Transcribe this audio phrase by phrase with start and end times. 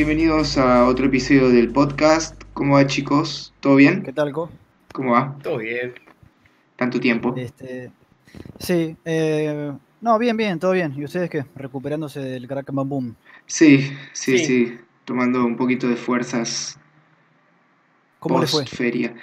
[0.00, 2.42] Bienvenidos a otro episodio del podcast.
[2.54, 3.52] ¿Cómo va, chicos?
[3.60, 4.02] ¿Todo bien?
[4.02, 4.50] ¿Qué tal, Co?
[4.94, 5.36] ¿Cómo va?
[5.42, 5.92] Todo bien.
[6.76, 7.34] ¿Tanto tiempo?
[7.36, 7.92] Este,
[8.58, 10.94] sí, eh, no, bien, bien, todo bien.
[10.96, 11.44] ¿Y ustedes qué?
[11.54, 13.14] Recuperándose del crack Bam Boom.
[13.44, 14.78] Sí, sí, sí, Sí.
[15.04, 16.80] Tomando un poquito de fuerzas
[18.20, 18.64] ¿Cómo fue?
[18.64, 19.14] feria.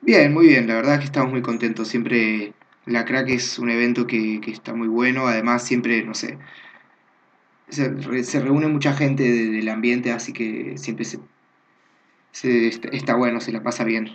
[0.00, 0.66] Bien, muy bien.
[0.66, 1.88] La verdad que estamos muy contentos.
[1.88, 2.54] Siempre
[2.86, 5.26] la crack es un evento que, que está muy bueno.
[5.26, 6.38] Además, siempre, no sé,
[7.74, 11.18] se, re- se reúne mucha gente de- del ambiente, así que siempre se,
[12.32, 14.10] se- está, está bueno, se la pasa bien.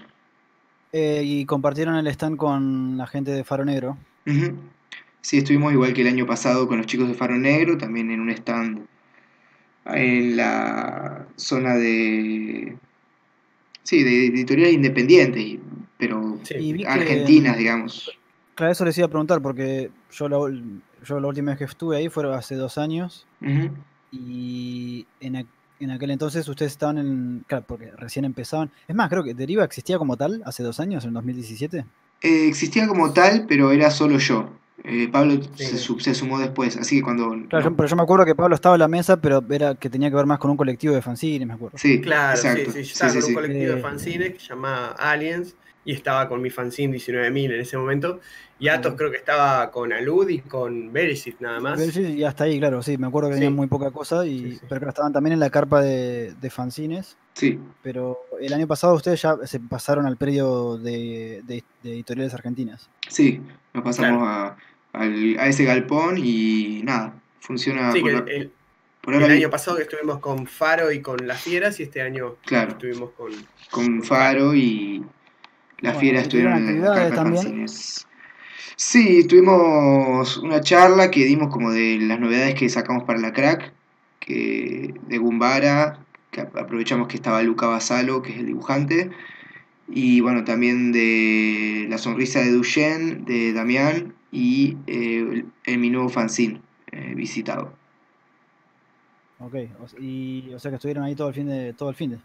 [0.91, 3.97] Eh, y compartieron el stand con la gente de Faro Negro.
[5.21, 8.19] Sí, estuvimos igual que el año pasado con los chicos de Faro Negro, también en
[8.21, 8.85] un stand
[9.85, 12.75] en la zona de...
[13.83, 15.57] Sí, de editoriales independientes,
[15.97, 16.73] pero Sí.
[16.77, 18.11] Que- argentinas, digamos.
[18.55, 21.65] Claro, eso les iba a preguntar porque yo la, ul- yo la última vez que
[21.65, 23.25] estuve ahí fue hace dos años
[24.11, 25.47] y en, aqu-
[25.79, 27.43] en aquel entonces ustedes estaban en...
[27.47, 28.71] Claro, porque recién empezaban.
[28.87, 31.85] Es más, creo que Deriva existía como tal hace dos años, en 2017.
[32.21, 34.49] Eh, existía como tal, pero era solo yo.
[34.83, 35.65] Eh, Pablo Sí.
[35.65, 37.29] se, su- se sumó después, así que cuando...
[37.49, 39.75] Claro, no- yo- pero yo me acuerdo que Pablo estaba en la mesa, pero era
[39.75, 41.77] que tenía que ver más con un colectivo de fanzines, me acuerdo.
[41.77, 42.71] Sí, Claro, exacto.
[42.71, 42.83] sí, sí.
[42.83, 43.29] Yo estaba sí, con sí.
[43.31, 43.75] un colectivo Eh.
[43.75, 48.19] de fanzines que se llama Aliens y estaba con mi fanzine 19000 en ese momento.
[48.59, 51.79] Y Atos creo que estaba con Alud y con Verisith nada más.
[51.81, 53.39] Sí, y hasta ahí, claro, sí, me acuerdo que Sí.
[53.39, 54.65] tenían muy poca cosa, y, Sí, sí.
[54.67, 57.15] pero estaban también en la carpa de, de fanzines.
[57.33, 62.33] Sí, Pero el año pasado ustedes ya se pasaron al predio de, de- de editoriales
[62.33, 62.89] argentinas.
[63.07, 63.41] sí,
[63.73, 64.57] nos pasamos a,
[65.45, 68.51] ese galpón y nada, funciona Sí, por, el,
[69.01, 72.01] por el ahora año pasado que estuvimos con Faro y con las fieras y este
[72.01, 72.71] año Claro.
[72.71, 73.31] estuvimos con...
[73.71, 75.01] con Faro y
[75.81, 77.53] las Bueno, fieras ¿y tuvieron estuvieron en actividades también?
[77.53, 78.07] fanzines.
[78.75, 83.73] Sí, tuvimos una charla que dimos como de las novedades que sacamos para la crack,
[84.19, 89.11] que de Gumbara, que aprovechamos que estaba Luca Basalo, que es el dibujante,
[89.87, 95.89] y bueno, también de La Sonrisa de Duchenne, de Damián, y eh, el, el mi
[95.89, 97.73] nuevo fanzine eh, visitado.
[99.39, 99.55] Ok,
[99.99, 101.73] y, o sea que estuvieron ahí todo el fin de.
[101.73, 102.19] Todo el fin de.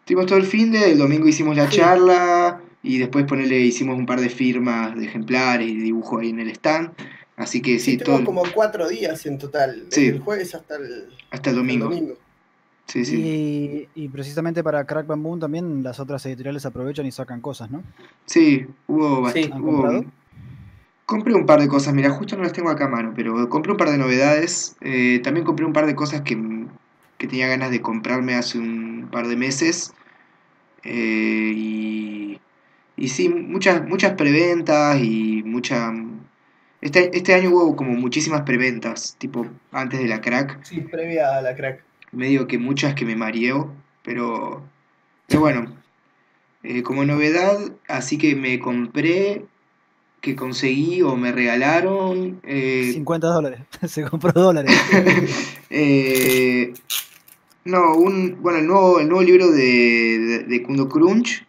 [0.00, 1.76] Estuvimos todo el fin de, el domingo hicimos la Sí.
[1.78, 6.40] charla y después ponerle, hicimos un par de firmas de ejemplares y dibujo ahí en
[6.40, 6.90] el stand.
[7.36, 10.06] Así que sí, Sí, todo como cuatro días en total, desde Sí.
[10.08, 11.84] el jueves hasta el, hasta el hasta domingo.
[11.86, 12.14] el domingo.
[12.86, 13.16] Sí, sí.
[13.94, 17.82] Y, y precisamente para Crack Bamboo también las otras editoriales aprovechan y sacan cosas, ¿no?
[18.24, 19.50] Sí, hubo bast- Sí.
[19.52, 20.04] ¿Han hubo-?
[21.04, 23.72] Compré un par de cosas, mira, justo no las tengo acá a mano, pero compré
[23.72, 24.76] un par de novedades.
[24.80, 26.36] eh, también compré un par de cosas que,
[27.18, 29.92] que tenía ganas de comprarme hace un par de meses.
[30.84, 31.97] eh, y,
[32.98, 35.92] y sí, muchas, muchas preventas y mucha...
[36.80, 40.62] Este, este año hubo como muchísimas preventas, tipo antes de la crack.
[40.64, 41.82] Sí, previa a la crack.
[42.12, 43.72] medio que muchas que me mareó,
[44.04, 44.62] pero,
[45.26, 45.76] pero bueno,
[46.62, 49.44] eh, como novedad, así que me compré,
[50.20, 53.60] que conseguí o me regalaron, eh, 50 dólares.
[53.86, 54.72] Se compró dólares.
[55.70, 56.74] eh,
[57.64, 61.47] no, un, bueno, el nuevo, el nuevo libro de, de, de Kundo Crunch,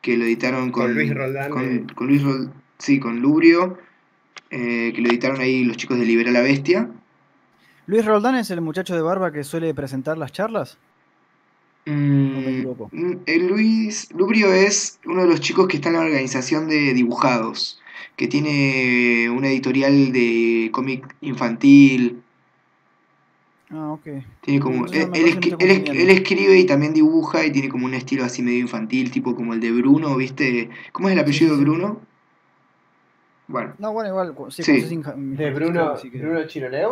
[0.00, 1.86] que lo editaron con, Con Luis Roldán, con, eh.
[1.94, 3.78] con Luis Rol- sí, con Lubrio,
[4.50, 6.90] eh, que lo editaron ahí los chicos de Libera la Bestia.
[7.86, 10.78] Luis Roldán es el muchacho de barba que suele presentar las charlas.
[11.86, 12.88] Mm, me equivoco?
[12.92, 16.92] mm, el Luis Lubrio es uno de los chicos que está en la organización de
[16.94, 17.80] dibujados,
[18.16, 22.22] que tiene una editorial de cómic infantil.
[23.70, 24.06] Ah, ok.
[24.40, 25.92] Tiene como, él, me él él es- confundiendo.
[25.92, 29.52] él escribe y también dibuja y tiene como un estilo así medio infantil, tipo como
[29.52, 30.70] el de Bruno, ¿viste?
[30.92, 31.64] ¿Cómo es el apellido sí, de.
[31.64, 32.00] Bruno?
[33.46, 34.34] Bueno, No, bueno, igual.
[34.50, 34.62] Sí,
[35.16, 36.40] De Bruno, sí que- Bruno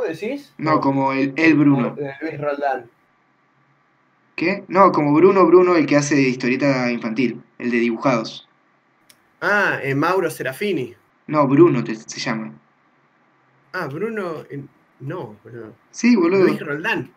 [0.03, 0.53] ¿decís?
[0.59, 1.95] no, como el, el Bruno.
[1.95, 2.91] De Luis Roldán.
[4.37, 4.65] ¿Qué?
[4.69, 8.47] No, como Bruno, Bruno, el que hace historieta infantil, el de dibujados.
[9.41, 10.95] Ah, eh, Mauro Serafini.
[11.27, 12.53] No, Bruno te- se llama.
[13.73, 14.45] Ah, Bruno.
[15.01, 15.73] Eh, no, boludo.
[15.91, 16.45] Sí, boludo.
[16.45, 17.11] Luis Roldán.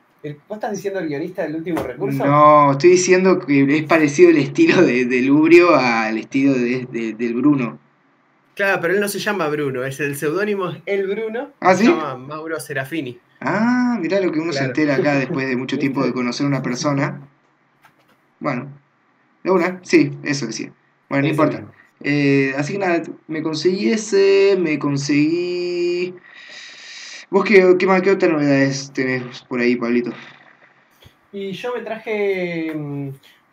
[0.49, 2.25] ¿Vos estás diciendo el guionista del último recurso?
[2.25, 7.13] No, estoy diciendo que es parecido el estilo de, de Lubrio al estilo de, de-
[7.13, 7.79] del Bruno.
[8.53, 11.51] Claro, pero él no se llama Bruno, es el seudónimo es El Bruno.
[11.61, 11.89] ¿Ah, se sí?
[11.89, 13.17] llama Mauro Serafini.
[13.39, 16.49] Ah, mirá lo que uno se entera acá después de mucho tiempo de conocer a
[16.49, 17.21] una persona.
[18.41, 18.67] Bueno,
[19.45, 20.73] de una, sí, eso decía.
[21.07, 21.65] Bueno, no importa.
[22.01, 25.88] Eh, así que nada, me conseguí ese, me conseguí...
[27.31, 30.11] ¿Vos qué, qué, más- qué otras novedades tenés por ahí, Pablito?
[31.31, 33.09] Y yo me traje mm,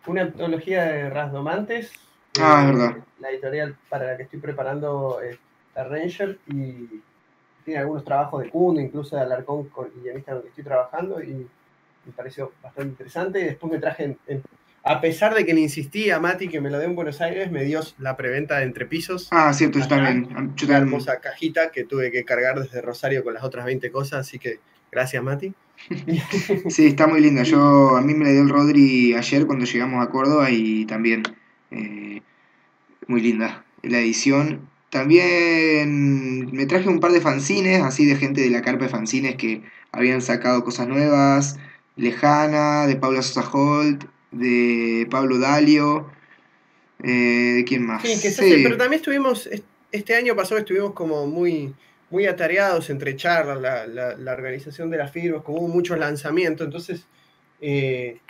[0.07, 1.93] una antología de Rasdomantes.
[2.39, 2.97] Ah, eh, es verdad.
[3.21, 5.39] La editorial para la que estoy preparando es
[5.75, 7.03] la Ranger y
[7.65, 10.65] tiene algunos trabajos de Kundo, incluso de Alarcón con el guionista con el que estoy
[10.65, 11.23] trabajando.
[11.23, 13.39] Y me pareció bastante interesante.
[13.45, 14.17] Después me traje,
[14.87, 17.51] a pesar de que le insistí a Mati que me lo dé en Buenos Aires,
[17.51, 19.27] me dio la preventa de entrepisos.
[19.33, 20.29] Ah, cierto, yo también.
[20.55, 24.21] Yo una hermosa cajita que tuve que cargar desde Rosario con las otras 20 cosas,
[24.21, 24.61] así que
[24.93, 25.53] gracias, Mati.
[26.69, 27.43] sí, está muy linda.
[27.43, 31.25] Yo, a mí me la dio el Rodri ayer cuando llegamos a Córdoba y también
[31.73, 32.23] eh,
[33.09, 34.69] muy linda la edición.
[34.91, 39.35] También me traje un par de fanzines, así de gente de la carpa de fanzines
[39.35, 41.59] que habían sacado cosas nuevas.
[41.97, 46.11] Lejana, de Paula Sosa Holt, de Pablo Dalio.
[47.03, 48.03] Eh, ¿De quién más?
[48.03, 48.61] Sí, que sí.
[48.63, 49.49] pero también estuvimos,
[49.93, 51.75] este año pasado estuvimos como muy,
[52.11, 57.07] muy atareados entre charlas, la, organización de las firmas, como hubo muchos lanzamientos, entonces
[57.61, 58.21] eh,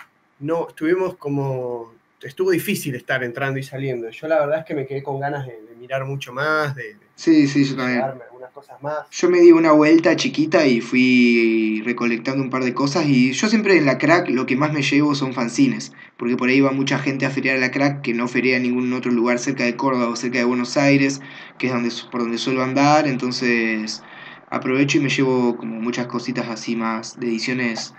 [0.41, 4.09] no, estuvimos como, estuvo difícil estar entrando y saliendo.
[4.11, 7.47] Yo la verdad es que me quedé con ganas de, mirar mucho más, de, sí,
[7.47, 8.01] sí, yo también.
[8.01, 9.09] algunas cosas más.
[9.11, 13.49] Yo me di una vuelta chiquita y fui recolectando un par de cosas y yo
[13.49, 16.73] siempre en la crack lo que más me llevo son fanzines, porque por ahí va
[16.73, 19.65] mucha gente a feriar a la crack que no feria en ningún otro lugar cerca
[19.65, 21.21] de Córdoba o cerca de Buenos Aires,
[21.59, 24.03] que es donde, por donde suelo andar, entonces
[24.49, 27.95] aprovecho y me llevo como muchas cositas así más de ediciones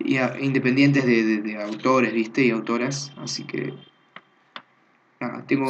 [0.00, 2.42] independientes de, de autores, ¿viste?
[2.42, 3.72] Y autoras, así que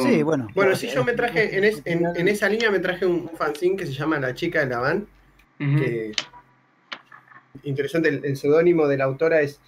[0.03, 0.47] Sí, bueno.
[0.53, 4.19] Bueno, sí, yo me traje, en, esa línea me traje un fanzine que se llama
[4.19, 5.07] La chica de la van.
[7.63, 9.61] interesante, el, seudónimo de la autora es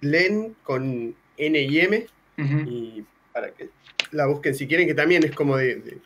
[0.00, 2.06] Len con N y M.
[2.36, 3.70] Y para que
[4.10, 5.98] la busquen si quieren, que también es como de.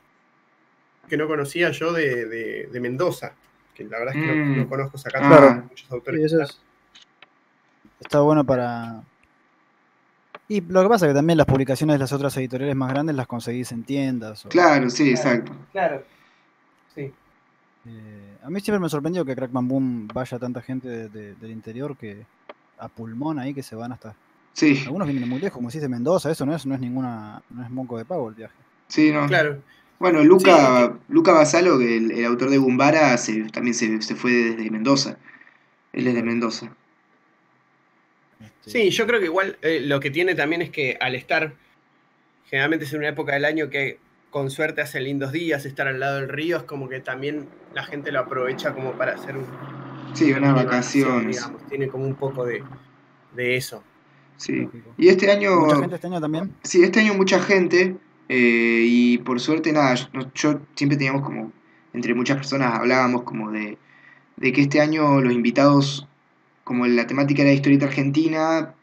[1.08, 3.34] que no conocía yo de, Mendoza.
[3.74, 4.68] Que la verdad es que no, mm.
[4.68, 6.58] conozco sacando muchos autores.
[8.04, 9.02] Está bueno para,
[10.52, 13.16] y lo que pasa es que también las publicaciones de las otras editoriales más grandes
[13.16, 14.44] las conseguís en tiendas.
[14.50, 15.50] Claro, sí, exacto.
[15.72, 16.02] Claro,
[16.94, 17.10] sí.
[17.86, 22.26] Eh, a mí siempre me sorprendió que Crackman Boom vaya tanta gente del interior que
[22.78, 24.14] a pulmón ahí que se van hasta.
[24.52, 24.82] Sí.
[24.84, 27.64] Algunos vienen muy lejos, como si de Mendoza, eso no es, no es ninguna, no
[27.64, 28.54] es moco de pago el viaje.
[28.88, 29.26] Sí, no.
[29.28, 29.56] Claro.
[29.98, 33.16] Bueno, Luca, Luca Basalo, el, autor de Bumbara,
[33.52, 35.16] también se, se, fue desde Mendoza.
[35.94, 36.72] Él es de Mendoza.
[38.66, 41.54] Sí, yo creo que igual eh, lo que tiene también es que al estar,
[42.46, 43.98] generalmente es en una época del año que
[44.32, 47.84] con suerte hace lindos días, estar al lado del río, es como que también la
[47.84, 49.44] gente lo aprovecha como para hacer un...
[50.14, 51.30] Sí, una vacación.
[51.30, 52.62] Digamos, tiene como un poco de,
[53.36, 53.84] eso.
[54.38, 54.68] Sí.
[54.96, 55.60] Y este año...
[55.60, 56.54] ¿Mucha gente este año también?
[56.62, 57.96] Sí, este año mucha gente.
[58.28, 59.94] Eh, y por suerte, nada,
[60.34, 61.52] yo, siempre teníamos como,
[61.92, 63.76] entre muchas personas hablábamos como de,
[64.36, 66.08] de que este año los invitados
[66.64, 68.74] como la temática era historieta argentina,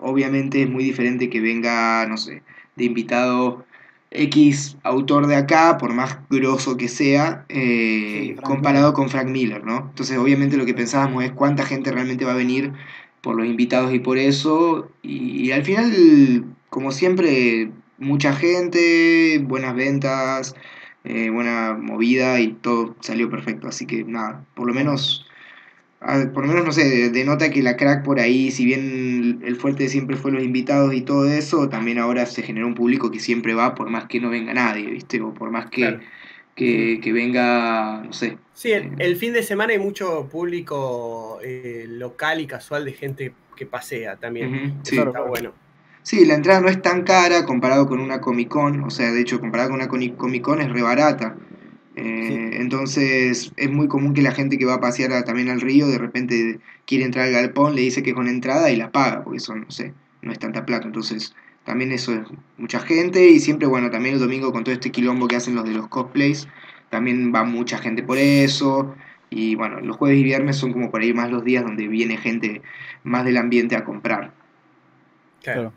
[0.00, 2.42] obviamente es muy diferente que venga, no sé,
[2.76, 3.64] de invitado
[4.10, 9.78] X autor de acá, por más grosso que sea, eh, comparado con Frank Miller, ¿no?
[9.90, 12.72] Entonces, obviamente lo que pensábamos es cuánta gente realmente va a venir
[13.20, 14.90] por los invitados y por eso.
[15.02, 20.54] Y, al final, como siempre, mucha gente, buenas ventas,
[21.04, 23.68] eh, buena movida y todo salió perfecto.
[23.68, 25.25] Así que nada, por lo menos
[25.98, 29.88] por lo menos, no sé, denota que la crack por ahí, si bien el fuerte
[29.88, 33.54] siempre fue los invitados y todo eso, también ahora se generó un público que siempre
[33.54, 35.20] va por más que no venga nadie, ¿viste?
[35.20, 35.98] O por más que,
[36.54, 38.38] que, venga, no sé.
[38.52, 43.32] Sí, el, eh, fin de semana hay mucho público eh, local y casual de gente
[43.56, 44.78] que pasea también.
[44.82, 44.98] sí.
[44.98, 45.52] está bueno.
[46.06, 49.20] Sí, la entrada no es tan cara comparado con una Comic Con, o sea, de
[49.20, 51.34] hecho, comparado con una Comic Con es re barata.
[51.96, 55.88] Eh, entonces es muy común que la gente que va a pasear también al río
[55.88, 59.24] de repente quiere entrar al galpón, le dice que es con entrada y la paga,
[59.24, 60.86] porque eso no sé, no es tanta plata.
[60.86, 61.34] Entonces
[61.64, 62.20] también eso es
[62.58, 65.64] mucha gente y siempre, bueno, también el domingo con todo este quilombo que hacen los
[65.64, 66.46] de los cosplays,
[66.90, 68.94] también va mucha gente por eso.
[69.30, 72.18] Y bueno, los jueves y viernes son como por ahí más los días donde viene
[72.18, 72.62] gente
[73.04, 74.32] más del ambiente a comprar.
[75.42, 75.72] Claro.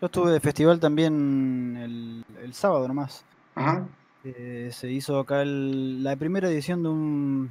[0.00, 3.24] Yo estuve de festival también el, el sábado nomás.
[3.56, 3.88] Ajá.
[4.36, 7.50] Eh, se hizo acá la primera edición de un.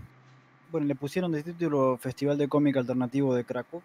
[0.72, 3.82] Bueno, le pusieron de título Festival de Cómic Alternativo de Krakow.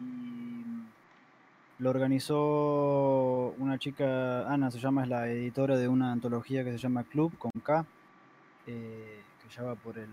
[0.00, 0.64] Y
[1.78, 6.78] lo organizó una chica, Ana se llama, es la editora de una antología que se
[6.78, 7.86] llama Club con K,
[8.66, 10.08] eh, que ya va por el.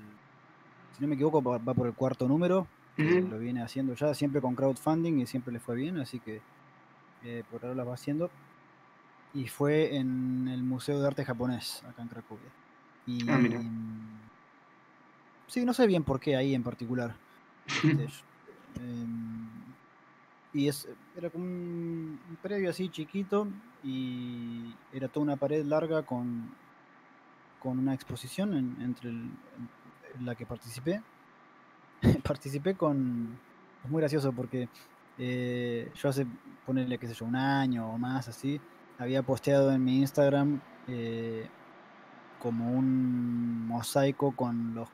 [0.96, 2.68] Si no me equivoco, va, por el cuarto número.
[2.98, 6.42] Lo viene haciendo ya, siempre con crowdfunding y siempre le fue bien, así que
[7.24, 8.32] eh, por ahora la va haciendo
[9.34, 12.50] y fue en el Museo de Arte Japonés, acá en Cracovia.
[13.06, 13.40] Y, ah,
[15.48, 17.16] Sí, no sé bien por qué ahí en particular.
[18.78, 19.48] Este, em,
[20.54, 23.48] y es, era como un, previo así chiquito
[23.84, 26.50] y era toda una pared larga con,
[27.60, 31.02] con una exposición en, entre en la que participé.
[32.24, 33.38] participé con
[33.84, 34.70] es muy gracioso porque
[35.18, 36.28] eh, yo hace,
[36.66, 38.60] ponerle, qué sé yo, un año o más así,
[39.00, 41.48] había posteado en mi Instagram eh,
[42.42, 44.88] como un mosaico con los,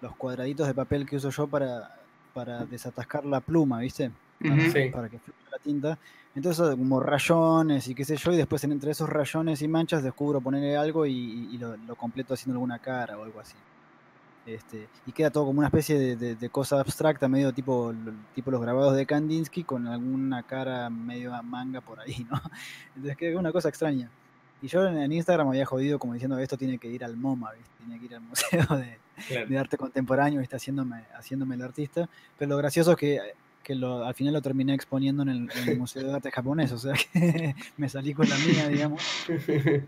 [0.00, 1.90] los cuadraditos de papel que uso yo para,
[2.34, 4.10] para desatascar la pluma, ¿viste?
[4.46, 4.56] Para,
[4.90, 5.98] para que fluya la tinta.
[6.34, 10.40] Entonces, como rayones y qué sé yo, y después entre esos rayones y manchas descubro
[10.40, 13.54] ponerle algo y, y- y lo, lo completo haciendo alguna cara o algo así.
[14.44, 17.94] Este, y queda todo como una especie de, de- de cosa abstracta, medio tipo,
[18.34, 22.40] tipo los grabados de Kandinsky, con alguna cara medio a manga por ahí, ¿no?
[22.96, 24.10] Entonces queda una cosa extraña.
[24.60, 27.52] Y yo en, en Instagram había jodido como diciendo esto tiene que ir al MoMA,
[27.52, 27.70] ¿viste?
[27.84, 29.46] tiene que ir al Museo de, Claro.
[29.48, 32.08] de Arte Contemporáneo está haciéndome, haciéndome el artista.
[32.38, 33.20] Pero lo gracioso es que,
[33.62, 36.72] que lo, al final lo terminé exponiendo en el, en el Museo de Arte Japonés,
[36.72, 39.02] o sea que me salí con la mía, digamos.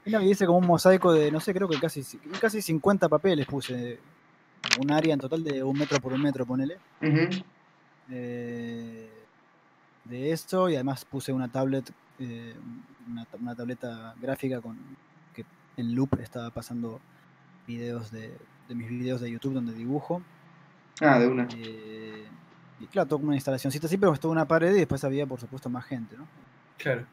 [0.04, 2.04] Y no, y hice como un mosaico de, no sé, creo que casi,
[2.40, 3.99] casi 50 papeles puse.
[4.80, 6.78] Un área en total de un metro por un metro, ponele.
[8.11, 9.11] Eh,
[10.04, 12.54] de esto y además puse una tablet, eh,
[13.09, 14.76] una, ta- una tableta gráfica con
[15.35, 15.44] que
[15.76, 17.00] en loop estaba pasando
[17.66, 18.37] videos de,
[18.68, 20.23] de mis videos de YouTube donde dibujo.
[21.00, 21.49] Ah, de una.
[21.56, 22.26] eh,
[22.80, 25.71] y claro, como una instalacióncita así, pero estuvo una pared y después había, por supuesto,
[25.71, 26.26] más gente, ¿no?
[26.76, 27.06] Claro.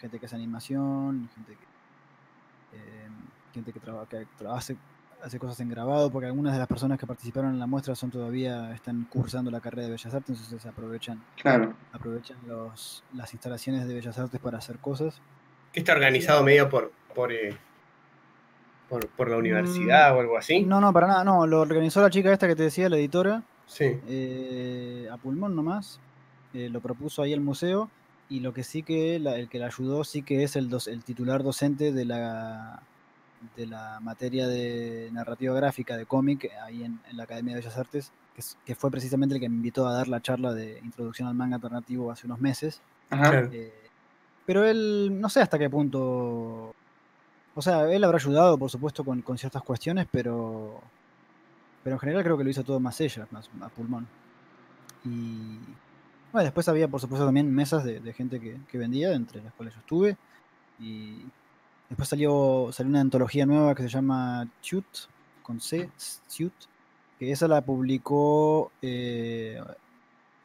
[0.00, 3.08] gente que hace animación, gente que, eh,
[3.54, 4.76] gente que, traba- que tra- hace,
[5.22, 8.10] hace cosas en grabado, porque algunas de las personas que participaron en la muestra son
[8.10, 11.74] todavía, están cursando la carrera de Bellas Artes, entonces aprovechan, Claro.
[11.92, 15.20] aprovechan los, las instalaciones de Bellas Artes para hacer cosas.
[15.72, 17.56] Que está organizado medio por, por, eh,
[18.88, 20.64] por, por la universidad o algo así.
[20.64, 22.96] Mm, No, no, para nada, no, lo organizó la chica esta que te decía, la
[22.96, 23.98] editora, Sí.
[24.06, 25.98] eh, a pulmón nomás,
[26.52, 27.88] eh, lo propuso ahí el museo,
[28.28, 30.88] y lo que sí que la- el que la ayudó sí que es el, dos-
[30.88, 32.82] el titular docente de la
[33.56, 37.76] de la materia de narrativa gráfica de cómic ahí en, en la Academia de Bellas
[37.76, 38.12] Artes,
[38.64, 41.56] que, fue precisamente el que me invitó a dar la charla de introducción al manga
[41.56, 42.80] alternativo hace unos meses.
[43.10, 43.48] Ajá.
[43.52, 43.72] Eh,
[44.46, 46.74] pero él, no sé hasta qué punto.
[47.54, 50.80] O sea, él habrá ayudado, por supuesto, con, con ciertas cuestiones, pero.
[51.84, 54.06] Pero en general creo que lo hizo todo más ella, más a pulmón.
[55.04, 55.58] Y.
[56.32, 59.52] Bueno, después había, por supuesto, también mesas de, de gente que, que vendía, entre las
[59.52, 60.16] cuales yo estuve.
[60.80, 61.26] Y
[61.92, 64.84] después salió, salió una antología nueva que se llama Chut,
[65.42, 65.90] con C,
[66.28, 66.52] Chut,
[67.18, 69.60] que esa la publicó eh,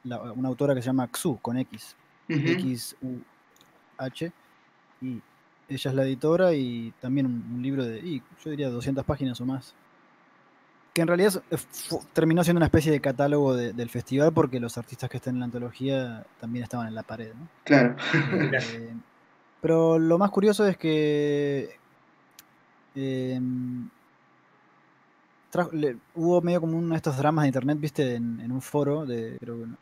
[0.03, 1.95] la- una autora que se llama Xu, con X.
[2.29, 4.31] X-U-H.
[5.01, 5.21] Y
[5.69, 9.39] ella es la editora y también un, un libro de, y yo diría 200 páginas
[9.41, 9.73] o más.
[10.93, 11.41] Que en realidad
[12.13, 15.39] terminó siendo una especie de catálogo de- del festival porque los artistas que están en
[15.41, 17.33] la antología también estaban en la pared.
[17.35, 17.47] ¿no?
[17.63, 17.95] Claro.
[18.13, 18.93] Eh,
[19.61, 21.69] pero lo más curioso es que
[22.95, 23.89] em,
[25.71, 29.05] le- hubo medio como uno de estos dramas de internet, viste, en, en un foro,
[29.05, 29.77] de, creo que en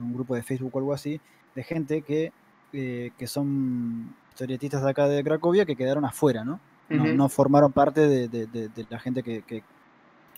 [0.00, 1.20] un grupo de Facebook o algo así,
[1.54, 2.32] de gente que,
[2.72, 6.60] eh, que son historietistas de acá de Cracovia que quedaron afuera, ¿no?
[7.16, 9.62] No, formaron parte de, de- de- de la gente que, que-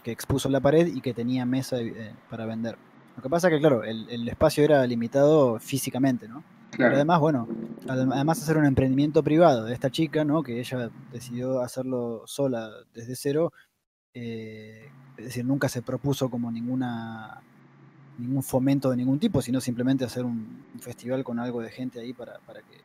[0.02, 2.76] que expuso la pared y que tenía mesa eh, para vender.
[3.16, 6.42] Lo que pasa que, claro, el, el espacio era limitado físicamente, ¿no?
[6.76, 7.46] Pero además, bueno,
[7.86, 10.42] adem- además hacer un emprendimiento privado de esta chica, ¿no?
[10.42, 13.52] Que ella decidió hacerlo sola desde cero.
[14.14, 17.40] eh, es decir, nunca se propuso como ninguna
[18.18, 21.98] ningún fomento de ningún tipo, sino simplemente hacer un, un festival con algo de gente
[22.00, 22.80] ahí para, para que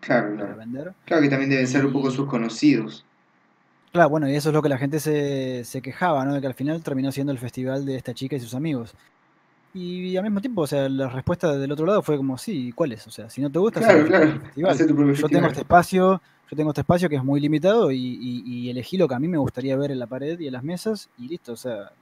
[0.00, 0.56] Claro, para claro.
[0.58, 0.94] vender.
[1.04, 3.04] Claro que también deben ser un poco sus conocidos.
[3.92, 6.34] Claro, bueno, y eso es lo que la gente se, se quejaba, ¿no?
[6.34, 8.94] De que al final terminó siendo el festival de esta chica y sus amigos.
[9.74, 12.92] Y, al mismo tiempo, o sea, la respuesta del otro lado fue como, sí, ¿cuál
[12.92, 13.06] es?
[13.06, 14.40] O sea, si no te gusta, Claro, claro.
[14.40, 14.78] festival.
[14.78, 17.96] Tu propio yo tengo este espacio, yo tengo este espacio que es muy limitado y,
[17.98, 20.52] y- y elegí lo que a mí me gustaría ver en la pared y en
[20.54, 21.92] las mesas y listo, o sea,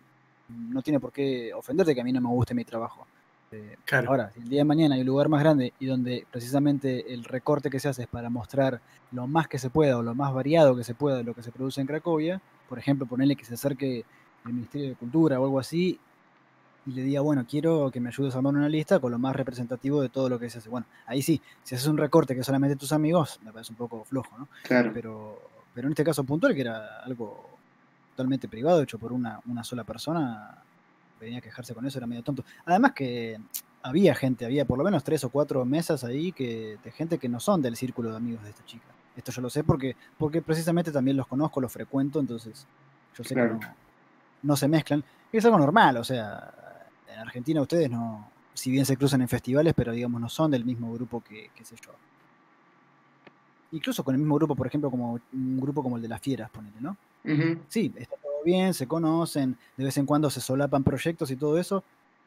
[0.49, 3.06] no tiene por qué ofenderte que a mí no me guste mi trabajo.
[3.52, 4.11] Eh, Claro.
[4.11, 7.25] Ahora, si el día de mañana hay un lugar más grande y donde precisamente el
[7.25, 8.80] recorte que se hace es para mostrar
[9.12, 11.42] lo más que se pueda o lo más variado que se pueda de lo que
[11.42, 14.04] se produce en Cracovia, por ejemplo, ponerle que se acerque
[14.44, 15.99] el Ministerio de Cultura o algo así
[16.86, 19.34] y le diga, bueno, quiero que me ayudes a armar una lista con lo más
[19.34, 20.68] representativo de todo lo que se hace.
[20.68, 24.04] Bueno, ahí sí, si haces un recorte que solamente tus amigos, me parece un poco
[24.04, 24.48] flojo, ¿no?
[24.62, 24.90] Claro.
[24.94, 25.40] Pero,
[25.74, 27.50] pero en este caso puntual, que era algo
[28.14, 30.56] totalmente privado, hecho por una, una sola persona,
[31.20, 32.44] venía a quejarse con eso, era medio tonto.
[32.64, 33.38] Además que
[33.82, 37.28] había gente, había por lo menos tres o cuatro mesas ahí que, de gente que
[37.28, 38.86] no son del círculo de amigos de esta chica.
[39.16, 42.66] Esto yo lo sé porque, porque precisamente también los conozco, los frecuento, entonces
[43.16, 43.58] yo sé Claro.
[43.58, 43.74] que no,
[44.42, 45.02] no se mezclan.
[45.32, 46.52] Y es algo normal, o sea,
[47.26, 50.92] Argentina ustedes no, si bien se cruzan en festivales, pero digamos no son del mismo
[50.92, 51.92] grupo que, qué sé yo.
[53.73, 56.50] Incluso con el mismo grupo, por ejemplo, como un grupo como el de las fieras,
[56.50, 56.97] ponele, ¿no?
[57.68, 61.59] Sí, está todo bien, se conocen, de vez en cuando se solapan proyectos y todo
[61.59, 61.83] eso,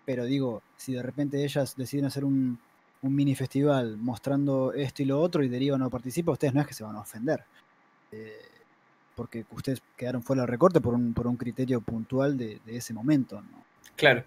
[0.05, 2.59] pero digo, si de repente ellas deciden hacer un,
[3.01, 6.67] un mini festival mostrando esto y lo otro y derivan no participa, ustedes no es
[6.67, 7.43] que se van a ofender.
[8.11, 8.33] Eh,
[9.15, 12.93] porque ustedes quedaron fuera del recorte por un, por un criterio puntual de, de ese
[12.93, 13.63] momento, ¿no?
[13.95, 14.23] Claro.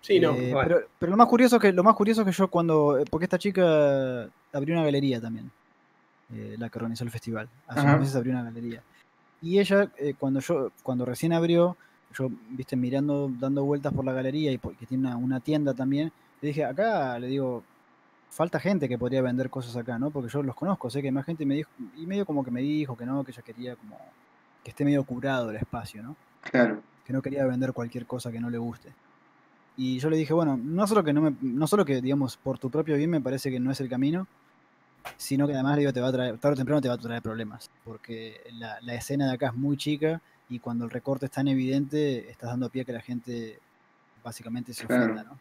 [0.00, 0.32] Sí, no.
[0.34, 3.38] Eh, pero, pero lo más curioso que lo más curioso que yo cuando porque esta
[3.38, 5.50] chica abrió una galería también
[6.32, 7.88] eh, la que organizó el festival hace Ajá.
[7.90, 8.82] unos meses abrió una galería
[9.42, 11.76] y ella eh, cuando yo cuando recién abrió
[12.14, 16.12] yo viste mirando dando vueltas por la galería y porque tiene una, una tienda también
[16.40, 17.62] le dije acá le digo
[18.30, 21.12] falta gente que podría vender cosas acá no porque yo los conozco sé que hay
[21.12, 23.42] más gente y me dijo y medio como que me dijo que no que ella
[23.42, 23.98] quería como
[24.62, 26.80] que esté medio curado el espacio no Claro.
[27.04, 28.90] que no quería vender cualquier cosa que no le guste.
[29.78, 32.58] Y yo le dije, bueno, no solo que no me, no solo que, digamos, por
[32.58, 34.26] tu propio bien me parece que no es el camino,
[35.16, 36.98] sino que además le digo, te va a traer, tarde o temprano te va a
[36.98, 37.70] traer problemas.
[37.84, 40.20] Porque la, la escena de acá es muy chica
[40.50, 43.58] y cuando el recorte es tan evidente, estás dando pie a que la gente
[44.24, 45.04] básicamente se Claro.
[45.04, 45.38] ofenda, ¿no?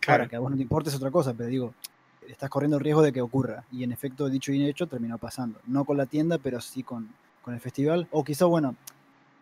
[0.00, 0.22] Claro.
[0.24, 1.72] Ahora, que a vos no te importa es otra cosa, pero digo,
[2.28, 3.64] estás corriendo el riesgo de que ocurra.
[3.70, 5.60] Y en efecto, dicho y hecho, terminó pasando.
[5.66, 7.08] No con la tienda, pero sí con,
[7.42, 8.08] con el festival.
[8.10, 8.74] O quizá, bueno,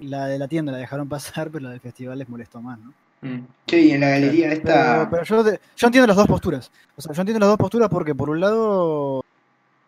[0.01, 2.93] la de la tienda la dejaron pasar, pero la del festival les molestó más, ¿no?
[3.25, 3.47] Mm.
[3.69, 5.11] Y en la galería Pero, esta.
[5.11, 5.43] pero yo,
[5.77, 6.71] yo entiendo las dos posturas.
[6.95, 9.25] O sea, yo entiendo las dos posturas porque por un lado,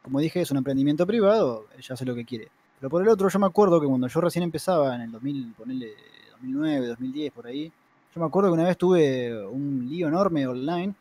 [0.03, 2.49] como dije, es un emprendimiento privado, ella hace lo que quiere.
[2.81, 5.55] Pero por el otro, yo me acuerdo que cuando yo recién empezaba en el 2000,
[5.57, 5.93] ponele
[6.33, 7.73] 2009, 2010, por ahí,
[8.15, 10.95] yo me acuerdo que una vez tuve un lío enorme online,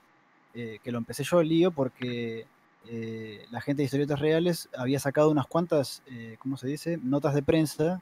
[0.53, 2.45] eh, que lo empecé yo el lío porque
[2.87, 6.99] eh, la gente de historietas reales había sacado unas cuantas, eh, ¿cómo se dice?
[7.01, 8.01] Notas de prensa,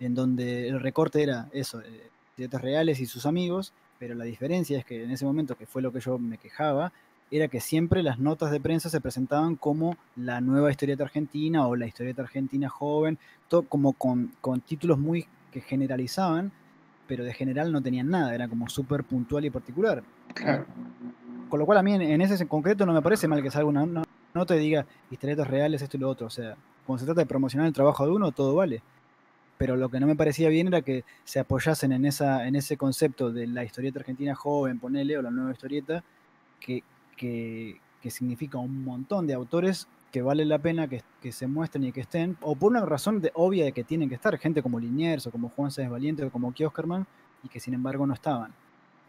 [0.00, 1.82] en donde el recorte era eso,
[2.38, 5.82] historietas reales y sus amigos, pero la diferencia es que en ese momento, que fue
[5.82, 6.92] lo que yo me quejaba,
[7.32, 11.74] era que siempre las notas de prensa se presentaban como la nueva historieta argentina o
[11.74, 16.52] la historieta argentina joven, todo como con, con títulos muy que generalizaban,
[17.08, 20.04] pero de general no tenían nada, era como súper puntual y particular.
[20.32, 20.64] Claro.
[21.48, 23.50] Con lo cual a mí en, en ese en concreto no me parece mal que
[23.50, 26.28] salga una, una nota y diga historietas reales, esto y lo otro.
[26.28, 28.80] O sea, cuando se trata de promocionar el trabajo de uno, todo vale.
[29.58, 32.76] Pero lo que no me parecía bien era que se apoyasen en, esa, en ese
[32.76, 36.04] concepto de la historieta argentina joven, ponele, o la nueva historieta,
[36.60, 36.84] que,
[37.16, 41.84] que, que significa un montón de autores que vale la pena que, que se muestren
[41.84, 44.62] y que estén, o por una razón de, obvia de que tienen que estar, gente
[44.62, 47.06] como Liniers, o como Juan Sáenz Valiente, o como Kioskerman,
[47.42, 48.52] y que sin embargo no estaban.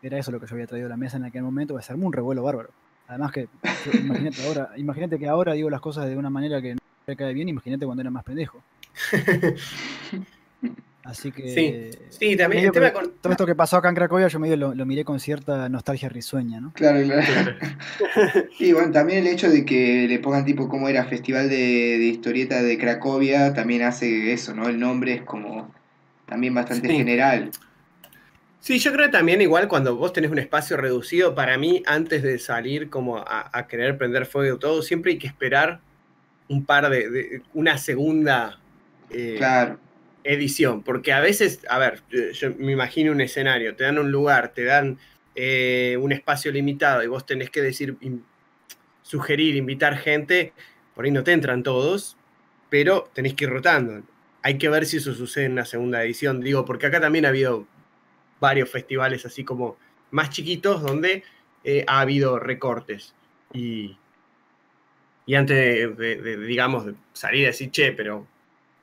[0.01, 1.93] Era eso lo que yo había traído a la mesa en aquel momento, que se
[1.93, 2.69] armó un revuelo bárbaro.
[3.07, 3.47] Además que,
[3.93, 7.33] imagínate ahora, imagínate que ahora digo las cosas de una manera que no me cae
[7.33, 8.61] bien, imagínate cuando era más pendejo.
[11.03, 13.11] Así que Sí, sí, también medio el tema que con.
[13.21, 16.07] todo esto que pasó acá en Cracovia, yo medio lo, lo miré con cierta nostalgia
[16.09, 16.71] risueña, ¿no?
[16.73, 17.55] Claro, claro.
[18.59, 22.05] Y bueno, también el hecho de que le pongan tipo como era Festival de, de
[22.05, 24.67] Historieta de Cracovia, también hace eso, ¿no?
[24.67, 25.73] El nombre es como
[26.27, 26.95] también bastante Sí.
[26.97, 27.49] general.
[28.59, 32.21] Sí, yo creo que también igual cuando vos tenés un espacio reducido, para mí, antes
[32.21, 35.79] de salir como a, a querer prender fuego todo, siempre hay que esperar
[36.49, 38.59] un par de, de- una segunda
[39.09, 39.79] eh, Claro,
[40.23, 44.11] edición, porque a veces, a ver, yo, yo me imagino un escenario, te dan un
[44.11, 44.99] lugar, te dan
[45.35, 47.95] eh, un espacio limitado y vos tenés que decir,
[49.01, 50.53] sugerir, invitar gente,
[50.93, 52.17] por ahí no te entran todos,
[52.69, 54.03] pero tenés que ir rotando.
[54.41, 57.29] Hay que ver si eso sucede en una segunda edición, digo, porque acá también ha
[57.29, 57.67] habido
[58.39, 59.77] varios festivales así como
[60.11, 61.23] más chiquitos donde
[61.63, 63.15] eh, ha habido recortes
[63.53, 63.97] y,
[65.25, 68.27] y antes de, digamos, de salir a decir, che, pero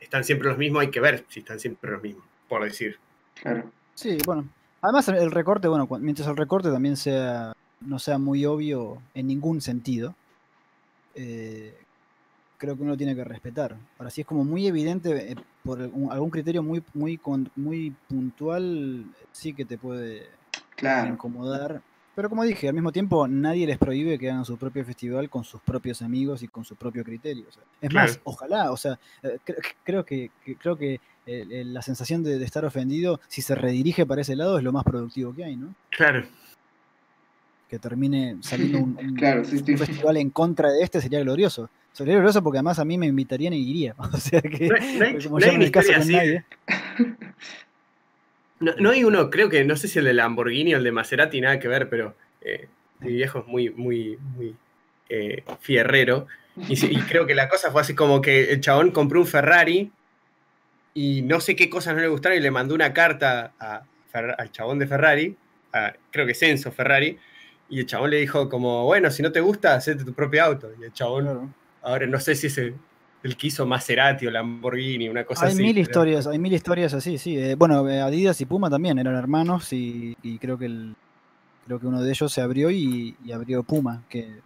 [0.07, 2.97] están siempre los mismos, hay que ver si están siempre los mismos, por decir.
[3.35, 3.71] claro.
[3.95, 4.49] Sí, bueno.
[4.83, 9.61] Además el recorte, bueno, mientras el recorte también sea no sea muy obvio en ningún
[9.61, 10.15] sentido,
[11.15, 11.75] eh,
[12.59, 13.77] creo que uno tiene que respetar.
[13.99, 17.95] Ahora, si es como muy evidente eh, por algún algún criterio muy, muy, con- muy
[18.09, 20.29] puntual, sí que te puede
[20.77, 21.83] Claro, incomodar.
[22.17, 25.45] Pero como dije, al mismo tiempo nadie les prohíbe que hagan su propio festival con
[25.45, 27.45] sus propios amigos y con su propio criterio.
[27.49, 31.63] o sea, es más, ojalá, o sea, eh, cre- creo que, que- creo que eh,
[31.67, 34.83] la sensación de, de estar ofendido, si se redirige para ese lado, es lo más
[34.85, 35.75] productivo que hay, ¿no?
[35.91, 36.25] Claro.
[37.69, 39.73] Que termine saliendo un, un- claro, sí, sí.
[39.73, 41.69] un festival en contra de este sería glorioso.
[41.93, 43.95] Sería glorioso porque además a mí me invitarían y iría.
[44.13, 45.93] O sea que, No hay- no hay- porque como no yo hay no me caso
[45.93, 46.13] con así.
[46.13, 46.45] nadie.
[48.61, 50.93] No, no hay uno, creo que, no sé si el de Lamborghini o el de
[50.93, 52.69] Maserati, nada que ver, pero eh,
[53.01, 54.57] mi viejo es muy, muy, muy
[55.09, 56.27] eh, fierrero.
[56.69, 59.93] Y, creo que la cosa fue así como que el chabón compró un Ferrari
[60.95, 63.85] y no sé qué cosas no le gustaron y le mandó una carta a
[64.39, 65.37] al chabón de Ferrari,
[65.73, 67.19] a- creo que es Enzo Ferrari,
[67.69, 70.71] y el chabón le dijo como, bueno, si no te gusta, hacete tu propio auto.
[70.81, 72.73] Y el chabón, ahora no sé si es
[73.27, 75.63] el, que hizo Maserati o Lamborghini, una cosa Hay así.
[75.63, 77.39] mil pero- historias, hay mil historias así, sí.
[77.39, 80.95] Eh, bueno, eh, Adidas y Puma también eran hermanos y, y creo que el,
[81.67, 84.41] creo que uno de ellos se abrió y, y abrió Puma, que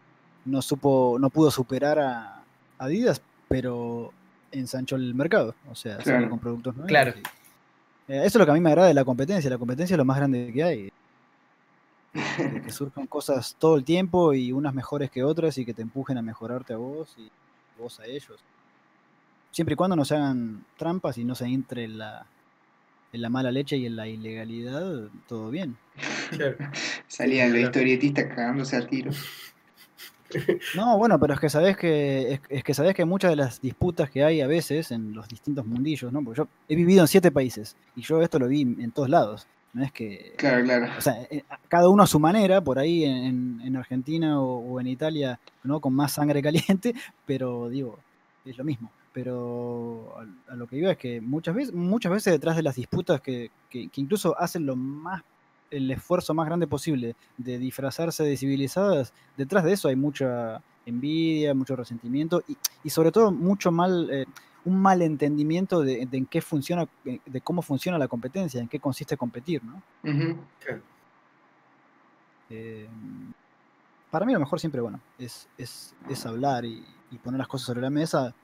[0.45, 2.43] no supo, no pudo superar a
[2.79, 4.13] Adidas, pero
[4.53, 6.31] ensanchó el mercado, o sea, salió Claro.
[6.31, 6.89] con productos nuevos.
[6.89, 7.13] Claro.
[7.17, 7.23] y-
[8.13, 9.99] eh, eso es lo que a mí me agrada de la competencia, la competencia es
[9.99, 10.93] lo más grande que hay.
[12.13, 15.83] Que, que surjan cosas todo el tiempo y unas mejores que otras y que te
[15.83, 17.31] empujen a mejorarte a vos y
[17.81, 18.41] vos a ellos.
[19.51, 22.25] Siempre y cuando no se hagan trampas y no se entre en la,
[23.13, 25.77] en la mala leche y en la ilegalidad, todo bien.
[26.31, 26.57] Claro.
[27.09, 27.67] Salían los Claro.
[27.67, 29.11] historietistas cagándose al tiro.
[30.77, 33.61] No, bueno, pero es que sabés que es, es que sabés que muchas de las
[33.61, 36.23] disputas que hay a veces en los distintos mundillos, ¿no?
[36.23, 39.49] Porque yo he vivido en siete países y yo esto lo vi en todos lados.
[39.73, 40.87] No es que Claro, claro.
[40.97, 44.81] o sea, eh, cada uno a su manera, por ahí en, en Argentina o, o
[44.81, 45.81] en Italia, ¿no?
[45.81, 46.95] Con más sangre caliente,
[47.27, 47.99] pero digo,
[48.45, 48.89] es lo mismo.
[49.13, 52.77] Pero a, a lo que iba es que muchas veces, muchas veces detrás de las
[52.77, 55.23] disputas que, que- que incluso hacen lo más,
[55.71, 61.55] el esfuerzo más grande posible de disfrazarse de civilizadas, detrás de eso hay mucha envidia,
[61.55, 64.27] mucho resentimiento y, y sobre todo mucho mal, eh,
[64.65, 68.69] un mal entendimiento de, de en qué funciona, eh, de cómo funciona la competencia, en
[68.69, 69.83] qué consiste competir, ¿no?
[72.51, 72.89] Eh,
[74.11, 77.67] para mí lo mejor siempre, bueno, es, es, es hablar y, y poner las cosas
[77.67, 78.35] sobre la mesa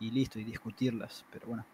[0.00, 1.24] y listo, y discutirlas.
[1.32, 1.64] Pero bueno,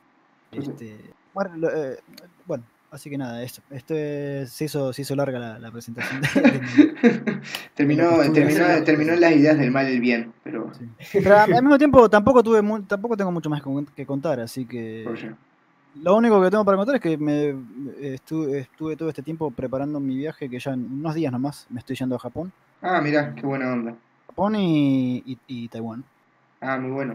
[0.53, 0.99] este,
[1.33, 1.99] bueno, eh,
[2.47, 6.21] bueno, así que nada, esto, este se hizo, se hizo larga la, la presentación.
[7.75, 10.89] terminó, terminó, terminó en las ideas del mal y el bien, pero sí.
[11.23, 13.63] Pero al mismo tiempo tampoco tuve tampoco tengo mucho más
[13.95, 15.35] que- contar, así que oye,
[16.03, 17.55] lo único que tengo para contar es que me
[18.01, 21.79] estuve, estuve todo este tiempo preparando mi viaje, que ya en unos días nomás me
[21.81, 22.53] estoy yendo a Japón.
[22.83, 23.95] Ah, mira, qué buena onda.
[24.29, 26.05] Japón y, y- y Taiwán.
[26.67, 27.15] Ah, muy bueno.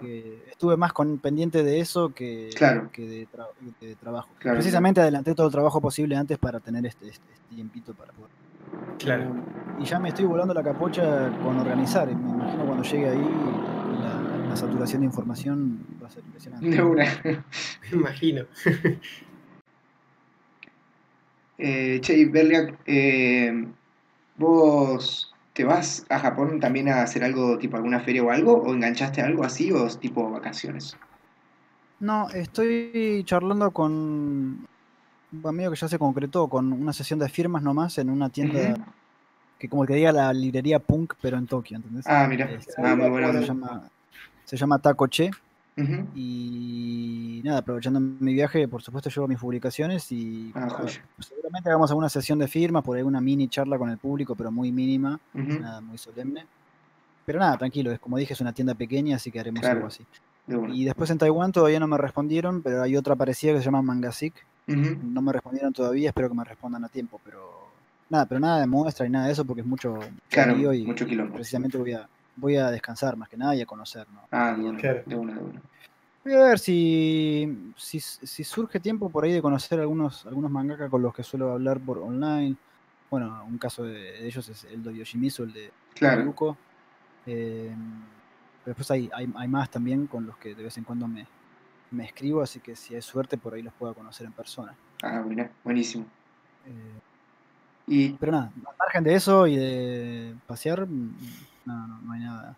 [0.49, 2.89] estuve más con, pendiente de eso que, Claro.
[2.93, 3.47] que de, tra-
[3.81, 4.29] de trabajo.
[4.37, 8.13] Claro, Precisamente adelanté todo el trabajo posible antes para tener este, este, este tiempito para
[8.13, 8.29] poder.
[8.99, 9.35] Claro.
[9.79, 12.05] Y ya me estoy volando la capocha con organizar.
[12.07, 13.29] Me imagino cuando llegue ahí
[14.01, 16.69] la, la saturación de información va a ser impresionante.
[16.69, 17.05] De una.
[17.23, 18.45] Me imagino.
[21.57, 23.67] Eh, che, y Berliak, eh,
[24.37, 25.28] ¿vos
[25.59, 28.53] te vas a Japón también a hacer algo, tipo alguna feria o algo?
[28.53, 30.95] ¿O enganchaste algo así o tipo vacaciones?
[31.99, 37.61] No, estoy charlando con un amigo que ya se concretó con una sesión de firmas
[37.61, 38.73] nomás en una tienda
[39.59, 42.05] que como que diga la librería punk, pero en Tokio, ¿entendés?
[42.07, 42.49] Ah, mira.
[42.77, 43.89] Ah, muy se llama,
[44.45, 44.79] se llama
[45.79, 46.07] Ujú.
[46.15, 51.01] Y nada, aprovechando mi viaje, por supuesto llevo mis publicaciones y Ah, joya.
[51.19, 54.51] seguramente hagamos alguna sesión de firmas, por ahí una mini charla con el público, pero
[54.51, 55.59] muy mínima, Ujú.
[55.59, 56.45] nada muy solemne.
[57.25, 59.77] Pero nada, tranquilo, es como dije, es una tienda pequeña, así que haremos Claro.
[59.77, 60.05] algo así.
[60.47, 60.73] De.
[60.73, 63.81] Y después en Taiwán todavía no me respondieron, pero hay otra parecida que se llama
[63.81, 64.33] Mangasic.
[64.67, 64.97] Ujú.
[65.03, 67.69] No me respondieron todavía, espero que me respondan a tiempo, pero
[68.09, 71.05] nada, pero nada de muestra y nada de eso porque es mucho, Claro, y mucho
[71.05, 71.35] quilombo.
[71.35, 72.07] precisamente voy a,
[72.39, 74.21] voy a descansar más que nada y a conocer, ¿no?
[74.31, 75.03] Ah, de una, Claro.
[75.05, 75.61] de una, de una.
[76.23, 80.89] Voy a ver si, si, si surge tiempo por ahí de conocer algunos, algunos mangaka
[80.89, 82.55] con los que suelo hablar por online.
[83.09, 86.57] Bueno, un caso de, de ellos es el de Yoshimizu, el de Claro.
[87.25, 87.73] Eh,
[88.63, 91.25] pero después hay, hay, hay más también con los que de vez en cuando me,
[91.91, 94.75] me escribo, así que si hay suerte por ahí los puedo conocer en persona.
[95.01, 96.05] Ah, buena, buenísimo.
[96.65, 96.99] Eh,
[97.89, 101.11] Y pero nada, al margen de eso y de pasear, mm,
[101.65, 102.55] no, no, no hay nada.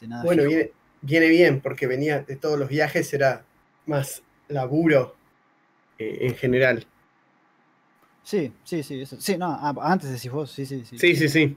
[0.00, 0.50] de nada Bueno, fijo.
[0.54, 0.70] viene,
[1.02, 3.42] viene bien, porque venía de todos los viajes, era
[3.86, 5.14] más laburo
[5.98, 6.86] eh, en general.
[8.22, 9.20] Sí, sí, sí, eso.
[9.20, 10.98] Sí, no, ah, antes decís vos, sí, sí, sí.
[10.98, 11.56] Sí, sí, sí.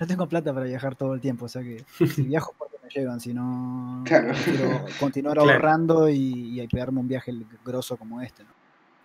[0.00, 2.88] Yo tengo plata para viajar todo el tiempo, o sea que si viajo porque me
[2.88, 4.32] llevan, si no Claro.
[4.44, 5.52] quiero continuar Claro.
[5.52, 7.32] ahorrando y, y pegarme un viaje
[7.64, 8.50] grosso como este, ¿no?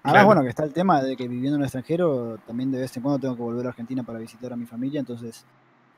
[0.07, 0.25] Además, Claro.
[0.27, 3.03] bueno, que está el tema de que viviendo en el extranjero, también de vez en
[3.03, 5.45] cuando tengo que volver a Argentina para visitar a mi familia, entonces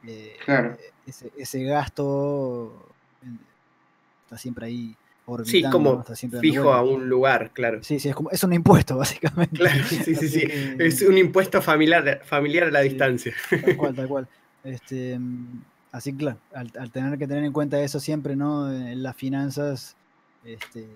[0.06, 0.78] eh, Claro.
[1.06, 2.74] ese, ese gasto
[3.22, 3.28] eh,
[4.26, 4.95] está siempre ahí
[5.26, 7.84] orbitando, Sí, como fijo a un lugar, claro.
[7.84, 9.58] Sí, sí, es, como, es un impuesto, básicamente.
[9.58, 10.48] Claro, sí, sí, sí.
[10.48, 12.89] que- Es un impuesto familiar, familiar a la Sí.
[12.89, 13.34] distancia.
[13.62, 14.28] Tal cual, tal cual.
[14.63, 15.19] Este,
[15.91, 18.72] así que claro, al, al tener que tener en cuenta eso siempre, ¿no?
[18.72, 19.95] En las finanzas,
[20.43, 20.88] este,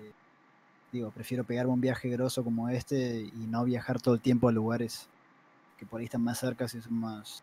[0.94, 4.52] digo, prefiero pegarme un viaje grosso como este y no viajar todo el tiempo a
[4.52, 5.08] lugares
[5.76, 7.42] que por ahí están más cerca y son más,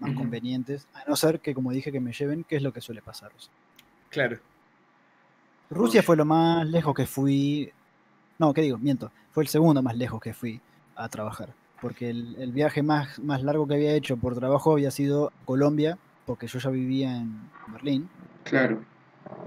[0.00, 0.88] más convenientes.
[0.92, 3.30] A no ser que, como dije, que me lleven, que es lo que suele pasar.
[3.36, 3.52] o sea.
[4.10, 4.38] Claro.
[5.70, 7.72] Rusia fue lo más lejos que fui.
[8.38, 8.76] No, ¿qué digo?
[8.78, 9.12] Miento.
[9.30, 10.60] Fue el segundo más lejos que fui
[10.96, 11.54] a trabajar.
[11.80, 15.96] Porque el, el viaje más, más largo que había hecho por trabajo había sido Colombia,
[16.24, 17.38] porque yo ya vivía en
[17.72, 18.08] Berlín
[18.46, 18.84] Claro.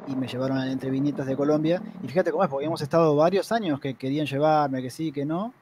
[0.07, 1.81] Y me llevaron a entre viñetas de Colombia.
[2.03, 5.25] Y fíjate cómo es, porque habíamos estado varios años que querían llevarme, que sí, que
[5.25, 5.53] no.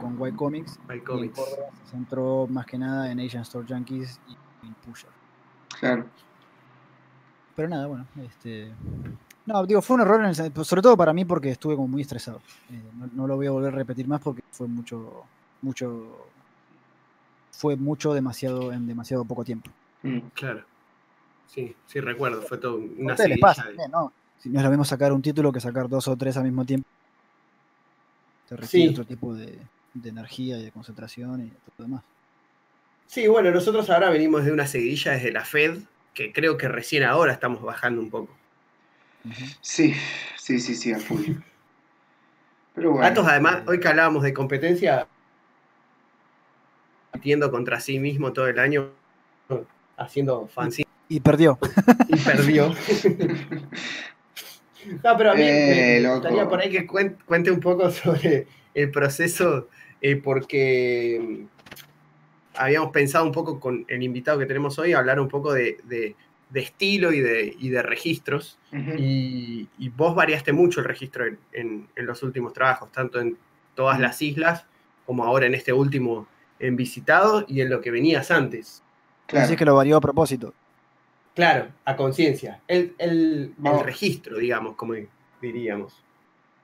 [0.00, 0.78] con White Comics.
[0.88, 1.40] Y en Comics.
[1.84, 5.10] Se centró más que nada en Asian Store Junkies y en Pusher.
[5.78, 6.06] Claro.
[7.54, 8.72] Pero nada, bueno, este.
[9.46, 11.88] No, digo, fue un error, en el sen- sobre todo para mí porque estuve como
[11.88, 12.40] muy estresado.
[12.70, 15.24] Eh, no, no lo voy a volver a repetir más porque fue mucho,
[15.62, 16.26] mucho,
[17.56, 19.70] fue mucho demasiado en demasiado poco tiempo.
[20.02, 20.18] Mm.
[20.34, 20.64] Claro.
[21.48, 24.12] Sí, sí recuerdo, fue todo una pasa de- ¿no?
[24.42, 26.64] Si no es lo mismo sacar un título que sacar dos o tres al mismo
[26.64, 26.86] tiempo.
[28.48, 28.92] Te requiere Sí.
[28.92, 29.58] otro tipo de,
[29.94, 32.02] de energía y de concentración y todo lo demás.
[33.06, 35.78] Sí, bueno, nosotros ahora venimos de una seguidilla desde la Fed,
[36.12, 38.28] que creo que recién ahora estamos bajando un poco.
[39.62, 39.94] Sí,
[40.36, 41.22] sí, sí, sí, a full.
[42.74, 43.06] Pero bueno.
[43.06, 45.06] Atos, además, hoy que hablábamos de competencia,
[47.16, 48.90] compitiendo contra sí mismo todo el año,
[49.96, 51.58] haciendo fanzine Y perdió.
[52.08, 52.72] y perdió.
[55.02, 56.14] No, pero a mí me- Eh, me loco.
[56.20, 59.68] gustaría por ahí que cuen- cuente un poco sobre el proceso,
[60.00, 61.44] eh, porque mm,
[62.54, 66.14] habíamos pensado un poco con el invitado que tenemos hoy, hablar un poco de, de-
[66.50, 68.60] de estilo y de, y de registros.
[68.96, 73.36] Y vos variaste mucho el registro en, en- en los últimos trabajos, tanto en
[73.74, 74.66] todas las islas
[75.04, 78.82] como ahora en este último en visitado y en lo que venías antes.
[79.26, 79.46] Claro.
[79.46, 80.54] Así que lo varió a propósito.
[81.34, 82.60] Claro, a conciencia.
[82.66, 83.84] El, el- el Vamos.
[83.84, 84.94] registro, digamos, como
[85.42, 86.02] diríamos.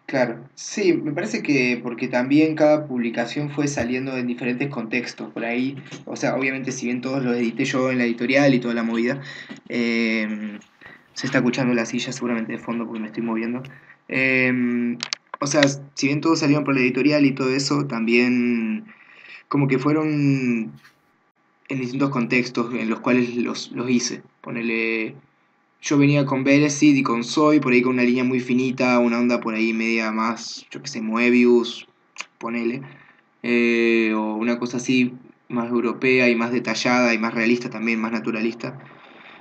[0.06, 5.44] Claro, sí, me parece que porque también cada publicación fue saliendo en diferentes contextos, por
[5.44, 8.74] ahí, o sea, obviamente si bien todos los edité yo en la editorial y toda
[8.74, 9.22] la movida,
[9.68, 10.58] eh,
[11.14, 13.62] se está escuchando la silla seguramente de fondo porque me estoy moviendo,
[14.08, 14.98] eh,
[15.40, 15.62] o sea,
[15.94, 18.84] si bien todos salieron por la editorial y todo eso, también
[19.52, 20.72] como que fueron
[21.68, 25.14] en distintos contextos en los cuales los, los hice, ponele...
[25.82, 29.18] Yo venía con Beresid y con Soy, por ahí con una línea muy finita, una
[29.18, 31.86] onda por ahí media más, yo que sé, Moebius,
[32.38, 32.80] ponele.
[33.42, 35.12] eh, o una cosa así
[35.50, 38.78] más europea y más detallada y más realista también, más naturalista.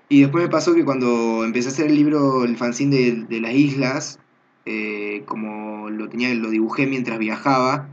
[0.09, 3.39] Y después me pasó que cuando empecé a hacer el libro, el fanzine de, de
[3.39, 4.19] las islas,
[4.65, 7.87] eh, como lo tenía, lo dibujé mientras viajaba,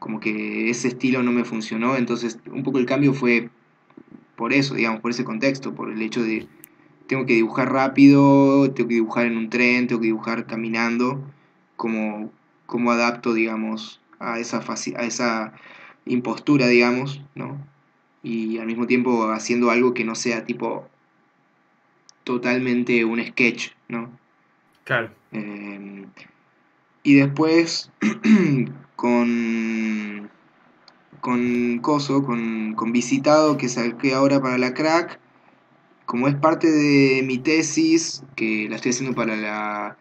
[0.00, 3.50] como que ese estilo no me funcionó, entonces un poco el cambio fue
[4.34, 6.48] por eso, digamos, por ese contexto, por el hecho de
[7.06, 11.22] tengo que dibujar rápido, tengo que dibujar en un tren, tengo que dibujar caminando,
[11.76, 12.32] como,
[12.66, 15.52] como adapto, digamos, a esa, faci- a esa
[16.06, 17.58] impostura, digamos, ¿no?
[18.22, 20.88] Y al mismo tiempo haciendo algo que no sea tipo
[22.24, 24.10] totalmente un sketch, ¿no?
[24.84, 25.10] Claro.
[25.32, 26.06] Eh,
[27.02, 27.90] y después
[29.00, 30.30] con
[31.20, 35.18] con Coso, con, con Visitado, que saqué ahora para la crack,
[36.06, 39.96] como es parte de mi tesis, que la estoy haciendo para la,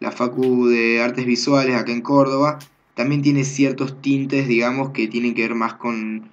[0.00, 2.58] la Facu de Artes Visuales acá en Córdoba,
[2.94, 6.28] también tiene ciertos tintes, digamos, que tienen que ver más con,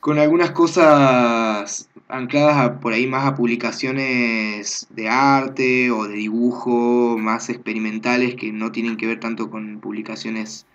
[0.00, 7.16] con algunas cosas ancladas a- por ahí más a publicaciones de arte o de dibujo,
[7.18, 10.66] más experimentales que no tienen que ver tanto con publicaciones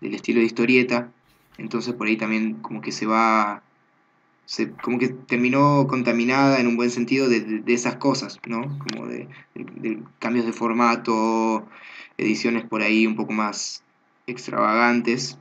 [0.00, 1.14] del estilo de historieta.
[1.58, 3.64] Entonces por ahí también como que se va,
[4.46, 8.78] se, como que terminó contaminada en un buen sentido de, de- esas cosas, ¿no?
[8.78, 9.28] Como de
[10.18, 11.68] cambios de formato,
[12.16, 13.84] ediciones por ahí un poco más
[14.26, 15.38] extravagantes.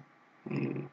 [0.50, 0.90] eh,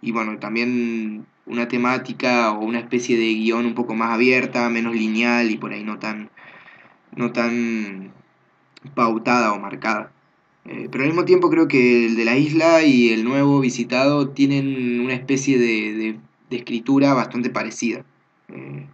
[0.00, 4.94] y bueno, también una temática o una especie de guion un poco más abierta, menos
[4.94, 6.30] lineal y por ahí no tan,
[7.12, 8.14] no tan
[8.94, 10.17] pautada o marcada.
[10.66, 14.28] Eh, pero al mismo tiempo creo que el de la isla y el nuevo visitado
[14.30, 18.04] tienen una especie de, de- de escritura bastante parecida.
[18.48, 18.86] eh,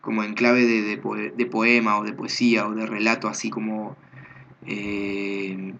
[0.00, 3.50] como en clave de, de poe- de poema o de poesía o de relato, así
[3.50, 3.94] como,
[4.66, 5.74] eh,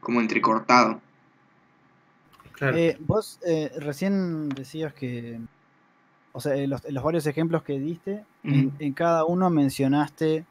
[0.00, 1.00] como entrecortado.
[2.52, 2.76] Claro.
[2.76, 5.38] Eh, vos eh, recién decías que,
[6.32, 10.44] o sea, en los, los varios ejemplos que diste, en cada uno mencionaste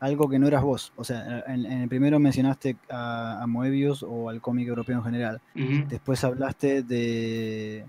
[0.00, 0.92] algo que no eras vos.
[0.96, 5.04] O sea, en, en el primero mencionaste a, a Moebius o al cómic europeo en
[5.04, 5.40] general.
[5.88, 7.84] Después hablaste de,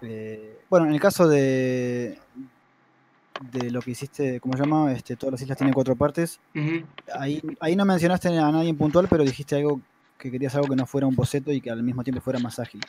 [0.00, 2.18] de- bueno, en el caso de
[3.52, 4.90] de lo que hiciste, ¿cómo se llama?
[4.92, 6.40] Este, todas las islas tienen cuatro partes.
[7.14, 9.80] Ahí, ahí no mencionaste a nadie en puntual, pero dijiste algo
[10.18, 12.58] que querías algo que no fuera un boceto y que al mismo tiempo fuera más
[12.58, 12.80] ágil.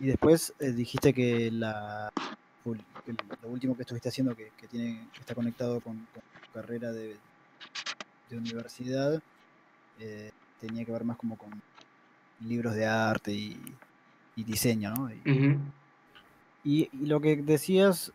[0.00, 2.10] Y después eh, dijiste que, la,
[2.64, 6.06] lo último que estuviste haciendo, que, que tiene, que está conectado con,
[6.60, 7.16] carrera de,
[8.30, 9.20] de universidad,
[10.00, 11.50] eh, tenía que ver más como con
[12.40, 13.56] libros de arte y,
[14.34, 15.08] y diseño, ¿no?
[15.10, 15.56] Y, Ujú,
[16.64, 18.12] y- y lo que decías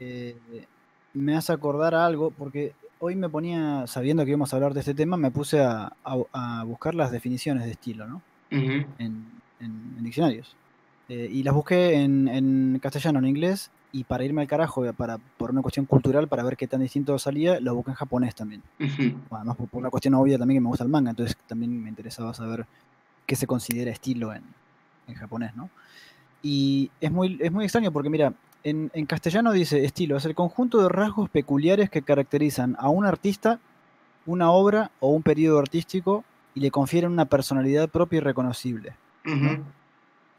[0.00, 0.36] eh,
[1.14, 4.80] me hace acordar a algo, porque hoy me ponía, sabiendo que íbamos a hablar de
[4.80, 8.22] este tema, me puse a, a- a buscar las definiciones de estilo, ¿no?
[8.50, 9.24] ujú, en,
[9.60, 10.56] en- en diccionarios.
[11.08, 14.92] Eh, y las busqué en, en castellano, en inglés, y para irme al carajo, eh,
[14.92, 18.34] para, por una cuestión cultural, para ver qué tan distinto salía, lo busqué en japonés
[18.34, 18.62] también.
[18.78, 19.14] ujú.
[19.30, 21.88] Además, por, por una cuestión obvia también que me gusta el manga, entonces también me
[21.88, 22.66] interesaba saber
[23.26, 24.42] qué se considera estilo en,
[25.08, 25.70] en japonés, ¿no?
[26.42, 30.34] Y es muy, es muy extraño porque, mira, en, en castellano dice estilo, es el
[30.34, 33.58] conjunto de rasgos peculiares que caracterizan a un artista,
[34.26, 38.94] una obra o un periodo artístico y le confieren una personalidad propia y reconocible.
[39.24, 39.58] Ujú,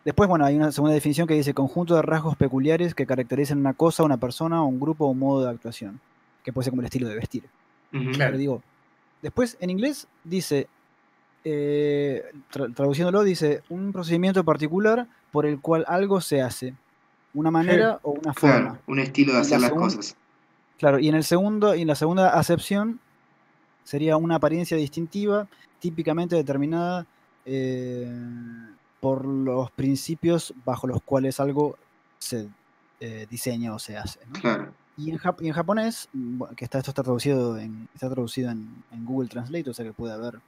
[0.08, 3.74] Después, bueno, hay una segunda definición que dice conjunto de rasgos peculiares que caracterizan una
[3.74, 6.00] cosa, una persona, un grupo o un modo de actuación,
[6.46, 7.44] que puede ser como el estilo de vestir.
[8.18, 8.64] Pero digo,
[9.22, 10.70] después en inglés dice,
[11.44, 16.74] eh, tra- traduciéndolo, dice un procedimiento particular por el cual algo se hace,
[17.34, 18.60] una manera o una forma.
[18.60, 20.16] Claro, un estilo de la hacer las cosas.
[20.78, 23.02] Claro, y en el segundo, y en la segunda acepción
[23.84, 25.50] sería una apariencia distintiva,
[25.82, 27.06] típicamente determinada
[27.44, 28.10] eh,
[29.00, 31.78] por los principios bajo los cuales algo
[32.20, 32.48] se
[33.00, 34.20] eh, diseña o se hace.
[34.28, 34.34] ¿no?
[34.40, 34.74] Claro.
[34.98, 36.10] Y en, jap- y en japonés,
[36.56, 39.94] que está, esto está traducido en, está traducido en, en Google Translate, o sea que
[39.94, 40.40] puede haber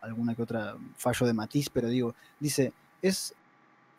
[0.00, 3.34] alguna que otra fallo de matiz, pero digo, dice, es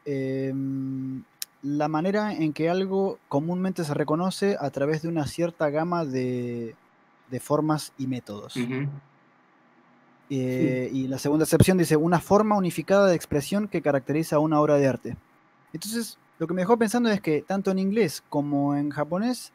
[0.05, 1.23] em,
[1.61, 6.75] la manera en que algo comúnmente se reconoce a través de una cierta gama de,
[7.29, 8.55] de formas y métodos.
[8.55, 8.87] Ujú,
[10.29, 14.59] Eh, y la segunda excepción dice una forma unificada de expresión que caracteriza a una
[14.59, 15.17] obra de arte.
[15.73, 19.51] Entonces, lo que me dejó pensando es que tanto en inglés como en japonés,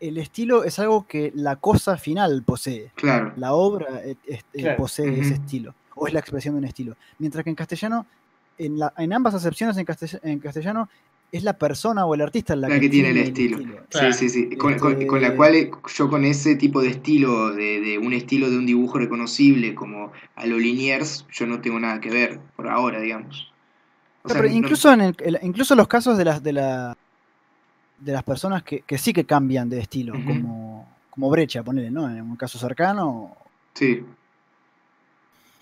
[0.00, 2.92] el estilo es algo que la cosa final posee.
[2.94, 3.32] Claro.
[3.36, 4.76] La obra eh, es- eh, Claro.
[4.76, 6.96] posee ese estilo, o es la expresión de un estilo.
[7.18, 8.06] Mientras que en castellano,
[8.58, 10.88] en, la- en ambas acepciones en castellano,
[11.30, 13.58] es la persona o el artista la, La que tiene el estilo.
[13.90, 14.12] Claro.
[14.14, 14.56] Sí, sí, sí.
[14.56, 18.50] Con, Este- la cual eh, yo con ese tipo de estilo, de, de un estilo
[18.50, 22.68] de un dibujo reconocible como a lo Liniers, yo no tengo nada que ver por
[22.68, 23.52] ahora, digamos.
[24.22, 26.52] O No, sea, pero no- incluso en el, el- incluso los casos de las de
[26.54, 26.96] la
[28.00, 32.08] de las personas que, que sí que cambian de estilo, como, como brecha, ponele, ¿no?
[32.08, 33.36] En un caso cercano,
[33.74, 34.02] Sí,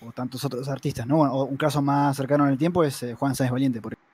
[0.05, 1.17] o tantos otros artistas, ¿no?
[1.17, 3.93] Bueno, o un caso más cercano en el tiempo es eh, Juan Sáenz Valiente, por
[3.93, 4.07] ejemplo.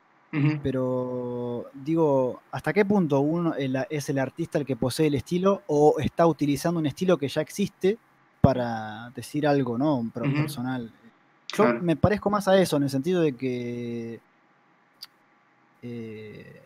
[0.63, 5.95] Pero digo, ¿hasta qué punto uno es el artista el que posee el estilo o
[5.99, 7.97] está utilizando un estilo que ya existe
[8.41, 9.95] para decir algo, ¿no?
[9.97, 10.91] Un pro- personal.
[11.55, 11.81] Yo Claro.
[11.81, 14.19] me parezco más a eso, en el sentido de que.
[15.81, 16.61] eh,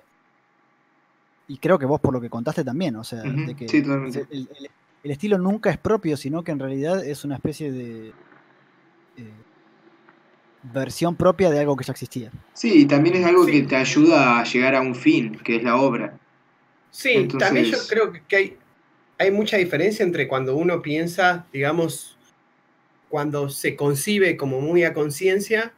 [1.48, 4.26] y creo que vos por lo que contaste también, o sea, de que sí, totalmente.
[4.30, 4.70] el, el-
[5.04, 8.10] el estilo nunca es propio, sino que en realidad es una especie de
[9.16, 9.34] eh,
[10.74, 12.32] versión propia de algo que ya existía.
[12.54, 13.52] Sí, y también es algo Sí.
[13.52, 16.18] que te ayuda a llegar a un fin, que es la obra.
[16.92, 18.58] Sí, Entonces- también yo creo que hay,
[19.18, 22.18] hay mucha diferencia entre cuando uno piensa, digamos,
[23.10, 25.74] cuando se concibe como muy a conciencia,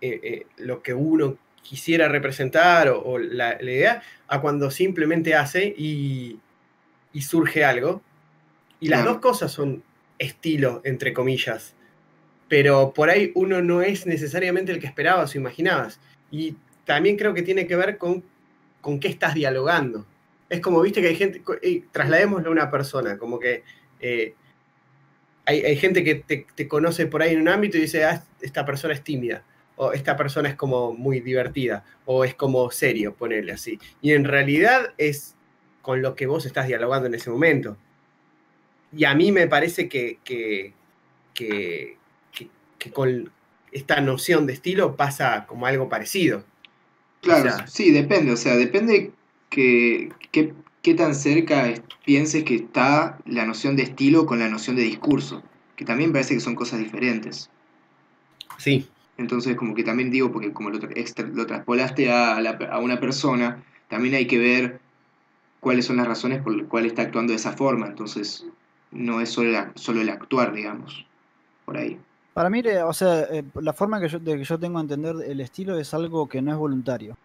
[0.00, 6.38] eh, eh, lo que uno quisiera representar o, la, idea, a cuando simplemente hace y,
[7.20, 8.00] surge algo.
[8.80, 9.82] Y las dos cosas son
[10.18, 11.74] estilo, entre comillas.
[12.48, 16.00] Pero por ahí uno no es necesariamente el que esperabas o imaginabas.
[16.30, 18.24] Y también creo que tiene que ver con
[18.80, 20.06] con qué estás dialogando.
[20.48, 21.42] Es como, viste, que hay gente,
[21.92, 23.62] trasladémoslo a una persona, como que
[24.00, 24.34] eh,
[25.44, 28.94] hay, gente que te, conoce por ahí en un ámbito y dice, ah, esta persona
[28.94, 29.44] es tímida,
[29.76, 33.78] o esta persona es como muy divertida, o es como serio, ponerle así.
[34.00, 35.36] Y en realidad es
[35.82, 37.76] con lo que vos estás dialogando en ese momento.
[38.90, 41.97] Y a mí me parece que, que,
[42.92, 43.30] con
[43.72, 46.44] esta noción de estilo pasa como algo parecido.
[47.20, 49.10] Claro, sí, depende, o sea, depende
[49.50, 51.74] que, qué tan cerca
[52.04, 55.42] pienses que está la noción de estilo con la noción de discurso,
[55.76, 57.50] que también parece que son cosas diferentes.
[58.58, 58.88] Sí.
[59.18, 64.14] Entonces, como que también digo, porque como lo, lo traspolaste a, a, una persona, también
[64.14, 64.80] hay que ver
[65.60, 67.86] cuáles son las razones por las cuales está actuando de esa forma.
[67.86, 68.46] Entonces,
[68.92, 71.04] no es solo, solo el actuar, digamos,
[71.64, 71.98] por ahí.
[72.38, 75.16] Para mí, o sea, eh, la forma que yo, de que yo tengo a entender
[75.26, 77.16] el estilo es algo que no es voluntario.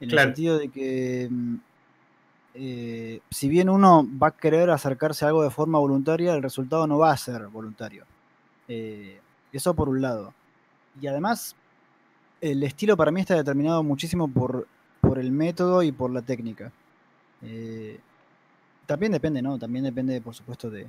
[0.00, 1.56] En el sentido de que, mm,
[2.54, 6.86] eh, si bien uno va a querer acercarse a algo de forma voluntaria, el resultado
[6.86, 8.06] no va a ser voluntario.
[8.66, 9.20] Eh,
[9.52, 10.32] eso por un lado.
[11.02, 11.54] Y además,
[12.40, 14.66] el estilo para mí está determinado muchísimo por,
[15.02, 16.72] por el método y por la técnica.
[18.86, 19.58] también depende, ¿no?
[19.58, 20.86] También depende, por supuesto, de,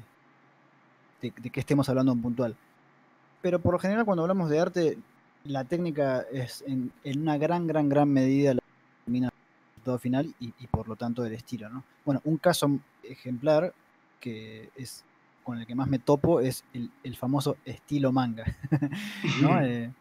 [1.22, 2.55] de, de qué estemos hablando en puntual
[3.48, 4.98] pero por lo general cuando hablamos de arte,
[5.45, 8.60] la técnica es en, una gran, gran, gran medida la
[9.00, 9.34] determina el
[9.70, 11.82] resultado final y, por lo tanto el estilo, ¿no?
[12.04, 12.70] Bueno, un caso
[13.04, 13.74] ejemplar
[14.20, 15.06] que es
[15.45, 18.43] con el que más me topo es el, famoso estilo manga,
[19.41, 19.62] ¿no?
[19.62, 19.93] Eh,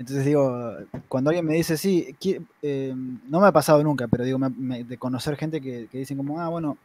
[0.00, 0.60] entonces digo,
[1.06, 2.16] cuando alguien me dice, sí,
[2.62, 6.40] eh, no me ha pasado nunca, pero digo, de conocer gente que, que, dicen como,
[6.40, 6.76] ah, bueno,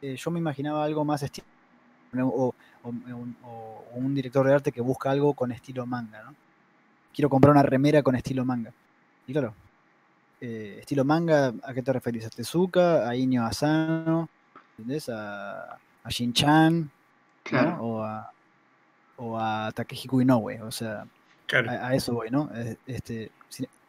[0.00, 1.46] eh, yo me imaginaba algo más estilo,
[2.18, 6.34] o, o, un director de arte que busca algo con estilo manga, ¿no?
[7.12, 8.72] Quiero comprar una remera con estilo manga.
[9.26, 9.54] Y claro,
[10.40, 12.26] eh, estilo manga, ¿a qué te referís?
[12.26, 13.08] ¿A Tezuka?
[13.08, 14.28] ¿A Inyo Asano?
[14.78, 15.08] ¿Entendés?
[15.08, 16.90] ¿A, a Shin-Chan?
[17.80, 18.32] O a,
[19.16, 21.04] o a Takehiko Inoue, o sea,
[21.52, 22.48] a, eso voy, ¿no?
[22.86, 23.30] Este,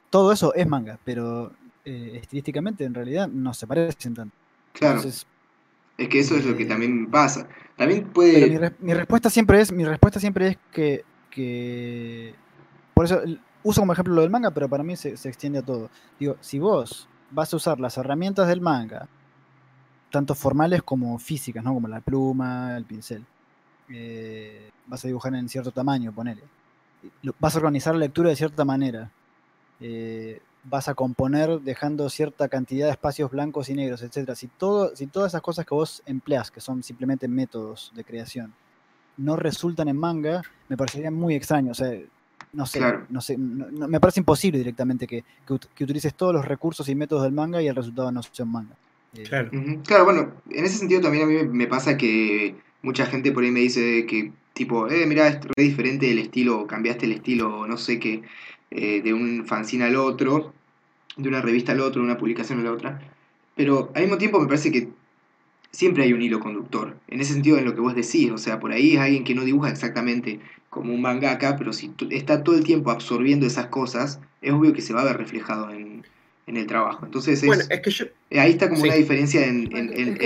[0.10, 1.54] todo eso es manga, pero
[1.86, 4.36] eh, estilísticamente en realidad no se parecen tanto.
[4.74, 4.98] Claro.
[4.98, 5.26] Entonces,
[6.02, 7.48] es que eso es lo que también pasa.
[7.78, 8.72] También puede.
[8.80, 12.36] mi, respuesta siempre es, mi respuesta siempre es que,
[12.94, 13.22] por eso
[13.64, 15.90] uso como ejemplo lo del manga, pero para mí se, extiende a todo.
[16.20, 19.08] Digo, si vos vas a usar las herramientas del manga,
[20.10, 21.74] tanto formales como físicas, ¿no?
[21.74, 23.24] Como la pluma, el pincel.
[23.90, 26.42] Eh, vas a dibujar en cierto tamaño, ponele.
[27.40, 29.12] Vas a organizar la lectura de cierta manera.
[29.80, 34.36] Eh, vas a componer dejando cierta cantidad de espacios blancos y negros, etcétera.
[34.36, 38.54] Si, todo, si todas esas cosas que vos empleas, que son simplemente métodos de creación,
[39.18, 41.72] no resultan en manga, me parecería muy extraño.
[41.72, 41.92] O sea,
[42.54, 45.24] no sé, no sé, me parece imposible directamente que,
[45.80, 48.76] utilices todos los recursos y métodos del manga y el resultado no sea un manga.
[49.14, 49.52] Eh, claro.
[49.86, 53.52] claro, bueno, en ese sentido también a mí me pasa que mucha gente por ahí
[53.52, 57.78] me dice que, tipo, eh, mira, es re diferente el estilo, cambiaste el estilo, no
[57.78, 58.22] sé qué.
[58.72, 60.54] Eh, de un fanzine al otro,
[61.18, 63.02] de una revista al otro, de una publicación a la otra.
[63.56, 64.90] Pero al mismo tiempo me parece que
[65.72, 66.98] siempre hay un hilo conductor.
[67.08, 69.36] En ese sentido, en lo que vos decís, o sea, por ahí es alguien que
[69.36, 70.40] no dibuja exactamente
[70.70, 74.82] como un mangaka, pero si está todo el tiempo absorbiendo esas cosas, es obvio que
[74.82, 76.06] se va a ver reflejado en,
[76.58, 77.06] el trabajo.
[77.06, 79.70] Entonces, eh, ahí está como una diferencia en...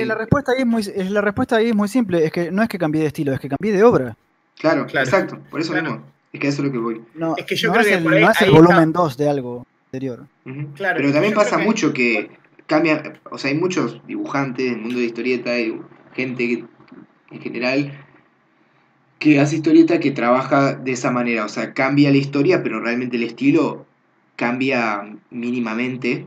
[0.08, 2.70] La, respuesta ahí es muy, la respuesta ahí es muy simple, es que no es
[2.70, 4.16] que cambie de estilo, es que cambie de obra.
[4.60, 5.06] Claro, claro.
[5.06, 6.02] exacto, por eso mismo.
[6.32, 7.02] Es que eso es lo que voy.
[7.16, 10.28] No, es que yo creo que el, no es el volumen 2 de algo anterior.
[10.76, 12.30] claro, Pero también pasa mucho que...
[12.68, 15.80] cambia, o sea, hay muchos dibujantes en el mundo de historieta y
[16.14, 16.66] gente
[17.32, 18.06] en general
[19.20, 23.18] que hace historieta que trabaja de esa manera, o sea, cambia la historia, pero realmente
[23.18, 23.86] el estilo
[24.36, 26.26] cambia mínimamente.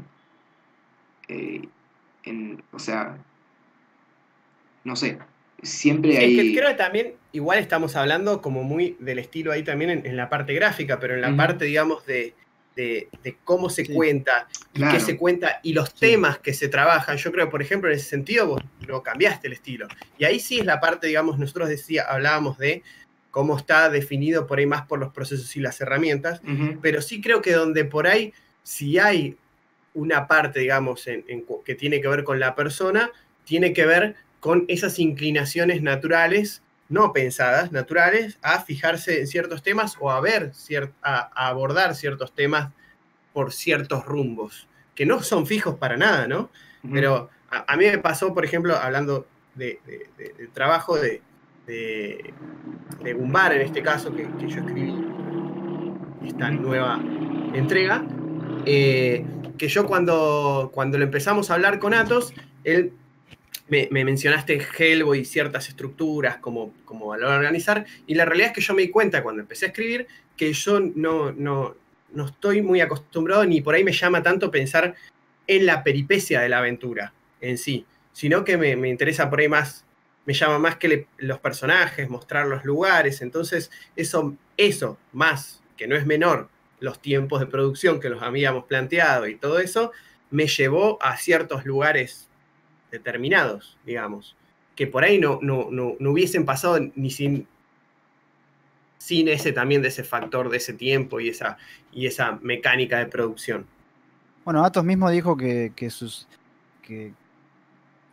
[1.28, 1.62] Eh,
[2.72, 3.16] o sea,
[4.84, 5.18] no sé,
[5.62, 6.38] siempre hay...
[6.38, 10.16] Es que creo que también igual estamos hablando como muy del estilo ahí también en,
[10.16, 12.34] la parte gráfica, pero en la parte, digamos, de,
[13.44, 17.16] cómo se cuenta y qué se cuenta y los temas que se trabajan.
[17.16, 19.88] Yo creo, por ejemplo, en ese sentido vos lo cambiaste el estilo.
[20.16, 22.82] Y ahí sí es la parte, digamos, nosotros decía, hablábamos de
[23.30, 26.40] cómo está definido por ahí más por los procesos y las herramientas,
[26.80, 29.36] pero sí creo que donde por ahí, si hay
[29.94, 31.04] una parte, digamos,
[31.64, 33.10] que tiene que ver con la persona,
[33.44, 39.96] tiene que ver con esas inclinaciones naturales no pensadas, naturales, a fijarse en ciertos temas
[40.00, 40.52] o a ver,
[41.02, 42.72] a, abordar ciertos temas
[43.32, 46.50] por ciertos rumbos, que no son fijos para nada, ¿no?
[46.92, 49.80] Pero a, mí me pasó, por ejemplo, hablando de,
[50.54, 51.20] trabajo de,
[51.68, 52.34] de,
[53.14, 54.94] Gumbar, en este caso, que, yo escribí
[56.26, 57.00] esta nueva
[57.54, 58.04] entrega,
[58.66, 59.24] eh,
[59.56, 62.92] que yo cuando, cuando lo empezamos a hablar con Atos, él
[63.68, 68.60] me, mencionaste Hellboy y ciertas estructuras como, como a organizar, y la realidad es que
[68.60, 70.06] yo me di cuenta cuando empecé a escribir
[70.36, 71.76] que yo no, no,
[72.12, 74.94] no estoy muy acostumbrado ni por ahí me llama tanto pensar
[75.46, 79.84] en la peripecia de la aventura en sí, sino que me, interesa por ahí más,
[80.28, 85.96] me llama más que los personajes, mostrar los lugares, entonces eso, eso más, que no
[85.96, 86.50] es menor,
[86.80, 89.90] los tiempos de producción que los habíamos planteado y todo eso,
[90.30, 92.28] me llevó a ciertos lugares
[92.90, 94.36] determinados, digamos,
[94.76, 97.48] que por ahí no, no, no, hubiesen pasado ni sin,
[98.98, 101.56] sin ese también de ese factor de ese tiempo y esa,
[101.90, 103.64] y esa mecánica de producción.
[104.44, 106.28] Bueno, Atos mismo dijo que, que sus
[106.82, 107.14] que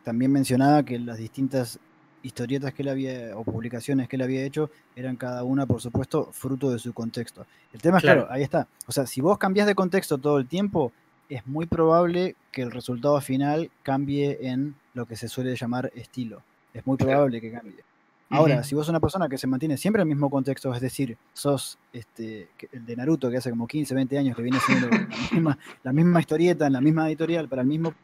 [0.02, 1.78] también mencionaba que las distintas
[2.26, 6.28] historietas que él había o publicaciones que él había hecho eran cada una, por supuesto,
[6.32, 7.46] fruto de su contexto.
[7.72, 8.66] El tema es claro, ahí está.
[8.86, 10.92] O sea, si vos cambias de contexto todo el tiempo,
[11.28, 16.42] es muy probable que el resultado final cambie en lo que se suele llamar estilo.
[16.74, 17.84] Es muy probable que cambie.
[18.28, 20.80] Ahora, si vos sos una persona que se mantiene siempre en el mismo contexto, es
[20.80, 24.88] decir, sos este, el de Naruto que hace como 15, 20 años que viene siendo
[24.88, 27.94] la misma, la misma historieta en la misma editorial para el mismo,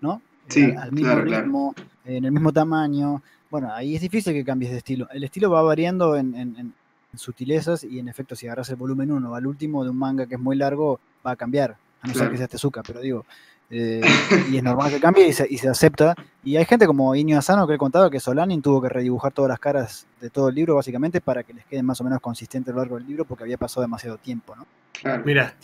[0.00, 0.20] ¿no?
[0.48, 1.74] Sí, al, mismo ritmo,
[2.04, 3.22] en el mismo tamaño.
[3.56, 5.08] Bueno, ahí es difícil que cambies de estilo.
[5.10, 6.74] El estilo va variando en, en
[7.14, 10.34] sutilezas y en efecto, si agarras el volumen 1 al último de un manga que
[10.34, 13.24] es muy largo, va a cambiar a no ser que sea Tezuka, pero digo,
[13.70, 14.02] eh,
[14.50, 16.14] y es normal que cambie y se, acepta.
[16.44, 19.48] Y hay gente como Iño Asano que le contaba que Solanin tuvo que redibujar todas
[19.48, 22.72] las caras de todo el libro, básicamente, para que les queden más o menos consistentes
[22.72, 24.66] a lo largo del libro, porque había pasado demasiado tiempo, ¿no?
[25.00, 25.22] Claro.
[25.24, 25.54] Mira.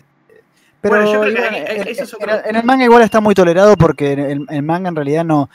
[0.80, 5.50] Pero en, el manga igual está muy tolerado porque el, el manga en realidad no,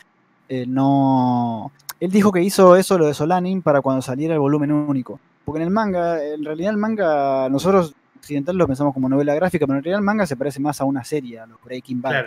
[0.50, 1.72] eh, no...
[2.00, 5.20] Él dijo que hizo eso, lo de Solanin, para cuando saliera el volumen único.
[5.46, 9.66] Porque en el manga, en realidad el manga, nosotros occidental lo pensamos como novela gráfica,
[9.66, 12.26] pero en realidad el manga se parece más a una serie, a los Breaking Bad.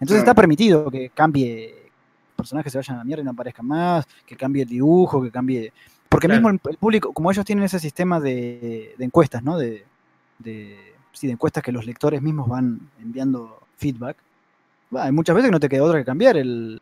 [0.00, 1.88] Entonces está permitido que cambie
[2.38, 5.30] personajes se vayan a la mierda y no aparezcan más, que cambie el dibujo, que
[5.30, 5.72] cambie.
[6.08, 9.58] Porque mismo el, público, como ellos tienen ese sistema de, encuestas, ¿no?
[9.58, 9.84] De,
[10.38, 10.78] de,
[11.12, 14.16] sí, de encuestas que los lectores mismos van enviando feedback,
[14.96, 16.80] hay muchas veces que no te queda otra que cambiar el,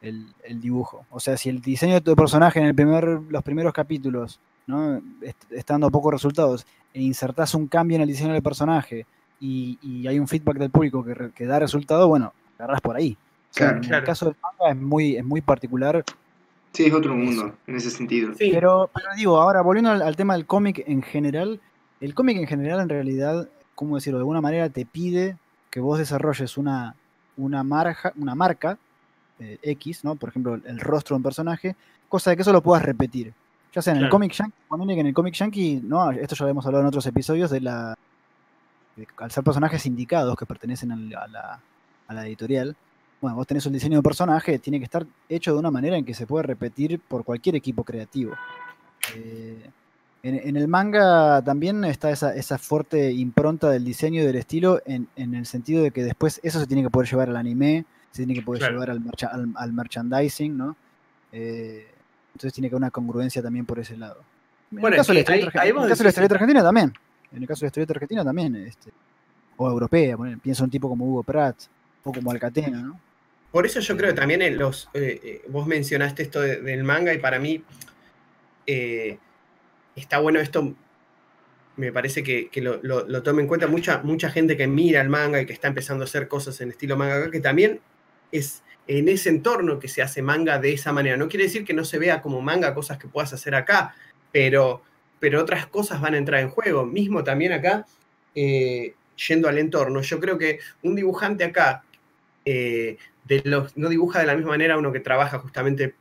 [0.00, 1.04] el, dibujo.
[1.10, 5.02] O sea, si el diseño de tu personaje en el primer, los primeros capítulos, ¿no?
[5.50, 9.06] estando pocos resultados, e insertás un cambio en el diseño del personaje
[9.40, 13.16] y, hay un feedback del público que, da resultado, bueno, agarras por ahí.
[13.56, 16.04] en el caso del manga es muy, es muy particular.
[16.72, 18.32] Sí, es otro mundo en ese sentido.
[18.38, 21.60] Pero, pero digo, ahora volviendo al, tema del cómic en general,
[22.00, 24.18] el cómic en general en realidad, ¿cómo decirlo?
[24.18, 25.36] De alguna manera te pide
[25.70, 26.94] que vos desarrolles una,
[27.36, 28.78] una, marja, una marca
[29.40, 30.14] eh, X, ¿no?
[30.16, 31.74] Por ejemplo, el rostro de un personaje,
[32.08, 33.32] cosa de que eso lo puedas repetir.
[33.72, 36.50] Ya sea en el cómic yankee, que en el cómic yankee, no, esto ya lo
[36.50, 37.94] hemos hablado en otros episodios de la.
[39.18, 41.60] al ser personajes indicados que pertenecen a la,
[42.08, 42.76] a la editorial,
[43.20, 46.04] bueno, vos tenés un diseño de personaje, tiene que estar hecho de una manera en
[46.04, 48.32] que se puede repetir por cualquier equipo creativo.
[49.14, 49.70] Eh,
[50.22, 55.08] en, el manga también está esa, esa, fuerte impronta del diseño y del estilo en,
[55.16, 58.24] en, el sentido de que después eso se tiene que poder llevar al anime, se
[58.24, 59.02] tiene que poder llevar al,
[59.54, 60.76] al, merchandising, ¿no?
[61.32, 61.86] Eh,
[62.34, 64.22] entonces tiene que haber una congruencia también por ese lado.
[64.72, 66.92] En el caso, de la historieta argentina también.
[67.32, 68.56] En el caso de la historieta argentina también.
[68.56, 68.92] Este,
[69.56, 71.56] o europea, piensa un tipo como Hugo Pratt
[72.02, 73.00] o como Alcatena, ¿no?
[73.52, 77.12] Por eso yo creo que también en los, eh, eh, vos mencionaste esto del manga
[77.12, 77.62] y para mí
[78.66, 79.18] eh,
[79.96, 80.74] está bueno esto,
[81.76, 85.40] me parece que, lo, lo, tome en cuenta mucha, mucha gente que mira el manga
[85.40, 87.80] y que está empezando a hacer cosas en estilo manga, que también
[88.32, 91.16] es en ese entorno que se hace manga de esa manera.
[91.16, 93.94] No quiere decir que no se vea como manga cosas que puedas hacer acá,
[94.32, 94.82] pero,
[95.20, 96.84] pero otras cosas van a entrar en juego.
[96.84, 97.86] Mismo también acá,
[98.34, 98.94] eh,
[99.28, 101.84] yendo al entorno, yo creo que un dibujante acá
[102.44, 105.94] eh, de los, no dibuja de la misma manera uno que trabaja justamente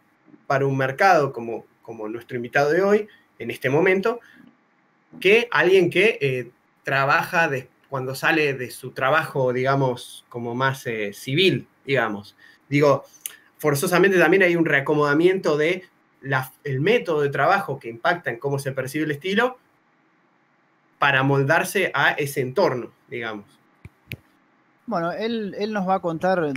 [0.47, 3.07] para un mercado como, como nuestro invitado de hoy,
[3.37, 4.19] en este momento,
[5.19, 6.49] que alguien que eh,
[6.83, 7.47] trabaja
[7.89, 12.35] cuando sale de su trabajo, digamos, como más civil, digamos.
[12.69, 13.05] Digo,
[13.57, 15.85] forzosamente también hay un reacomodamiento de
[16.63, 19.57] el método de trabajo que impacta en cómo se percibe el estilo
[20.99, 23.45] para moldarse a ese entorno, digamos.
[24.85, 26.53] Bueno, él, nos va a contar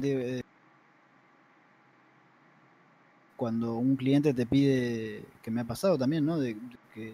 [3.37, 6.39] cuando un cliente te pide, que me ha pasado también, ¿no?
[6.39, 6.57] De,
[6.95, 7.13] que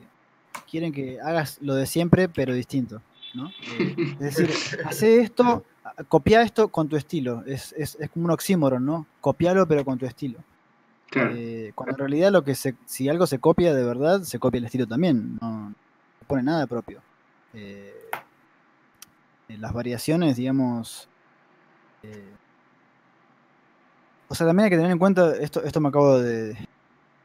[0.71, 3.03] quieren que hagas lo de siempre, pero distinto.
[3.35, 3.51] ¿No?
[3.79, 4.51] Eh, es decir,
[4.85, 5.64] hace esto,
[6.09, 7.45] copia esto con tu estilo.
[7.47, 9.07] Es, es, es como un oxímoron, ¿no?
[9.20, 10.39] Copialo pero con tu estilo.
[11.11, 11.33] Claro.
[11.35, 14.59] Eh, cuando en realidad lo que se, si algo se copia de verdad, se copia
[14.59, 15.39] el estilo también.
[15.41, 15.74] No, no
[16.26, 17.01] pone nada propio.
[17.55, 17.95] Eh,
[19.49, 21.09] eh, las variaciones, digamos.
[22.03, 22.35] eh,
[24.29, 26.57] o sea, también hay que tener en cuenta, esto, esto me acabo de.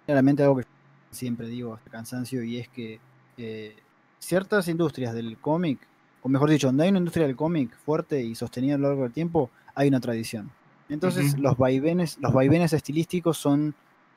[0.05, 0.65] Claramente algo que
[1.11, 2.99] siempre digo hasta cansancio, y es que
[3.37, 3.75] eh,
[4.19, 5.79] ciertas industrias del cómic,
[6.23, 9.03] o mejor dicho, donde hay una industria del cómic fuerte y sostenida a lo largo
[9.03, 10.49] del tiempo, hay una tradición.
[10.89, 13.73] Entonces, los vaivenes, los vaivenes estilísticos son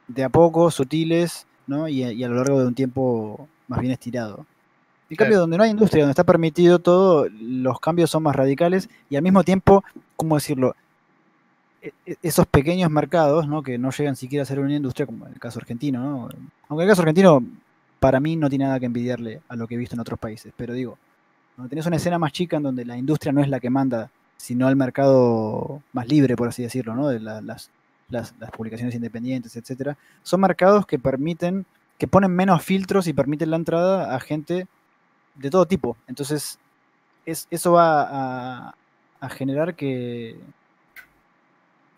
[0.08, 1.88] de a poco, sutiles, ¿no?
[1.88, 4.46] Y, a- y a lo largo de un tiempo más bien estirado.
[5.08, 8.88] En cambio, donde no hay industria, donde está permitido todo, los cambios son más radicales
[9.08, 9.84] y al mismo tiempo,
[10.16, 10.74] ¿cómo decirlo?
[11.82, 13.62] E- e- Esos pequeños mercados, ¿no?
[13.62, 16.28] Que no llegan siquiera a ser una industria, como en el caso argentino, ¿no?
[16.68, 17.42] Aunque el caso argentino,
[18.00, 20.52] para mí, no tiene nada que envidiarle a lo que he visto en otros países.
[20.56, 20.98] Pero digo,
[21.56, 24.10] cuando tenés una escena más chica en donde la industria no es la que manda,
[24.36, 27.08] sino el mercado más libre, por así decirlo, ¿no?
[27.08, 27.70] De la- las,
[28.10, 31.64] las, las publicaciones independientes, etcétera, son mercados que permiten,
[31.98, 34.66] que ponen menos filtros y permiten la entrada a gente
[35.34, 35.96] de todo tipo.
[36.06, 36.58] Entonces,
[37.24, 38.02] es, eso va
[38.68, 38.74] a,
[39.20, 40.38] a generar que,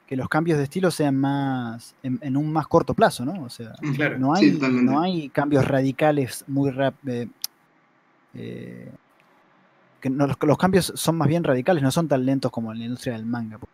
[0.07, 3.43] que los cambios de estilo sean más en, en un más corto plazo, ¿no?
[3.43, 3.75] O sea.
[3.95, 4.19] Claro.
[4.19, 7.29] no hay, no hay cambios radicales muy rápidos.
[10.01, 12.79] Que no- los, los cambios son más bien radicales, no son tan lentos como en
[12.79, 13.59] la industria del manga.
[13.59, 13.71] pues.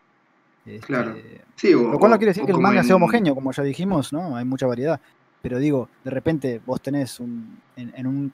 [0.66, 1.14] Este, Claro.
[1.57, 4.12] Sí, o- Lo cual no quiere decir que el manga sea homogéneo, como ya dijimos,
[4.12, 4.37] ¿no?
[4.37, 5.01] Hay mucha variedad.
[5.43, 8.33] Pero digo, de repente vos tenés un, en, en un,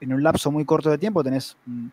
[0.00, 1.92] en un lapso muy corto de tiempo, tenés un,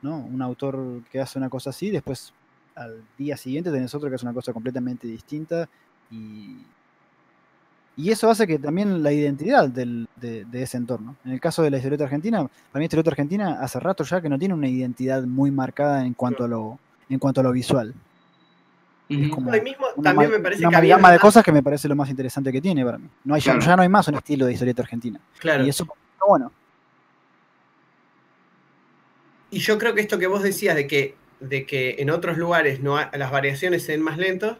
[0.00, 0.16] ¿no?
[0.18, 2.32] un autor que hace una cosa así, después
[2.74, 5.68] al día siguiente tenés otro que hace una cosa completamente distinta
[6.10, 6.56] y,
[7.98, 11.16] y eso hace que también la identidad del- de, de ese entorno.
[11.24, 14.20] En el caso de la historieta argentina, para mí la historieta argentina hace rato ya
[14.22, 16.78] que no tiene una identidad muy marcada en cuanto a lo,
[17.10, 17.92] en cuanto a lo visual.
[19.08, 21.50] Es como Ahí mismo una, también me parece una que había amalgama de cosas que
[21.50, 23.08] me parece lo más interesante que tiene para mí.
[23.24, 23.66] No hay, ya- Claro.
[23.66, 25.18] ya, no hay más un estilo de historieta argentina.
[25.38, 25.64] Claro.
[25.64, 26.52] Y eso está bueno.
[29.50, 32.80] Y yo creo que esto que vos decías de que, de que en otros lugares
[32.80, 34.58] no ha- las variaciones se den más lentos,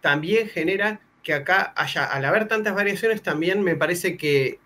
[0.00, 4.60] también genera que acá haya, al haber tantas variaciones, también me parece que,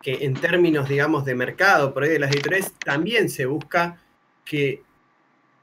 [0.00, 4.00] que en términos, digamos, de mercado, por ahí de las editoriales, también se busca
[4.44, 4.84] que,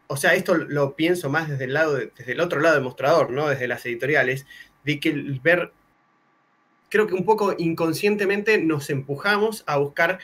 [0.07, 2.83] o sea, esto lo pienso más desde el lado, de- desde el otro lado del
[2.83, 3.47] mostrador, ¿no?
[3.47, 4.45] Desde las editoriales,
[4.83, 5.71] de que ver,
[6.89, 10.19] creo que un poco inconscientemente nos empujamos a buscar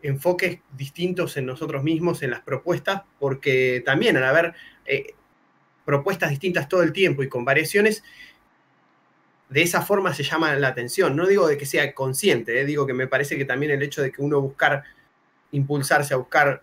[0.00, 4.54] enfoques distintos en nosotros mismos, en las propuestas, porque también al haber
[4.86, 5.14] eh,
[5.84, 8.04] propuestas distintas todo el tiempo y con variaciones,
[9.52, 11.14] de esa forma se llama la atención.
[11.16, 14.02] No digo de que sea consciente, eh, digo que me parece que también el hecho
[14.02, 14.82] de que uno buscar
[15.52, 16.62] impulsarse a buscar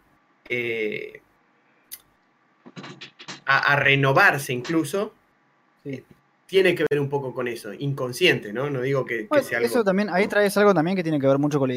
[0.50, 1.22] eh,
[3.46, 5.14] a, a renovarse incluso,
[5.84, 6.04] Sí.
[6.46, 8.70] tiene que ver un poco con eso, inconsciente, ¿no?
[8.70, 9.86] No digo que, que Bueno, sea eso algo...
[9.86, 11.76] también, ahí traes algo también que tiene que ver mucho con la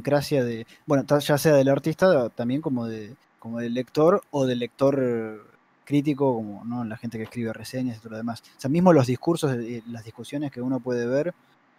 [0.00, 4.58] idiosincrasia de, bueno, ya sea del artista, también como de, como del lector o del
[4.58, 5.38] lector eh,
[5.84, 6.84] crítico, como ¿no?
[6.84, 8.40] la gente que escribe reseñas y todo lo demás.
[8.42, 11.34] O sea, mismo los discursos, eh, las discusiones que uno puede ver,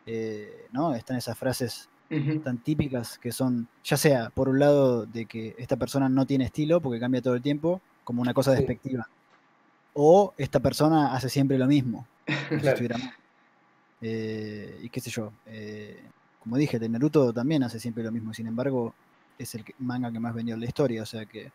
[0.05, 0.95] eh, ¿no?
[0.95, 2.41] Están esas frases Ujú.
[2.43, 6.45] tan típicas que son, ya sea por un lado de que esta persona no tiene
[6.45, 8.53] estilo porque cambia todo el tiempo, como una cosa Sí.
[8.53, 9.05] despectiva,
[9.93, 12.09] o esta persona hace siempre lo mismo,
[12.61, 12.79] si Claro.
[12.89, 13.15] mal.
[14.01, 18.33] Eh, y qué sé yo, eh, como dije, de Naruto también hace siempre lo mismo,
[18.33, 18.97] sin embargo,
[19.37, 21.53] es el manga que más vendió en la historia, o sea que,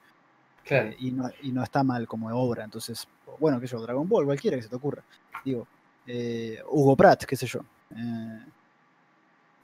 [0.65, 0.89] Claro.
[0.89, 3.05] eh, y, no, y no está mal como obra, entonces,
[3.39, 5.03] bueno, qué sé yo, Dragon Ball, cualquiera que se te ocurra,
[5.45, 5.67] digo,
[6.07, 7.61] eh, Hugo Pratt, qué sé yo.
[7.91, 8.45] eh,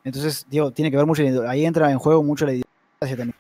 [0.05, 3.35] entonces, digo, tiene que ver mucho, ahí entra en juego mucho la idiosincrasia también.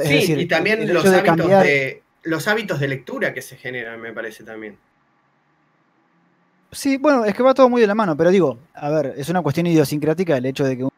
[0.00, 3.42] Es Sí, decir, y también los de hábitos, cambiar- de, los hábitos de lectura que
[3.42, 4.78] se generan, me parece también.
[6.70, 9.28] Sí, bueno, es que va todo muy de la mano, pero digo, a ver, es
[9.28, 10.90] una cuestión idiosincrática el hecho de que un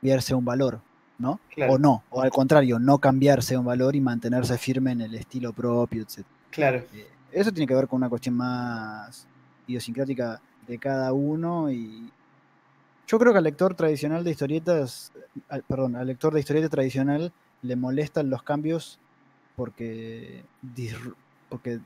[0.00, 0.80] cambiarse un valor,
[1.18, 1.40] ¿no?
[1.54, 1.72] Claro.
[1.74, 5.52] O no, o al contrario, no cambiarse un valor y mantenerse firme en el estilo
[5.52, 6.24] propio, etc.
[6.50, 6.78] Claro.
[6.94, 9.26] Eh, Eso tiene que ver con una cuestión más
[9.66, 12.10] idiosincrática de cada uno y
[13.06, 15.12] yo creo que al lector tradicional de historietas,
[15.48, 18.98] al- perdón, al lector de historieta tradicional le molestan los cambios
[19.56, 20.44] porque,
[21.48, 21.80] porque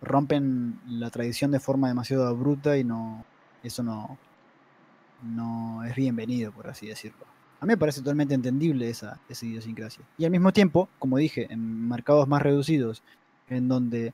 [0.00, 3.24] rompen la tradición de forma demasiado abrupta y no
[3.62, 4.18] eso no,
[5.22, 7.24] no es bienvenido, por así decirlo.
[7.62, 10.04] A mí me parece totalmente entendible esa, esa idiosincrasia.
[10.18, 13.04] Y al mismo tiempo, como dije, en mercados más reducidos,
[13.48, 14.12] en donde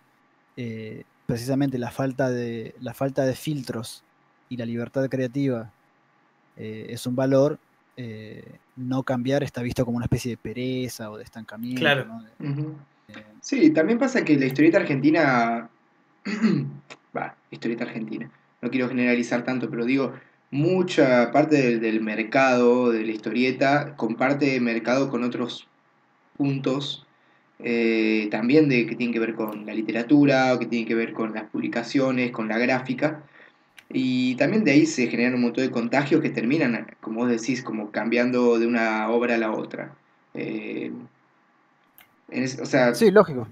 [0.54, 4.04] eh, precisamente la falta, de, la falta de filtros
[4.50, 5.72] y la libertad creativa
[6.56, 7.58] eh, es un valor,
[7.96, 11.80] eh, no cambiar está visto como una especie de pereza o de estancamiento.
[11.80, 12.04] Claro.
[12.04, 12.22] ¿no?
[12.22, 12.76] De- Ujú.
[13.40, 15.70] Sí, también pasa que la historieta argentina.
[17.16, 18.30] Va, historieta argentina.
[18.60, 20.12] No quiero generalizar tanto, pero digo,
[20.50, 25.68] mucha parte del, del mercado de la historieta comparte mercado con otros
[26.36, 27.06] puntos.
[27.60, 31.12] eh, también de que tienen que ver con la literatura, o que tienen que ver
[31.14, 33.24] con las publicaciones, con la gráfica.
[33.90, 37.62] Y también de ahí se generan un montón de contagios que terminan, como vos decís,
[37.62, 39.96] como cambiando de una obra a la otra.
[40.34, 40.92] Eh,
[42.30, 43.46] en es- o sea, Sí, lógico.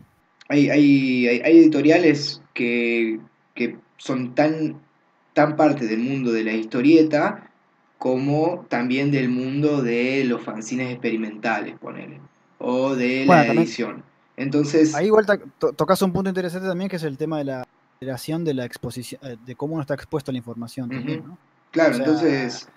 [0.49, 3.21] hay, hay, hay, hay editoriales que,
[3.55, 4.86] que son tan,
[5.37, 7.51] tan parte del mundo de la historieta
[7.99, 12.21] como también del mundo de los fanzines experimentales, ponele,
[12.59, 14.03] o de la también- edición.
[14.39, 17.45] Entonces, Ahí igual to- to- tocas un punto interesante también que es el tema de
[17.45, 17.67] la
[18.01, 21.29] creación de la exposición, eh, de cómo uno está expuesto a la información también, Ujú.
[21.29, 21.39] ¿no?
[21.71, 22.69] claro, o sea- entonces,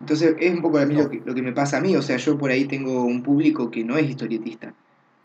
[0.00, 1.04] entonces es un poco a mí No.
[1.04, 3.22] lo, que, lo que me pasa a mí, o sea, yo por ahí tengo un
[3.22, 4.74] público que no es historietista,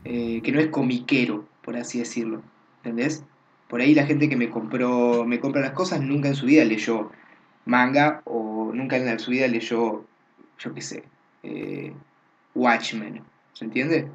[0.06, 2.42] eh, que no es comiquero, por así decirlo,
[2.84, 3.24] ¿entendés?
[3.68, 6.64] Por ahí la gente que me compró, me compra las cosas nunca en su vida
[6.64, 7.12] leyó
[7.66, 10.06] manga o nunca en su vida leyó,
[10.60, 11.04] yo qué sé,
[11.44, 11.92] eh,
[12.56, 13.22] Watchmen,
[13.54, 14.08] ¿se entiende?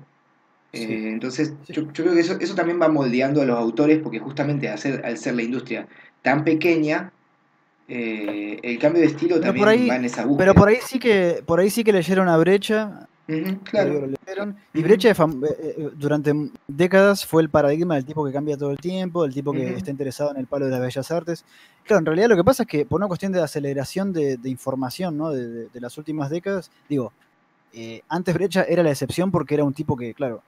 [0.72, 0.84] Sí.
[0.84, 1.74] Eh, entonces, Sí.
[1.74, 4.78] yo, yo creo que eso, eso también va moldeando a los autores porque justamente al
[4.78, 5.86] ser, al ser la industria
[6.22, 7.12] tan pequeña,
[7.88, 10.38] eh, el cambio de estilo Pero también por ahí- va en esa búsqueda.
[10.46, 13.07] Pero por ahí sí que, por ahí sí que leyeron a Brecha,
[13.64, 14.07] Claro.
[14.74, 14.83] y.
[14.83, 16.33] Brecha de fam- eh, eh, durante
[16.68, 19.91] décadas fue el paradigma del tipo que cambia todo el tiempo, del tipo que está
[19.91, 21.45] interesado en el palo de las bellas artes.
[21.85, 24.49] Claro, en realidad lo que pasa es que por una cuestión de aceleración de, de
[24.51, 25.30] información ¿no?
[25.30, 27.12] de, de- de las últimas décadas, digo,
[27.72, 30.43] eh, antes Brecha era la excepción porque era un tipo que, claro,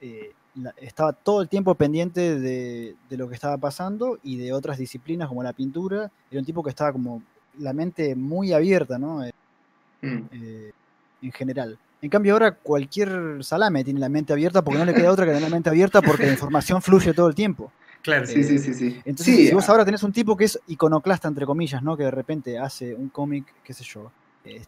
[0.00, 4.52] eh, la- estaba todo el tiempo pendiente de, de lo que estaba pasando y de
[4.52, 6.10] otras disciplinas como la pintura.
[6.30, 7.22] Era un tipo que estaba como
[7.58, 9.24] la mente muy abierta, ¿no?
[9.24, 9.32] Eh,
[10.02, 10.22] Mm.
[10.32, 10.72] eh,
[11.20, 11.78] en general.
[12.02, 15.32] En cambio ahora cualquier salame tiene la mente abierta porque no le queda otra que
[15.32, 17.70] tener la mente abierta porque la información fluye todo el tiempo.
[18.02, 18.26] Claro.
[18.26, 19.00] Sí, sí, sí, sí.
[19.04, 21.96] Entonces, Sí, si vos ah, ahora tenés un tipo que es iconoclasta, entre comillas, ¿no?
[21.96, 24.10] Que de repente hace un cómic, qué sé yo,
[24.44, 24.62] eh,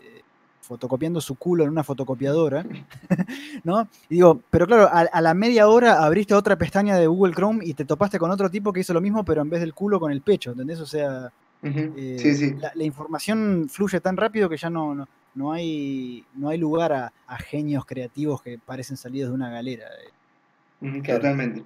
[0.00, 0.20] eh,
[0.60, 2.64] fotocopiando su culo en una fotocopiadora,
[3.64, 3.88] ¿no?
[4.10, 7.64] Y digo, pero claro, a, a la media hora abriste otra pestaña de Google Chrome
[7.64, 9.98] y te topaste con otro tipo que hizo lo mismo, pero en vez del culo
[9.98, 10.80] con el pecho, ¿entendés?
[10.80, 11.32] O sea,
[11.62, 12.54] eh, sí, sí.
[12.60, 16.92] La, la información fluye tan rápido que ya no, no, no hay, no hay lugar
[16.92, 19.86] a, a genios creativos que parecen salidos de una galera.
[20.80, 21.02] eh.
[21.02, 21.64] Totalmente.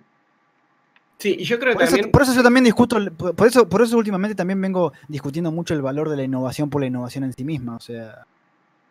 [1.18, 2.12] Sí, y yo creo Por que eso, también.
[2.12, 2.96] por eso yo también discuto,
[3.34, 6.80] por eso, por eso últimamente también vengo discutiendo mucho el valor de la innovación por
[6.80, 7.74] la innovación en sí misma.
[7.74, 8.24] O sea,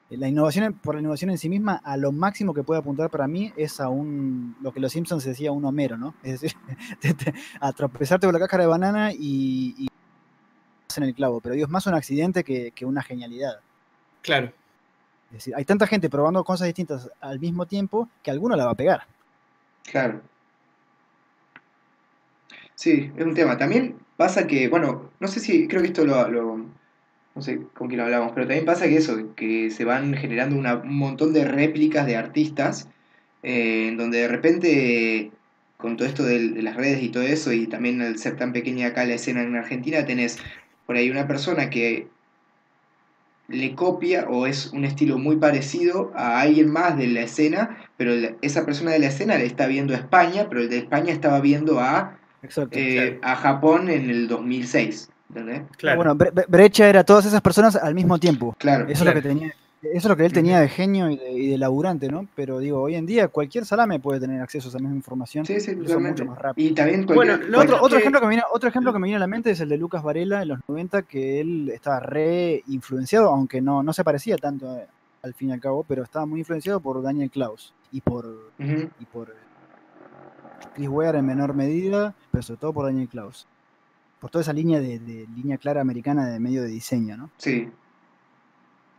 [0.09, 3.09] la innovación en- por la innovación en sí misma, a lo máximo que puede apuntar
[3.09, 6.15] para mí es a un, lo que los Simpsons decía un Homero, ¿no?
[6.21, 6.57] Es decir,
[6.99, 9.88] te- te- a tropezarte con la cáscara de banana y, y
[10.97, 11.39] en el clavo.
[11.39, 13.59] Pero digo, es más un accidente que, que una genialidad.
[14.21, 14.51] Claro.
[15.28, 18.71] Es decir, hay tanta gente probando cosas distintas al mismo tiempo que alguno la va
[18.71, 19.01] a pegar.
[19.84, 20.21] Claro.
[22.75, 23.57] Sí, es un tema.
[23.57, 26.65] También pasa que, bueno, no sé si, creo que esto lo, lo-
[27.36, 30.95] no sé con quién hablamos, pero también pasa que eso, que se van generando un
[30.97, 32.89] montón de réplicas de artistas,
[33.43, 35.32] eh, en donde de repente,
[35.78, 38.53] con todo esto del- de, las redes y todo eso, y también al ser tan
[38.53, 40.39] pequeña acá la escena en Argentina, tenés
[40.86, 42.07] por ahí una persona que
[43.48, 48.12] le copia o es un estilo muy parecido a alguien más de la escena, pero
[48.41, 51.39] esa persona de la escena le está viendo a España, pero el de España estaba
[51.39, 52.78] viendo a, Exacto.
[52.78, 55.10] eh, a Japón en el 2006.
[55.30, 55.62] ¿Entendés?
[55.78, 55.98] Claro.
[55.98, 58.56] Bueno, Bre- Bre- Brecha era todas esas personas al mismo tiempo.
[58.60, 58.86] Claro.
[58.88, 59.20] Eso Claro.
[59.20, 59.54] es lo que tenía.
[59.84, 62.28] Eso es lo que él tenía de genio y de, y de laburante, ¿no?
[62.36, 65.45] Pero digo, hoy en día cualquier salame puede tener acceso a esa misma información.
[65.45, 66.69] Sí, sí, mucho más rápido.
[66.71, 68.99] Y también Bueno, lo Otro, otro otro que- ejemplo que me viene, otro ejemplo que
[68.99, 71.69] me viene a la mente es el de Lucas Varela en los 90, que él
[71.69, 74.88] estaba re influenciado, aunque no, no se parecía tanto eh,
[75.21, 78.25] al fin y al cabo, pero estaba muy influenciado por Daniel Klaus y por,
[78.59, 79.34] y por
[80.73, 83.45] Chris Ware en menor medida, pero sobre todo por Daniel Klaus.
[84.19, 87.30] Por toda esa línea de, de línea clara americana de medio de diseño, ¿no?
[87.38, 87.69] Sí,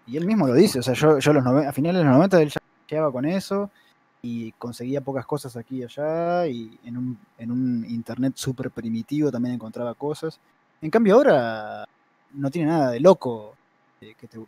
[0.09, 2.41] Y él mismo lo dice, o sea, yo, yo los a finales de los 90
[2.41, 3.71] él ya llegaba con eso
[4.23, 9.31] y conseguía pocas cosas aquí y allá y en un, en un internet súper primitivo
[9.31, 10.41] también encontraba cosas.
[10.81, 11.85] En cambio ahora
[12.33, 13.55] no tiene nada de loco.
[14.01, 14.39] eh, te-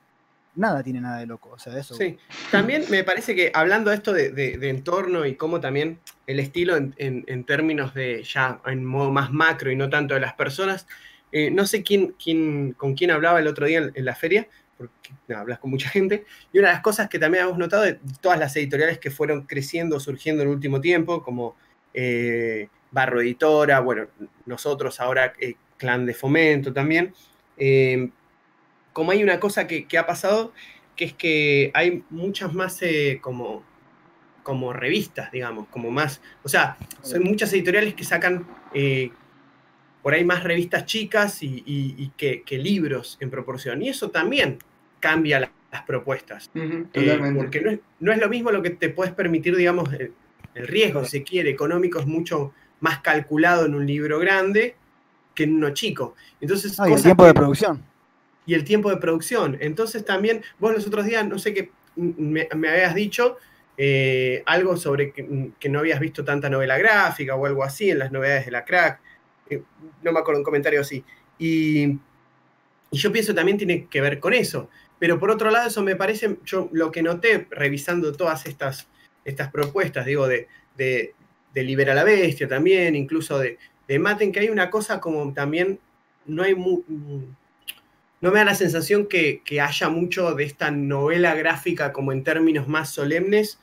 [0.57, 1.95] nada tiene nada de loco, o sea, eso.
[1.95, 2.19] Sí,
[2.51, 6.77] también me parece que hablando de esto de, de- entorno y cómo también el estilo
[6.77, 10.87] en, en- términos de ya en modo más macro y no tanto de las personas,
[11.33, 14.49] eh, no sé quién, quién, con quién hablaba el otro día en la feria,
[14.81, 16.25] porque hablas con mucha gente,
[16.55, 19.43] y una de las cosas que también hemos notado de todas las editoriales que fueron
[19.43, 21.55] creciendo, surgiendo en el último tiempo, como
[21.93, 24.07] eh, Barro Editora, bueno,
[24.47, 27.13] nosotros ahora, eh, Clan de Fomento también,
[27.59, 28.09] eh,
[28.95, 30.55] como hay una cosa que, ha pasado,
[30.97, 33.63] que es que hay muchas más eh, como,
[34.43, 38.47] como revistas, digamos, como más, o sea, son muchas editoriales que sacan
[40.03, 43.83] por ahí más revistas chicas y, que, libros en proporción.
[43.83, 44.59] Y eso también
[45.01, 46.51] cambia las propuestas.
[46.55, 50.13] Eh, porque no es, lo mismo lo que te puedes permitir, digamos, el,
[50.55, 54.75] riesgo, si se quiere, económico es mucho más calculado en un libro grande
[55.35, 56.15] que en uno chico.
[56.41, 57.83] Entonces, ah, y el tiempo de producción.
[58.47, 59.57] Y el tiempo de producción.
[59.61, 63.37] Entonces también, vos los otros días, no sé qué, me, habías dicho
[63.77, 68.11] eh, algo sobre que, no habías visto tanta novela gráfica o algo así en las
[68.11, 69.01] novedades de la crack.
[69.49, 69.63] Eh,
[70.03, 71.05] no me acuerdo, un comentario así.
[71.39, 71.99] Y,
[72.93, 74.69] yo pienso también tiene que ver con eso.
[75.01, 78.87] Pero por otro lado, eso me parece, yo lo que noté revisando todas estas,
[79.25, 80.47] estas propuestas, digo, de,
[80.77, 81.15] de,
[81.55, 85.81] de Libera la Bestia también, incluso de, de Maten, que hay una cosa como también,
[86.27, 91.93] no hay no me da la sensación que, que, haya mucho de esta novela gráfica
[91.93, 93.59] como en términos más solemnes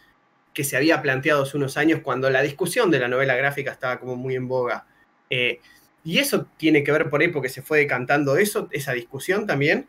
[0.55, 3.99] que se había planteado hace unos años cuando la discusión de la novela gráfica estaba
[3.99, 4.87] como muy en boga.
[5.29, 5.59] Eh,
[6.03, 9.87] y eso tiene que ver por ahí porque se fue decantando eso, esa discusión también,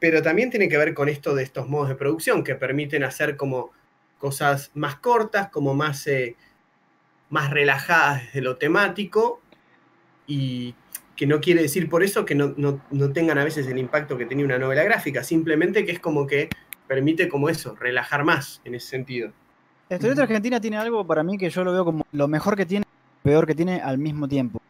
[0.00, 3.36] pero también tiene que ver con esto de estos modos de producción que permiten hacer
[3.36, 3.70] como
[4.18, 6.36] cosas más cortas, como más, eh,
[7.28, 9.40] más relajadas desde lo temático
[10.26, 10.74] y
[11.16, 12.54] que no quiere decir por eso que no,
[13.12, 16.48] tengan a veces el impacto que tenía una novela gráfica, simplemente que es como que
[16.88, 19.32] permite como eso, relajar más en ese sentido.
[19.90, 22.64] La historieta argentina tiene algo para mí que yo lo veo como lo mejor que
[22.64, 22.86] tiene,
[23.22, 24.60] peor que tiene al mismo tiempo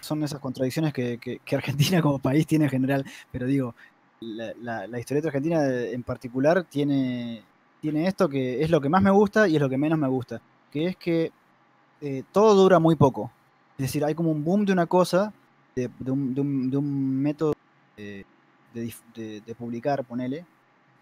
[0.00, 3.74] son esas contradicciones que, Argentina como país tiene en general, pero digo,
[4.20, 7.42] la, historieta argentina en particular tiene,
[7.80, 10.08] tiene esto que es lo que más me gusta y es lo que menos me
[10.08, 10.40] gusta,
[10.70, 11.32] que es que
[12.00, 13.30] eh, todo dura muy poco.
[13.78, 15.32] Es decir, hay como un boom de una cosa,
[15.76, 17.54] de, un, método
[17.96, 18.24] de,
[18.74, 20.44] de, publicar, ponele,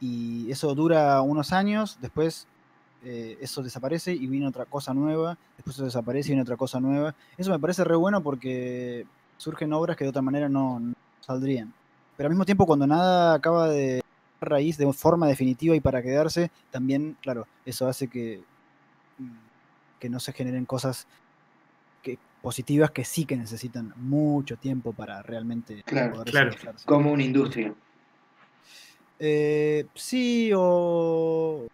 [0.00, 2.46] y eso dura unos años, después
[3.02, 6.80] eh, eso desaparece y viene otra cosa nueva, después eso desaparece y viene otra cosa
[6.80, 7.14] nueva.
[7.38, 9.06] Eso me parece re bueno porque
[9.36, 10.80] surgen obras que de otra manera no,
[11.20, 11.72] saldrían.
[12.16, 14.02] Pero al mismo tiempo, cuando nada acaba de
[14.40, 18.42] raíz de forma definitiva y para quedarse, también, claro, eso hace que,
[19.18, 19.30] mm,
[19.98, 21.06] que no se generen cosas
[22.02, 26.52] que, positivas que sí que necesitan mucho tiempo para realmente claro, claro.
[26.84, 27.74] como una industria.
[29.18, 31.66] Eh, sí, o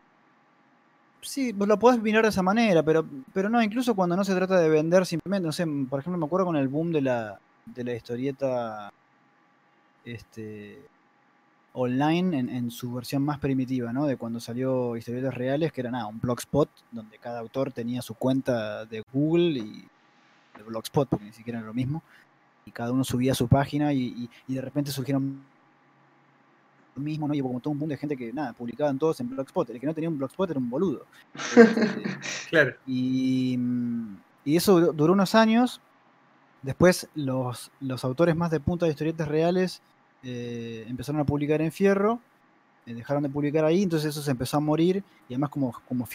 [1.21, 4.59] sí, lo podés mirar de esa manera, pero, pero no, incluso cuando no se trata
[4.59, 7.85] de vender simplemente, no sé, por ejemplo, me acuerdo con el boom de la, de
[7.85, 8.93] la historieta
[10.05, 10.81] este,
[11.73, 14.07] online en, su versión más primitiva, ¿no?
[14.07, 18.15] De cuando salió historietas reales, que era nada, un blogspot, donde cada autor tenía su
[18.15, 19.89] cuenta de Google y
[20.57, 22.03] de blogspot, porque ni siquiera era lo mismo,
[22.67, 25.43] y cada uno subía su página y de repente surgieron
[27.01, 27.35] mismo, ¿no?
[27.35, 29.71] Y como todo un mundo de gente que, nada, publicaban todos en Blogspot.
[29.71, 31.07] El que no tenía un Blogspot era un boludo.
[31.57, 32.75] Este, claro.
[32.87, 33.59] Y,
[34.45, 35.81] y, eso duró unos años.
[36.63, 39.81] Después los, los autores más de punta de historietas reales
[40.23, 42.21] eh, empezaron a publicar en Fierro,
[42.87, 45.03] eh, dejaron de publicar ahí, entonces eso se empezó a morir.
[45.29, 46.07] Y además como, como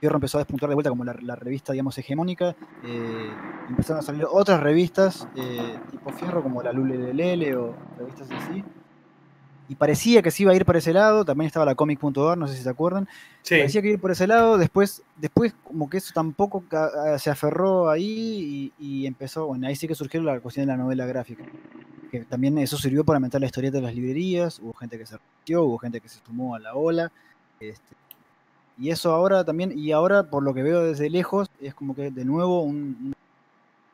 [0.00, 3.30] Fierro empezó a despuntar de vuelta como la, revista, digamos, hegemónica, eh,
[3.68, 5.28] empezaron a salir otras revistas
[5.90, 8.64] tipo Fierro, como la Lulelele o revistas así
[9.68, 12.46] y parecía que se iba a ir por ese lado, también estaba la comic.org, no
[12.46, 13.08] sé si se acuerdan,
[13.48, 16.64] parecía que iba a ir por ese lado, después, después como que eso tampoco
[17.18, 21.06] se aferró ahí y, empezó, bueno, ahí sí que surgió la cuestión de la novela
[21.06, 21.44] gráfica,
[22.10, 25.16] que también eso sirvió para aumentar la historieta de las librerías, hubo gente que se
[25.16, 27.10] repitió, hubo gente que se sumó a la ola,
[27.58, 27.96] este,
[28.78, 32.10] y eso ahora también, y ahora por lo que veo desde lejos, es como que
[32.10, 33.14] de nuevo un,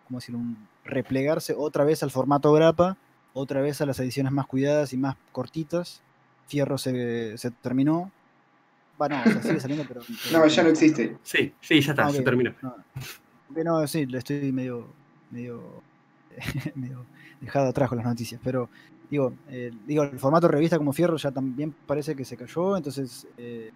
[0.07, 2.97] como decir, un replegarse otra vez al formato grapa,
[3.35, 6.03] otra vez a las ediciones más cuidadas y más cortitas.
[6.47, 8.11] Fierro se, terminó.
[8.99, 10.03] Bueno, o sea, sigue saliendo, pero,
[10.33, 11.17] No, ya no existe.
[11.23, 12.55] Sí, sí, ya está, se terminó.
[13.65, 14.87] No, sí, le estoy medio,
[15.31, 15.83] medio,
[16.75, 17.05] medio
[17.41, 18.69] dejado atrás con las noticias, pero
[19.11, 23.27] digo, eh, digo, el formato revista como Fierro ya también parece que se cayó, entonces
[23.37, 23.71] eh,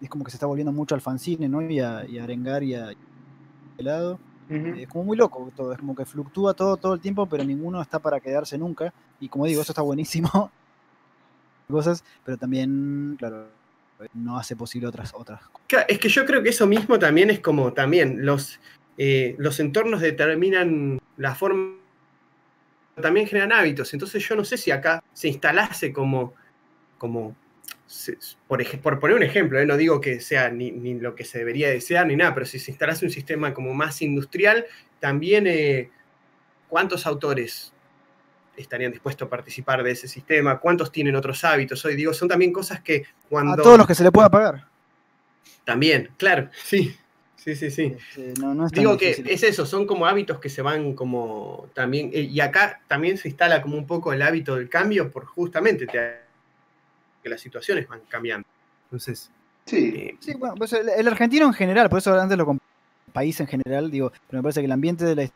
[0.00, 1.60] es como que se está volviendo mucho al fanzine, ¿no?
[1.62, 2.94] Y a, y a arengar y a
[4.48, 4.74] helado.
[4.76, 7.80] Es como muy loco todo, es como que fluctúa todo todo el tiempo, pero ninguno
[7.80, 8.92] está para quedarse nunca.
[9.20, 10.50] Y como digo, eso está buenísimo.
[11.68, 13.48] cosas, pero también, claro,
[14.14, 15.40] no hace posible otras otras
[15.88, 18.60] Es que yo creo que eso mismo también es como también los,
[18.96, 21.74] eh, los entornos determinan la forma,
[23.00, 23.92] también generan hábitos.
[23.92, 26.34] Entonces yo no sé si acá se instalase como,
[26.96, 27.34] como
[28.46, 29.66] por, poner un ejemplo, ¿eh?
[29.66, 32.70] no digo que sea ni, lo que se debería desear ni nada, pero si se
[32.70, 34.66] instalase un sistema como más industrial,
[35.00, 35.90] también eh,
[36.68, 37.72] cuántos autores
[38.56, 41.84] estarían dispuestos a participar de ese sistema, cuántos tienen otros hábitos.
[41.84, 43.54] Hoy digo, son también cosas que cuando...
[43.54, 44.66] A todos los que se le pueda pagar.
[45.64, 46.96] También, claro, sí.
[47.36, 47.96] Sí, sí, sí.
[47.96, 50.92] Este, no- no es tan Digo que es eso, son como hábitos que se van
[50.94, 55.10] como también, eh, y acá también se instala como un poco el hábito del cambio
[55.10, 56.27] por justamente te-
[57.22, 58.46] que las situaciones van cambiando.
[58.84, 59.30] Entonces,
[59.66, 62.60] Sí, eh, Sí, bueno, pues el, el argentino en general, por eso antes lo comp-
[63.12, 65.28] país en general, digo, pero me parece que el ambiente de la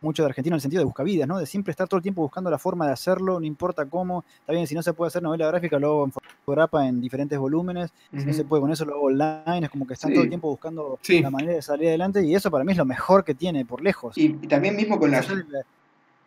[0.00, 1.38] mucho de argentino en el sentido de buscavidas, ¿no?
[1.38, 4.24] De siempre estar todo el tiempo buscando la forma de hacerlo, no importa cómo.
[4.40, 7.38] Está bien, si no se puede hacer novela gráfica, lo hago en fotograpa en diferentes
[7.38, 7.92] volúmenes.
[8.10, 9.60] Si no se puede con eso, lo hago online.
[9.66, 10.14] Es como que están Sí.
[10.14, 11.20] todo el tiempo buscando Sí.
[11.20, 13.80] la manera de salir adelante y eso para mí es lo mejor que tiene, por
[13.80, 14.18] lejos.
[14.18, 15.28] y, y también mismo con las...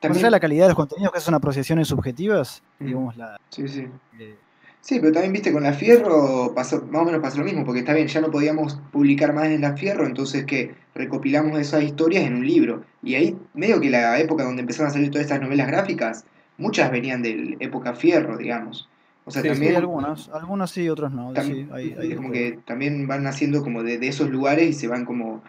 [0.08, 2.88] Más también- allá de la calidad de los contenidos, que son apreciaciones subjetivas, Ujú.
[2.88, 3.88] digamos, la, Sí, sí.
[4.20, 4.36] eh,
[4.82, 7.80] Sí, pero también viste con la Fierro pasó, más o menos pasó lo mismo, porque
[7.80, 12.24] está bien, ya no podíamos publicar más en la Fierro, entonces que recopilamos esas historias
[12.26, 12.84] en un libro.
[13.02, 16.24] Y ahí, medio que la época donde empezaron a salir todas estas novelas gráficas,
[16.60, 18.88] muchas venían de época Fierro, digamos.
[19.26, 21.34] O sea, Sí, sí, también, algunos, algunos sí, otros no.
[21.42, 25.04] sí, hay- como que también van naciendo como de, de esos lugares y se van
[25.06, 25.42] como...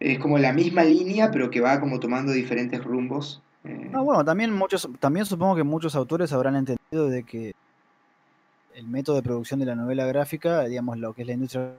[0.00, 3.40] Es como la misma línea, pero que va como tomando diferentes rumbos.
[3.64, 7.54] Eh, No, bueno, también muchos, también supongo que muchos autores habrán entendido de que
[8.74, 11.74] el método de producción de la novela gráfica, digamos, lo que es la industria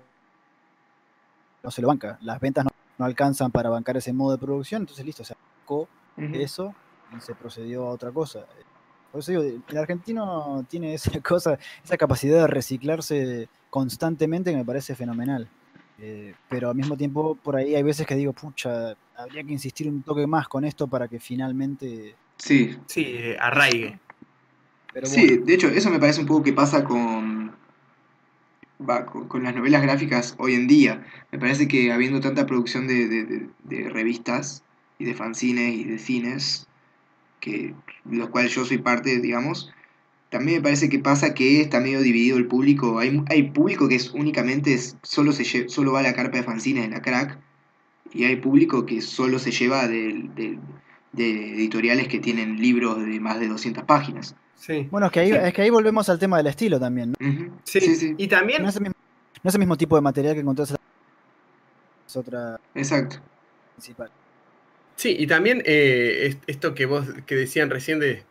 [1.64, 2.18] no se lo banca.
[2.22, 5.88] Las ventas no, no alcanzan para bancar ese modo de producción, entonces listo, se sacó
[6.18, 6.74] eso
[7.16, 8.46] y se procedió a otra cosa.
[9.12, 14.66] Por eso digo, el argentino tiene esa cosa, esa capacidad de reciclarse constantemente que me
[14.66, 15.48] parece fenomenal.
[16.00, 19.88] Eh, pero al mismo tiempo, por ahí hay veces que digo, pucha, habría que insistir
[19.88, 22.16] un toque más con esto para que finalmente.
[22.38, 24.00] Sí, sí, arraigue.
[24.94, 27.52] Pero Sí, bueno, de hecho, eso me parece un poco que pasa con,
[28.88, 31.06] va, con, con las novelas gráficas hoy en día.
[31.32, 34.64] Me parece que habiendo tanta producción de, de- de- de revistas
[35.00, 36.68] y de fanzines y de cines,
[37.40, 37.74] que
[38.06, 39.72] los cuales yo soy parte, digamos,
[40.30, 43.00] también me parece que pasa que está medio dividido el público.
[43.00, 46.38] Hay, hay público que es únicamente es- solo, se lle- solo va a la carpa
[46.38, 47.38] de fanzines de la crack,
[48.16, 50.58] y hay público que solo se lleva de
[51.18, 54.36] editoriales que tienen libros de más de 200 páginas.
[54.58, 54.88] Sí.
[54.90, 57.14] bueno es, que ahí, es que ahí volvemos al tema del estilo también.
[57.66, 57.82] Sí.
[57.82, 58.16] sí, sí.
[58.18, 58.96] Y también, No es, el mismo,
[59.44, 60.80] no es el mismo tipo de material que encontrás en la
[62.08, 63.18] es otra Exacto.
[63.76, 64.10] principal.
[64.96, 68.24] sí, y también eh, es- esto que vos que decían recién de,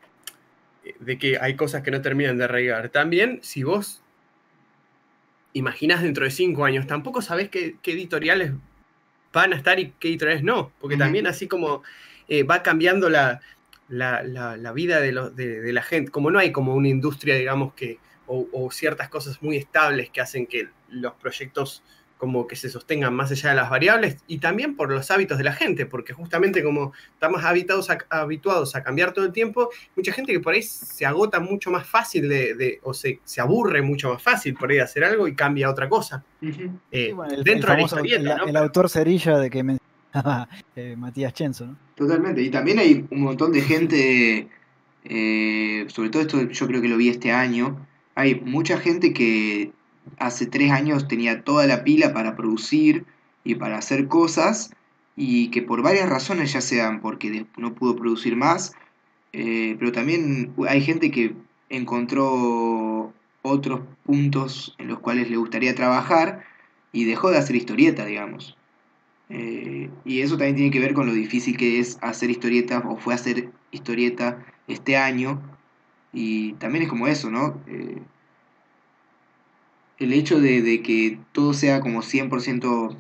[1.00, 2.88] de que hay cosas que no terminan de arraigar.
[2.88, 4.00] También, si vos
[5.52, 8.52] imaginás dentro de cinco años, tampoco sabés qué, qué editoriales
[9.34, 10.72] van a estar y qué editoriales no.
[10.80, 11.82] Porque también así como
[12.28, 13.40] eh, va cambiando la,
[13.88, 17.34] la, la- la vida de, de- de la gente, como no hay como una industria,
[17.36, 21.82] digamos, que, o, o ciertas cosas muy estables que hacen que los proyectos
[22.18, 25.44] como que se sostengan más allá de las variables y también por los hábitos de
[25.44, 30.12] la gente, porque justamente como estamos habitados a- habituados a cambiar todo el tiempo, mucha
[30.12, 33.82] gente que por ahí se agota mucho más fácil de, de- o se, se aburre
[33.82, 36.24] mucho más fácil por ahí de hacer algo y cambia a otra cosa.
[36.40, 38.44] Eh, Sí, bueno, el, dentro el de la historieta, el- ¿no?
[38.46, 41.76] el autor cerilla de que mencionaba eh, Matías Chenzo, ¿no?
[41.96, 42.40] Totalmente.
[42.42, 44.48] Y también hay un montón de gente,
[45.04, 49.72] eh, sobre todo esto yo creo que lo vi este año, hay mucha gente que
[50.18, 53.04] hace tres años tenía toda la pila para producir
[53.44, 54.70] y para hacer cosas
[55.16, 58.72] y que por varias razones, ya sean porque no pudo producir más,
[59.32, 61.34] eh, pero también hay gente que
[61.68, 66.44] encontró otros puntos en los cuales le gustaría trabajar
[66.92, 68.56] y dejó de hacer historieta, digamos.
[69.28, 72.96] Eh, y eso también tiene que ver con lo difícil que es hacer historieta, o
[72.96, 75.42] fue hacer historieta este año.
[76.12, 77.60] Y también es como eso, ¿no?
[77.66, 78.00] Eh,
[79.98, 82.96] el hecho de, de que todo sea como 100%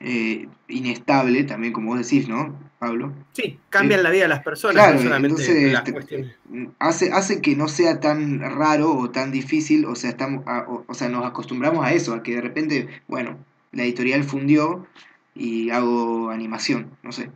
[0.00, 3.12] eh, inestable, también como vos decís, ¿no, Pablo?
[3.32, 6.36] Sí, cambian la vida de las personas, Claro, no solamente entonces, las te- cuestiones.
[6.78, 10.84] hace, hace que no sea tan raro o tan difícil, o sea, estamos, a- o,
[10.86, 13.38] o sea, nos acostumbramos a eso, a que de repente, bueno,
[13.72, 14.86] la editorial fundió
[15.34, 17.30] y hago animación, no sé,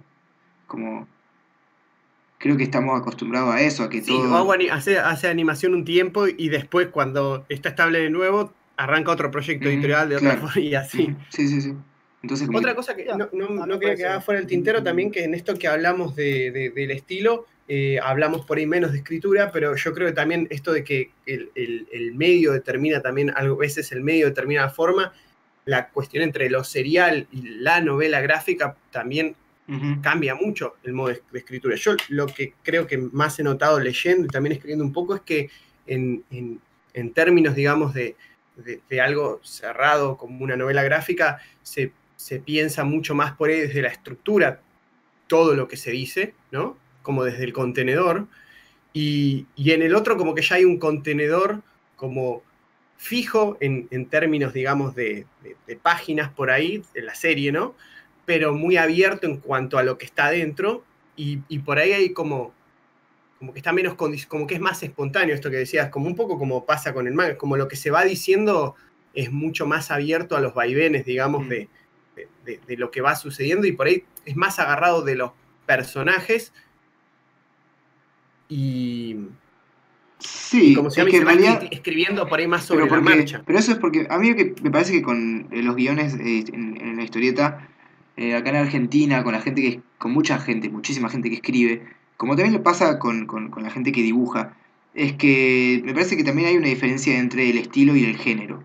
[0.66, 1.06] como
[2.38, 4.34] creo que estamos acostumbrados a eso, a que Sí, todo...
[4.36, 9.10] hago ani- hace, hace animación un tiempo y después cuando está estable de nuevo, arranca
[9.12, 10.48] otro proyecto Ujú, editorial de otra claro.
[10.48, 11.14] forma y así.
[11.28, 11.74] Sí, sí, sí.
[12.22, 15.10] Entonces, como Otra que- cosa que no, no- quería parece- quedar fuera del tintero también,
[15.10, 18.98] que en esto que hablamos de, de- del estilo, eh, hablamos por ahí menos de
[18.98, 23.30] escritura, pero yo creo que también esto de que el, el- el medio determina también,
[23.36, 25.12] algo, a veces el medio determina la forma,
[25.64, 29.36] la cuestión entre lo serial y la novela gráfica también
[30.00, 31.76] cambia mucho el modo de, de escritura.
[31.76, 35.20] Yo lo que creo que más he notado leyendo y también escribiendo un poco es
[35.20, 35.50] que
[35.86, 36.58] en, en-
[36.94, 38.16] en términos, digamos, de,
[38.64, 43.60] de- de algo cerrado como una novela gráfica, se, se piensa mucho más por ahí
[43.60, 44.60] desde la estructura
[45.26, 46.76] todo lo que se dice, ¿no?
[47.02, 48.26] como desde el contenedor,
[48.92, 51.62] y, en el otro como que ya hay un contenedor
[51.96, 52.42] como
[52.96, 55.24] fijo en, términos, digamos, de,
[55.82, 57.74] páginas por ahí, en la serie, ¿no?
[58.26, 60.84] Pero muy abierto en cuanto a lo que está dentro,
[61.16, 62.52] y, y por ahí hay como
[63.38, 66.38] como que está menos como que es más espontáneo esto que decías, como un poco
[66.38, 68.74] como pasa con el manga, como lo que se va diciendo
[69.14, 71.48] es mucho más abierto a los vaivenes, digamos, mm.
[71.48, 71.68] de,
[72.44, 75.32] de, lo que va sucediendo y por ahí es más agarrado de los
[75.66, 76.52] personajes
[78.48, 79.16] y...
[80.18, 81.06] Sí, como si es
[81.70, 83.42] escribiendo por ahí más sobre la marcha.
[83.46, 86.96] Pero eso es porque a mí me parece que con eh, los guiones eh, en,
[86.96, 87.68] la historieta,
[88.16, 91.84] eh, acá en Argentina, con la gente que, con mucha gente, muchísima gente que escribe,
[92.18, 94.52] como también le pasa con, la gente que dibuja,
[94.92, 98.62] es que me parece que también hay una diferencia entre el estilo y el género.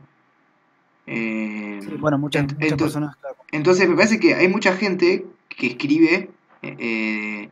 [1.05, 3.15] Eh, bueno, muchas, personas.
[3.51, 6.31] Entonces me parece que hay mucha gente que escribe
[6.63, 7.49] eh,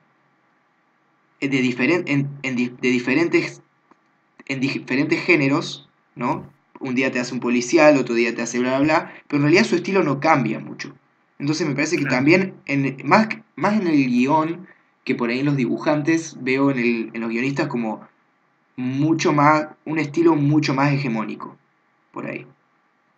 [1.40, 3.62] de, en, de, diferentes,
[4.48, 6.50] en diferentes géneros, ¿no?
[6.80, 9.44] Un día te hace un policial, otro día te hace bla, bla, bla, pero en
[9.44, 10.96] realidad su estilo no cambia mucho.
[11.38, 14.68] Entonces me parece que también, en, más, más en el guion,
[15.04, 18.08] que por ahí en los dibujantes veo en, los guionistas como
[18.76, 21.58] mucho más, un estilo mucho más hegemónico,
[22.12, 22.46] por ahí.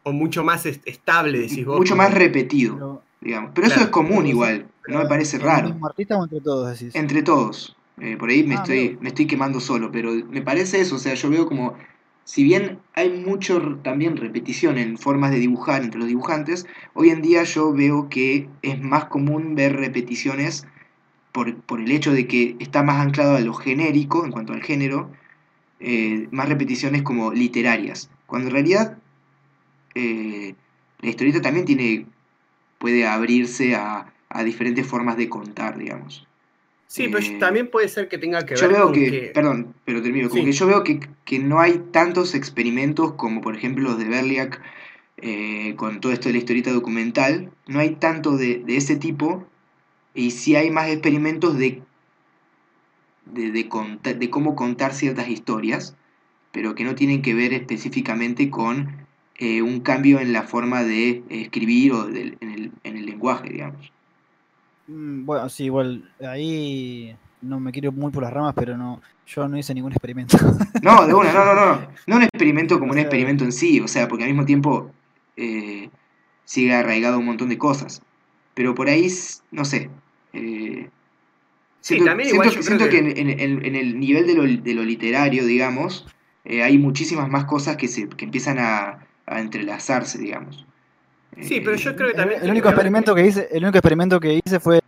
[0.04, 1.78] O mucho más estable, decís vos.
[1.78, 3.52] Mucho más repetido, pero, digamos.
[3.54, 5.76] Pero eso es común igual, no me parece raro.
[5.82, 6.96] o entre todos decís?
[6.96, 7.76] Entre todos.
[8.02, 11.00] Eh, por ahí me, ah, estoy, me estoy quemando solo, pero me parece eso, o
[11.00, 11.76] sea, yo veo como,
[12.24, 17.22] si bien hay mucho también repetición en formas de dibujar entre los dibujantes, hoy en
[17.22, 20.66] día yo veo que es más común ver repeticiones
[21.34, 25.12] por, el hecho de que está más anclado a lo genérico en cuanto al género,
[25.80, 28.10] eh, más repeticiones como literarias.
[28.28, 28.98] Cuando en realidad
[29.96, 30.54] eh,
[31.02, 32.06] la historieta también tiene,
[32.78, 34.10] puede abrirse a,
[34.46, 36.28] diferentes formas de contar, digamos.
[36.88, 40.02] Sí, pero eh, también puede ser que tenga que ver veo con que, Perdón, pero
[40.02, 40.28] termino.
[40.28, 44.60] Como que yo veo que, no hay tantos experimentos como por ejemplo los de Berliak
[45.76, 47.52] con todo esto de la historieta documental.
[47.68, 49.46] No hay tanto de, de ese tipo
[50.14, 51.82] y si hay más experimentos de,
[53.26, 55.96] de, de, cómo contar ciertas historias,
[56.52, 59.06] pero que no tienen que ver específicamente con
[59.36, 62.38] eh, un cambio en la forma de escribir o en, el,
[62.84, 63.92] en, el, lenguaje, digamos.
[64.88, 69.48] Mm, bueno, sí, igual ahí no me quiero muy por las ramas, pero no, yo
[69.48, 70.38] no hice ningún experimento.
[70.82, 71.88] No, de una, no, no, no.
[72.08, 74.92] No un experimento como un experimento en sí, o sea, porque al mismo tiempo
[75.38, 75.90] eh,
[76.46, 78.02] sigue arraigado un montón de cosas.
[78.54, 79.08] Pero por ahí,
[79.52, 79.90] no sé,
[80.34, 80.90] eh,
[81.82, 84.28] siento, que, en, el nivel
[84.64, 86.08] de lo, literario, digamos,
[86.46, 90.66] eh, hay muchísimas más cosas que, se, empiezan a, entrelazarse, digamos.
[91.42, 92.42] Sí, pero yo creo que también...
[92.44, 94.80] El, único experimento que hice, el único experimento que hice fue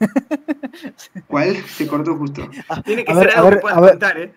[1.28, 1.56] ¿Cuál?
[1.56, 2.48] Se cortó justo.
[2.84, 4.32] Tiene que ser algo que puedas contar, ¿eh?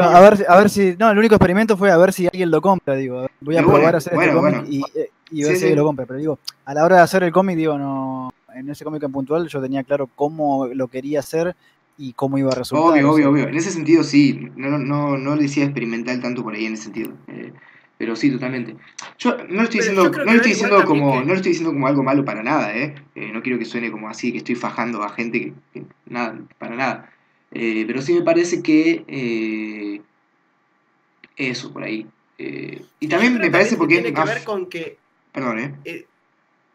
[0.00, 0.96] a, ver, a ver si.
[0.98, 3.28] No, el único experimento fue a ver si alguien lo compra, digo.
[3.40, 6.06] Voy a probar a hacer este cómic y, eh, ver si alguien lo compra.
[6.06, 9.12] Pero digo, a la hora de hacer el cómic, digo, no en ese cómic en
[9.12, 11.54] puntual yo tenía claro cómo lo quería hacer
[11.96, 12.92] y cómo iba a resultar.
[12.92, 13.48] Obvio, obvio, obvio.
[13.48, 16.84] En ese sentido sí, no, no, no le decía experimental tanto por ahí en ese
[16.84, 17.12] sentido.
[17.26, 17.52] Eh,
[17.96, 18.76] pero sí, totalmente.
[19.18, 22.04] Yo no lo estoy diciendo, no estoy diciendo como, no lo estoy diciendo como algo
[22.04, 22.94] malo para nada, ¿eh?
[23.16, 23.30] ¿eh?
[23.32, 27.10] No quiero que suene como así, que estoy fajando a gente que, nada, para nada.
[27.50, 30.00] Eh, pero sí me parece que eh,
[31.36, 32.06] eso por ahí.
[32.38, 34.98] y también me parece porque tiene que ver con que
[35.32, 36.06] Perdón, ¿eh?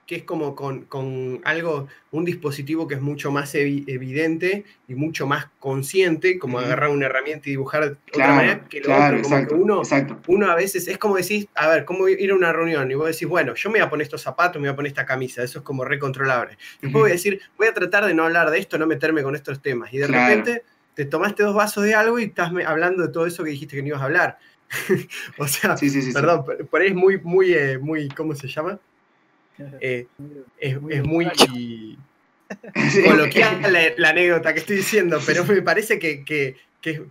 [0.05, 5.47] Que es como con, algo, un dispositivo que es mucho más evidente y mucho más
[5.59, 9.21] consciente, como agarrar una herramienta y dibujar de otra manera que lo otro.
[9.21, 9.81] Como que uno,
[10.27, 12.91] uno a veces es como decir, a ver, ¿cómo ir a una reunión?
[12.91, 14.89] Y vos decís, bueno, yo me voy a poner estos zapatos, me voy a poner
[14.89, 16.57] esta camisa, eso es como recontrolable.
[16.79, 19.23] Y después voy a decir, voy a tratar de no hablar de esto, no meterme
[19.23, 19.93] con estos temas.
[19.93, 20.63] Y de repente
[20.95, 23.81] te tomaste dos vasos de algo y estás hablando de todo eso que dijiste que
[23.81, 24.37] no ibas a hablar.
[25.37, 25.75] o sea,
[26.13, 28.79] perdón, por ahí es muy, muy, eh, muy, ¿cómo se llama?
[29.79, 30.07] Eh,
[30.59, 31.27] es, muy
[33.05, 33.61] coloquial
[33.97, 36.55] la, anécdota que estoy diciendo, pero me parece que,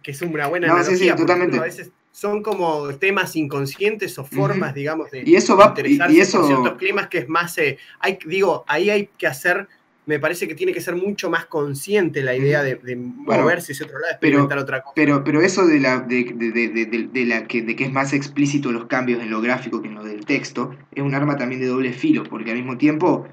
[0.05, 1.59] es una buena no, analogía, totalmente.
[1.59, 6.47] A veces son como temas inconscientes o formas, digamos, de y eso va, y, eso...
[6.47, 9.66] ciertos climas que es más, eh, hay, digo, ahí hay que hacer
[10.05, 14.01] me parece que tiene que ser mucho más consciente la idea de, moverse hacia otro
[14.01, 14.95] lado, experimentar otra cosa.
[14.97, 19.23] Pero, pero eso de la, de, la que, de que es más explícito los cambios
[19.23, 22.24] en lo gráfico que en lo del texto, es un arma también de doble filo,
[22.24, 23.29] porque al mismo tiempo,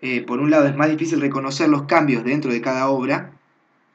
[0.00, 3.32] eh, por un lado es más difícil reconocer los cambios dentro de cada obra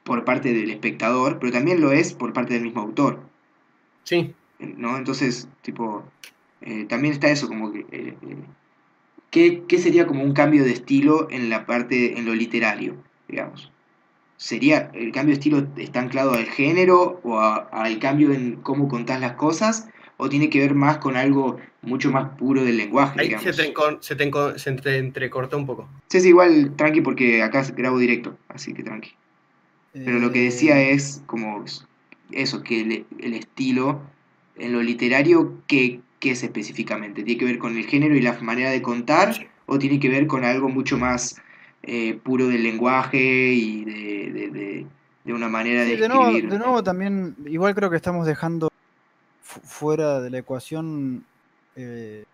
[0.04, 3.20] por parte del espectador, pero también lo es por parte del mismo autor.
[4.04, 4.34] Sí.
[4.58, 4.98] ¿No?
[4.98, 6.04] Entonces, tipo,
[6.60, 8.14] eh, también está eso, como que eh,
[9.30, 12.96] ¿qué, sería como un cambio de estilo en la parte, en lo literario,
[13.28, 13.70] digamos?
[14.38, 19.20] ¿sería el cambio de estilo está anclado al género o al cambio en cómo contás
[19.20, 19.88] las cosas?
[20.16, 23.20] ¿O tiene que ver más con algo mucho más puro del lenguaje?
[23.20, 25.88] Ahí se te, se, te se entrecortó un poco.
[26.08, 29.10] Sí, sí, igual tranqui porque acá grabo directo, así que tranqui.
[29.92, 30.92] Pero lo que decía eh.
[30.92, 31.64] es como
[32.32, 34.00] eso, que el, estilo
[34.56, 37.22] en lo literario, ¿qué, ¿qué, es específicamente?
[37.22, 39.48] ¿Tiene que ver con el género y la manera de contar?
[39.66, 41.40] ¿O tiene que ver con algo mucho más
[41.82, 44.86] eh, puro del lenguaje y de,
[45.26, 46.48] una manera de, escribir?
[46.48, 48.70] de nuevo, también, igual creo que estamos dejando
[49.42, 51.24] fuera de la ecuación
[51.76, 52.24] eh,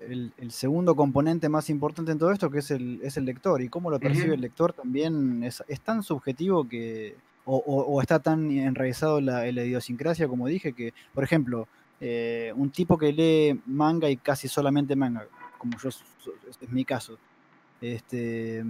[0.00, 3.60] el, segundo componente más importante en todo esto, que es el, es el lector.
[3.62, 7.16] Y cómo lo percibe el lector también es, tan subjetivo que.
[7.50, 11.66] O, está tan enraizado la, la, idiosincrasia, como dije, que, por ejemplo,
[12.00, 15.26] eh, un tipo que lee manga y casi solamente manga,
[15.58, 17.18] como yo, es mi caso.
[17.80, 18.64] Este,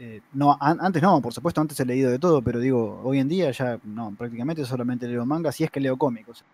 [0.00, 3.28] eh, no, antes no, por supuesto, antes he leído de todo, pero digo, hoy en
[3.28, 6.44] día ya no, prácticamente solamente leo manga, si es que leo cómicos.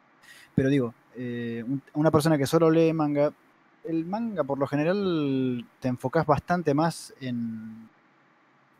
[0.55, 1.64] Pero digo, eh,
[1.94, 3.32] una persona que solo lee manga,
[3.85, 7.89] el manga por lo general te enfocas bastante más en,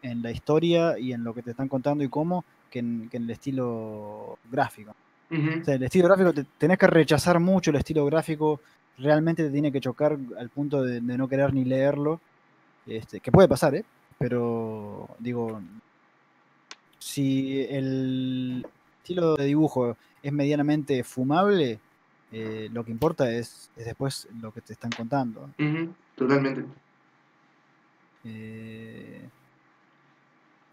[0.03, 3.31] en la historia y en lo que te están contando y cómo que en, el
[3.31, 4.95] estilo gráfico.
[5.31, 8.61] O sea, el estilo gráfico, te, tenés que rechazar mucho el estilo gráfico,
[8.99, 12.21] realmente te tiene que chocar al punto de, de no querer ni leerlo.
[12.87, 13.85] Este, que puede pasar, ¿eh?
[14.19, 15.61] pero digo,
[16.99, 18.67] si el
[18.99, 21.79] estilo de dibujo es medianamente fumable,
[22.31, 25.51] eh, lo que importa es, después lo que te están contando.
[26.15, 26.65] totalmente.
[28.25, 29.29] Eh,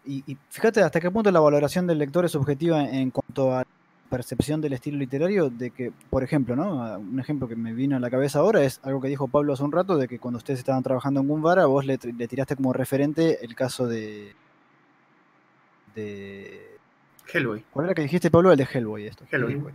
[0.04, 3.64] y, fíjate hasta qué punto la valoración del lector es subjetiva en cuanto a
[4.12, 6.98] percepción del estilo literario de que, por ejemplo, ¿no?
[6.98, 9.62] Un ejemplo que me vino a la cabeza ahora es algo que dijo Pablo hace
[9.62, 13.42] un rato, de que cuando ustedes estaban trabajando en Gumbara, vos le, tiraste como referente
[13.42, 14.34] el caso de...
[15.94, 16.76] de...
[17.32, 17.64] Hellboy.
[17.70, 18.52] ¿Cuál era que dijiste, Pablo?
[18.52, 19.24] El de Hellboy, esto.
[19.30, 19.72] Hellboy.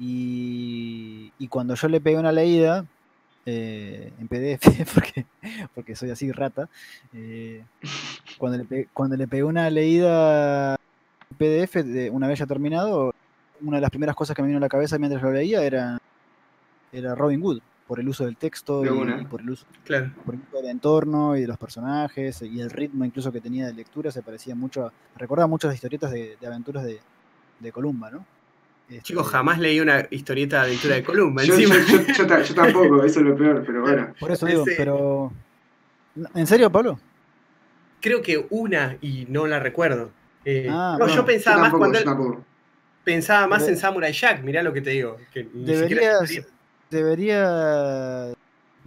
[0.00, 2.84] Y, y cuando yo le pegué una leída,
[3.46, 5.26] eh, en PDF, porque,
[5.76, 6.68] porque soy así rata,
[7.12, 7.62] eh,
[8.36, 10.74] cuando, le cuando le pegué una leída
[11.30, 13.14] en PDF, de, una vez ya terminado,
[13.64, 15.98] una de las primeras cosas que me vino a la cabeza mientras lo leía era,
[16.92, 19.66] era Robin Hood, por el uso del texto y, por el uso
[20.24, 24.10] por del entorno y de los personajes y el ritmo incluso que tenía de lectura
[24.10, 27.00] se parecía mucho, a, recordaba mucho las historietas de, aventuras de,
[27.60, 28.24] de Columba, ¿no?
[28.88, 31.42] Este, Chicos, jamás leí una historieta de aventura de Columba.
[31.42, 31.56] yo,
[32.54, 34.14] tampoco, eso es lo peor, pero bueno.
[34.20, 35.32] Por eso digo, pero.
[36.34, 36.98] ¿En serio, Pablo?
[38.00, 40.10] Creo que una y no la recuerdo.
[40.44, 42.44] Eh, ah, no, yo pensaba más cuando.
[43.04, 45.18] Pensaba más en Samurai Jack, mirá lo que te digo.
[45.52, 46.46] deberías,
[46.90, 48.32] debería,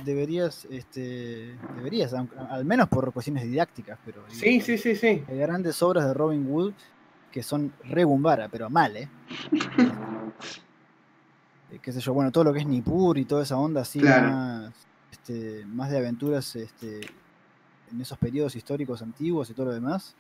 [0.04, 4.24] deberías, este, deberías, al menos por cuestiones didácticas, pero.
[4.30, 5.24] Sí, sí, sí, sí.
[5.28, 6.74] Hay grandes obras de Robin Wood
[7.32, 8.06] que son re
[8.52, 9.10] pero mal, ¿eh?
[11.72, 11.80] ¿eh?
[11.80, 14.74] qué sé yo, bueno, todo lo que es Nippur y toda esa onda así más,
[15.12, 17.02] este, más de aventuras este,
[17.92, 20.16] en esos periodos históricos antiguos y todo lo demás.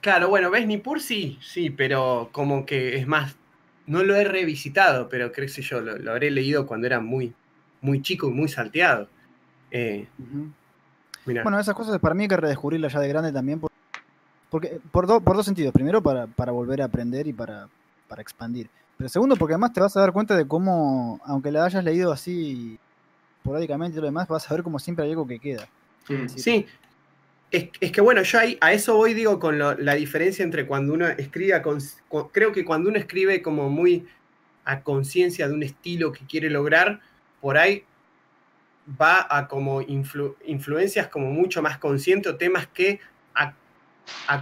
[0.00, 3.36] Claro, bueno, ves Nippur sí, sí, pero como que es más
[3.86, 7.32] no lo he revisitado, pero creo que yo, lo, habré leído cuando era muy,
[7.80, 9.08] muy chico y muy salteado.
[9.70, 10.06] Eh,
[11.24, 13.70] bueno, esas cosas para mí hay que redescubrirlas ya de grande también, por,
[14.50, 15.72] porque, por, por dos sentidos.
[15.72, 17.68] Primero, para, para, volver a aprender y para,
[18.08, 18.68] para expandir.
[18.96, 22.12] Pero segundo, porque además te vas a dar cuenta de cómo, aunque la hayas leído
[22.12, 22.78] así
[23.38, 25.68] esporádicamente y lo demás, vas a ver como siempre hay algo que queda.
[26.36, 26.66] Sí,
[27.52, 31.60] es, que bueno, yo a eso voy, digo, con la diferencia entre cuando uno escribe,
[32.32, 34.06] creo que cuando uno escribe como muy
[34.64, 37.00] a conciencia de un estilo que quiere lograr,
[37.40, 37.84] por ahí
[39.00, 43.00] va a como influencias como mucho más conscientes o temas que
[43.34, 43.54] a,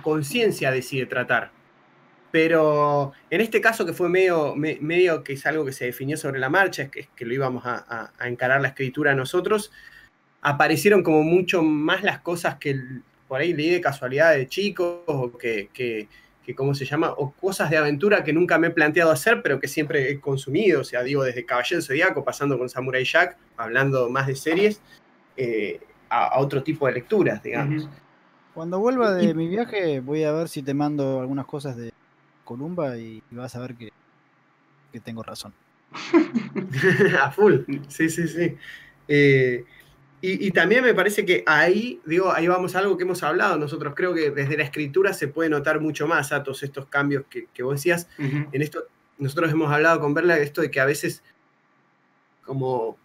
[0.03, 1.51] conciencia decide tratar.
[2.31, 6.39] Pero en este caso que fue medio, medio que es algo que se definió sobre
[6.39, 9.73] la marcha, es que, que lo íbamos a, a encarar la escritura nosotros,
[10.43, 12.81] aparecieron como mucho más las cosas que
[13.29, 16.09] por ahí leí de casualidad de chicos o que, que,
[16.57, 17.13] ¿cómo se llama?
[17.17, 20.81] O cosas de aventura que nunca me he planteado hacer, pero que siempre he consumido.
[20.81, 24.81] O sea, digo, desde Caballero Zodíaco, pasando con Samurai Jack, hablando más de series,
[25.37, 27.89] eh, a, otro tipo de lecturas, digamos.
[28.53, 31.93] Cuando vuelva de mi viaje, voy a ver si te mando algunas cosas de
[32.45, 33.93] Columba y vas a ver que,
[34.93, 35.55] que tengo razón.
[37.21, 38.57] a full, sí, sí, sí.
[39.07, 39.65] Eh,
[40.23, 43.95] y, también me parece que ahí, digo, ahí vamos a algo que hemos hablado nosotros.
[43.97, 47.47] Creo que desde la escritura se puede notar mucho más a todos estos cambios que,
[47.55, 48.07] que vos decías.
[48.19, 48.85] En esto,
[49.21, 51.23] nosotros hemos hablado con Verla de esto de que a veces,
[52.45, 52.99] como,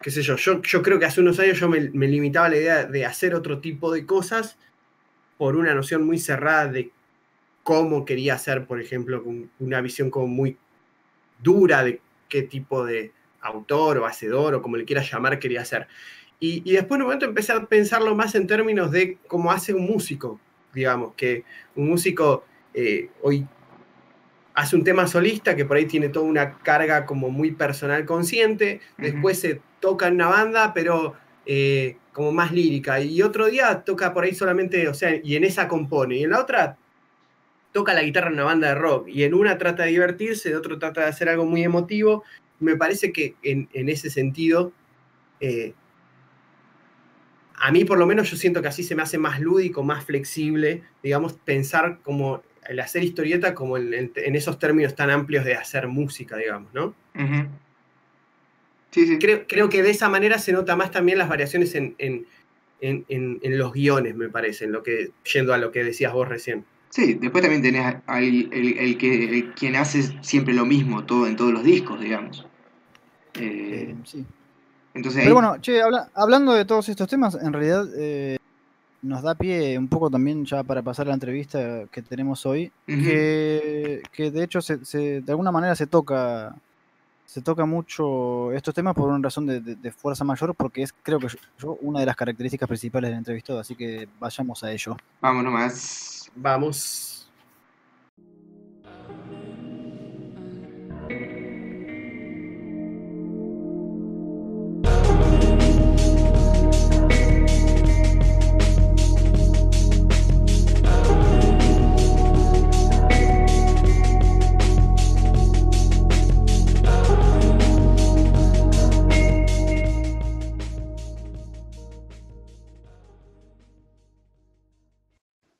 [0.00, 2.56] qué sé yo, yo, yo creo que hace unos años yo me, limitaba a la
[2.56, 4.58] idea de hacer otro tipo de cosas
[5.38, 6.90] por una noción muy cerrada de
[7.62, 9.24] cómo quería hacer, por ejemplo,
[9.58, 10.56] una visión como muy
[11.42, 13.12] dura de qué tipo de
[13.46, 15.88] autor o hacedor o como le quieras llamar quería hacer.
[16.38, 19.86] Y, después en un momento empecé a pensarlo más en términos de cómo hace un
[19.86, 20.38] músico,
[20.74, 21.44] digamos, que
[21.74, 22.44] un músico
[22.74, 23.46] eh, hoy
[24.54, 28.80] hace un tema solista que por ahí tiene toda una carga como muy personal consciente,
[28.96, 31.14] después se toca en una banda, pero
[31.44, 35.44] eh, como más lírica, y otro día toca por ahí solamente, o sea, y en
[35.44, 36.78] esa compone, y en la otra
[37.72, 40.56] toca la guitarra en una banda de rock, y en una trata de divertirse, en
[40.56, 42.24] otro trata de hacer algo muy emotivo,
[42.60, 44.72] me parece que en, ese sentido...
[45.40, 45.74] Eh,
[47.58, 50.04] a mí por lo menos yo siento que así se me hace más lúdico, más
[50.04, 55.88] flexible, digamos, pensar como el hacer historieta como en, esos términos tan amplios de hacer
[55.88, 56.94] música, digamos, ¿no?
[58.90, 59.18] sí, sí.
[59.18, 61.94] Creo, que de esa manera se nota más también las variaciones en,
[62.80, 66.64] en, los guiones, me parece, en lo que, yendo a lo que decías vos recién.
[66.96, 71.52] Sí, después también tenés el, el, que, quien hace siempre lo mismo todo en todos
[71.52, 72.46] los discos, digamos.
[73.34, 74.24] Eh, sí.
[74.94, 75.82] Pero bueno, che,
[76.14, 78.38] hablando de todos estos temas, en realidad eh,
[79.02, 82.72] nos da pie un poco también ya para pasar a la entrevista que tenemos hoy,
[82.86, 84.78] que, de hecho se,
[85.20, 86.56] de alguna manera se toca
[87.26, 91.28] se toca mucho estos temas por una razón de, fuerza mayor, porque es creo que
[91.58, 94.96] yo, una de las características principales del entrevistado, así que vayamos a ello.
[95.20, 96.15] Vamos nomás.
[96.36, 97.15] Vamos.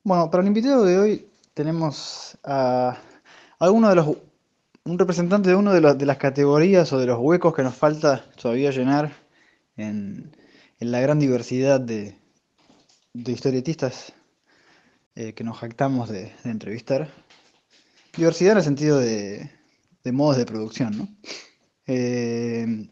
[0.07, 2.97] Bueno, para el invitado de hoy tenemos a
[3.59, 4.15] alguno de los,
[4.85, 8.23] un representante de una de, de, las categorías o de los huecos que nos falta
[8.41, 9.11] todavía llenar
[9.75, 10.33] en,
[10.79, 12.15] la gran diversidad de,
[13.15, 14.13] historietistas
[15.15, 17.09] eh, que nos jactamos de, entrevistar.
[18.15, 19.51] Diversidad en el sentido de,
[20.05, 21.09] modos de producción, ¿no?
[21.85, 22.87] Eh,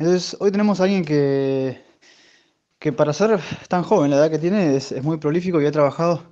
[0.00, 1.84] entonces, hoy tenemos a alguien que
[2.84, 6.22] que para ser tan joven, la edad que tiene, es, muy prolífico y ha trabajado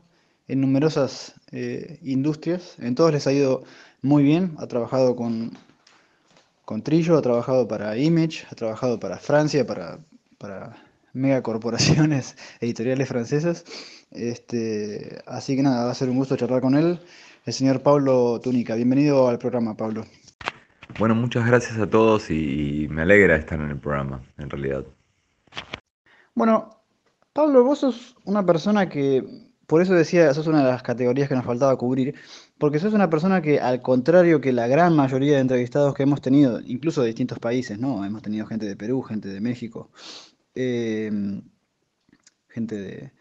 [0.48, 2.76] en numerosas eh, industrias.
[2.78, 3.64] En todos les ha ido
[4.02, 4.54] muy bien.
[4.58, 5.56] Ha trabajado con,
[6.66, 10.00] con Trillo, ha trabajado para Image, ha trabajado para Francia, para,
[10.36, 10.76] para
[11.14, 13.64] megacorporaciones editoriales francesas.
[14.10, 17.00] Este, así que nada, va a ser un gusto charlar con él,
[17.46, 18.74] el señor Pablo Túnica.
[18.74, 20.04] Bienvenido al programa, Pablo.
[20.98, 24.84] Bueno, muchas gracias a todos y me alegra estar en el programa, en realidad.
[26.34, 26.82] Bueno,
[27.32, 29.24] Pablo, vos sos una persona que,
[29.66, 32.14] por eso decía, sos una de las categorías que nos faltaba cubrir,
[32.58, 36.20] porque sos una persona que, al contrario que la gran mayoría de entrevistados que hemos
[36.20, 38.04] tenido, incluso de distintos países, ¿no?
[38.04, 39.90] Hemos tenido gente de Perú, gente de México,
[40.54, 41.10] eh,
[42.48, 43.12] gente de,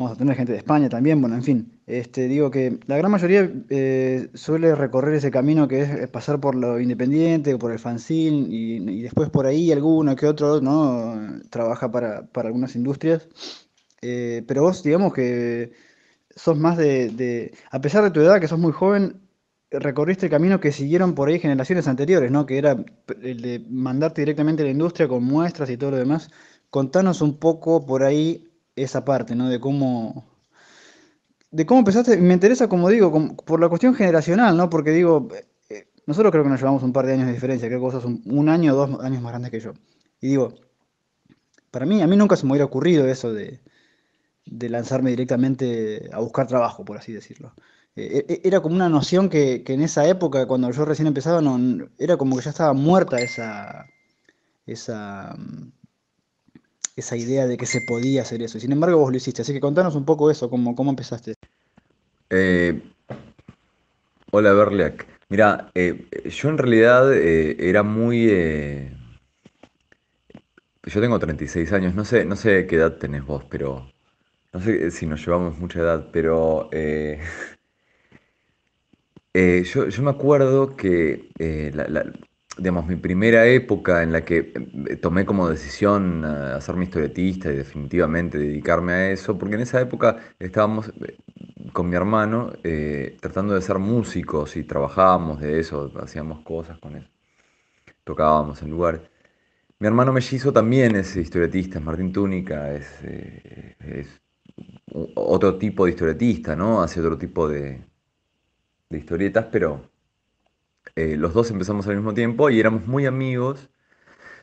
[0.00, 1.78] Vamos a tener gente de España también, bueno, en fin.
[1.86, 6.54] Este, digo que la gran mayoría eh, suele recorrer ese camino que es pasar por
[6.54, 11.42] lo independiente, por el fanzine, y, después por ahí alguno que otro, ¿no?
[11.50, 13.28] Trabaja para, algunas industrias.
[14.00, 15.72] Eh, pero vos, digamos que
[16.34, 19.20] sos más de, a pesar de tu edad, que sos muy joven,
[19.70, 22.46] recorriste el camino que siguieron por ahí generaciones anteriores, ¿no?
[22.46, 22.82] Que era
[23.22, 26.30] el de mandarte directamente a la industria con muestras y todo lo demás.
[26.70, 29.48] Contanos un poco por ahí esa parte, ¿no?
[29.48, 30.24] De cómo,
[31.50, 34.70] de cómo empezaste, me interesa, como digo, por la cuestión generacional, ¿no?
[34.70, 35.28] Porque digo,
[35.68, 37.94] eh, nosotros creo que nos llevamos un par de años de diferencia, creo que vos
[37.94, 39.72] sos un, año o dos años más grandes que yo.
[40.20, 40.54] Y digo,
[41.70, 43.60] para mí, a mí nunca se me hubiera ocurrido eso de,
[44.46, 47.54] lanzarme directamente a buscar trabajo, por así decirlo.
[47.96, 51.40] Eh, e, era como una noción que, en esa época, cuando yo recién empezaba,
[51.98, 53.86] era como que ya estaba muerta esa,
[54.66, 55.36] esa,
[56.96, 58.58] esa idea de que se podía hacer eso.
[58.58, 59.42] Sin embargo, vos lo hiciste.
[59.42, 61.34] Así que contanos un poco eso, cómo, cómo empezaste.
[62.30, 62.80] Eh,
[64.30, 65.06] hola, Berliak.
[65.28, 68.26] Mira, eh, yo en realidad eh, era muy...
[70.82, 73.90] yo tengo 36 años, no sé, no sé qué edad tenés vos, pero...
[74.52, 76.68] No sé si nos llevamos mucha edad, pero...
[79.32, 81.30] yo, yo, me acuerdo que
[82.56, 84.52] digamos, mi primera época en la que
[84.88, 89.80] eh, tomé como decisión eh, hacerme historietista y definitivamente dedicarme a eso, porque en esa
[89.80, 91.16] época estábamos eh,
[91.72, 92.52] con mi hermano
[93.20, 97.08] tratando de ser músicos y trabajábamos de eso, hacíamos cosas con él,
[98.04, 99.02] tocábamos en lugares.
[99.78, 102.86] Mi hermano mellizo también es historietista, es Martín Túnica, es,
[105.14, 106.82] otro tipo de historietista, ¿no?
[106.82, 107.82] Hace otro tipo de
[108.90, 109.89] historietas, pero
[111.00, 113.70] eh, los dos empezamos al mismo tiempo y éramos muy amigos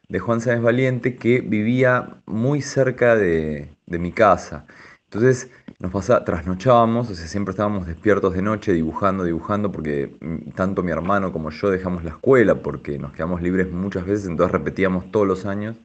[0.10, 4.66] de Juan Sáenz Valiente que vivía muy cerca de, mi casa.
[5.06, 10.18] Entonces nos pasaba, trasnochábamos, siempre estábamos despiertos de noche dibujando, dibujando, porque
[10.56, 14.52] tanto mi hermano como yo dejamos la escuela porque nos quedamos libres muchas veces, entonces
[14.52, 15.78] repetíamos todos los años.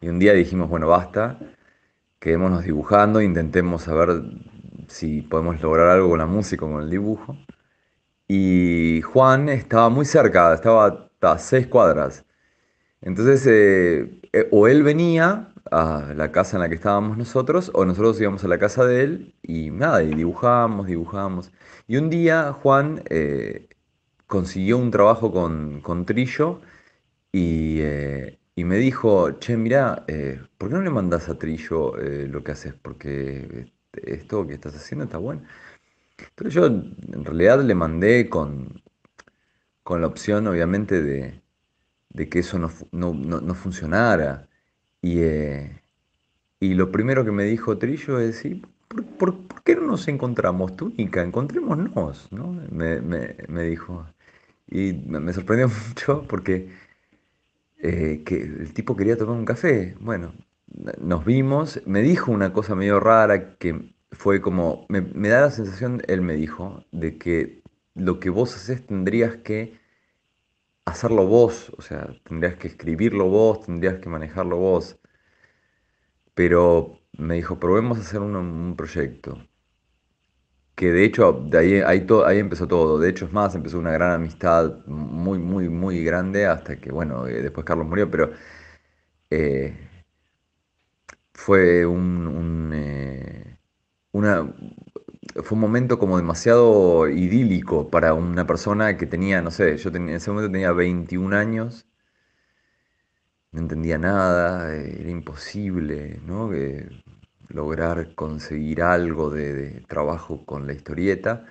[0.00, 1.38] Y un día dijimos, bueno, basta,
[2.18, 4.22] quedémonos dibujando, intentemos saber
[4.88, 7.36] si podemos lograr algo con la música o con el dibujo.
[8.32, 12.24] Y Juan estaba muy cerca, estaba a seis cuadras.
[13.02, 17.84] Entonces, eh, eh, o él venía a la casa en la que estábamos nosotros, o
[17.84, 21.52] nosotros íbamos a la casa de él y nada, y dibujábamos, dibujábamos.
[21.88, 23.68] Y un día Juan eh,
[24.28, 26.60] consiguió un trabajo con, con Trillo
[27.32, 27.80] y,
[28.54, 30.04] y, me dijo, che, mira,
[30.58, 32.74] ¿por qué no le mandas a Trillo lo que haces?
[32.74, 35.42] Porque esto que estás haciendo está bueno.
[36.34, 38.82] Pero yo en realidad le mandé con,
[39.82, 41.42] con la opción, obviamente, de,
[42.28, 44.48] que eso no, funcionara.
[45.02, 45.82] Y, eh,
[46.60, 48.66] y, lo primero que me dijo Trillo es decir,
[49.18, 51.22] ¿por, qué no nos encontramos, túnica?
[51.22, 52.52] Encontrémonos, ¿no?
[52.70, 54.06] Me, dijo.
[54.68, 56.70] Y me sorprendió mucho porque
[57.78, 59.96] eh, que el tipo quería tomar un café.
[60.00, 60.32] Bueno,
[61.00, 66.02] nos vimos, me dijo una cosa medio rara que fue como, me, da la sensación,
[66.08, 67.62] él me dijo, de que
[67.94, 69.78] lo que vos haces tendrías que
[70.84, 74.98] hacerlo vos, o sea, tendrías que escribirlo vos, tendrías que manejarlo vos.
[76.34, 79.38] Pero me dijo, probemos hacer un, proyecto.
[80.74, 82.98] Que de hecho, de ahí, ahí, ahí empezó todo.
[82.98, 87.26] De hecho, es más, empezó una gran amistad muy, muy, muy grande hasta que, bueno,
[87.26, 88.32] eh, después Carlos murió, pero
[89.30, 89.76] eh,
[91.34, 93.49] fue un, eh,
[94.12, 94.52] una,
[95.44, 100.08] fue un momento como demasiado idílico para una persona que tenía, no sé, yo en
[100.10, 101.86] ese momento tenía 21 años,
[103.52, 106.50] no entendía nada, era imposible, ¿no?
[107.48, 111.46] lograr conseguir algo de, trabajo con la historieta.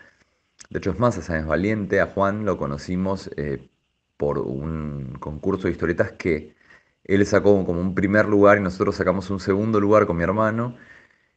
[0.69, 3.69] De hecho, es más, a Sáenz Valiente, a Juan, lo conocimos eh,
[4.17, 6.55] por un concurso de historietas que
[7.05, 10.75] él sacó como un primer lugar y nosotros sacamos un segundo lugar con mi hermano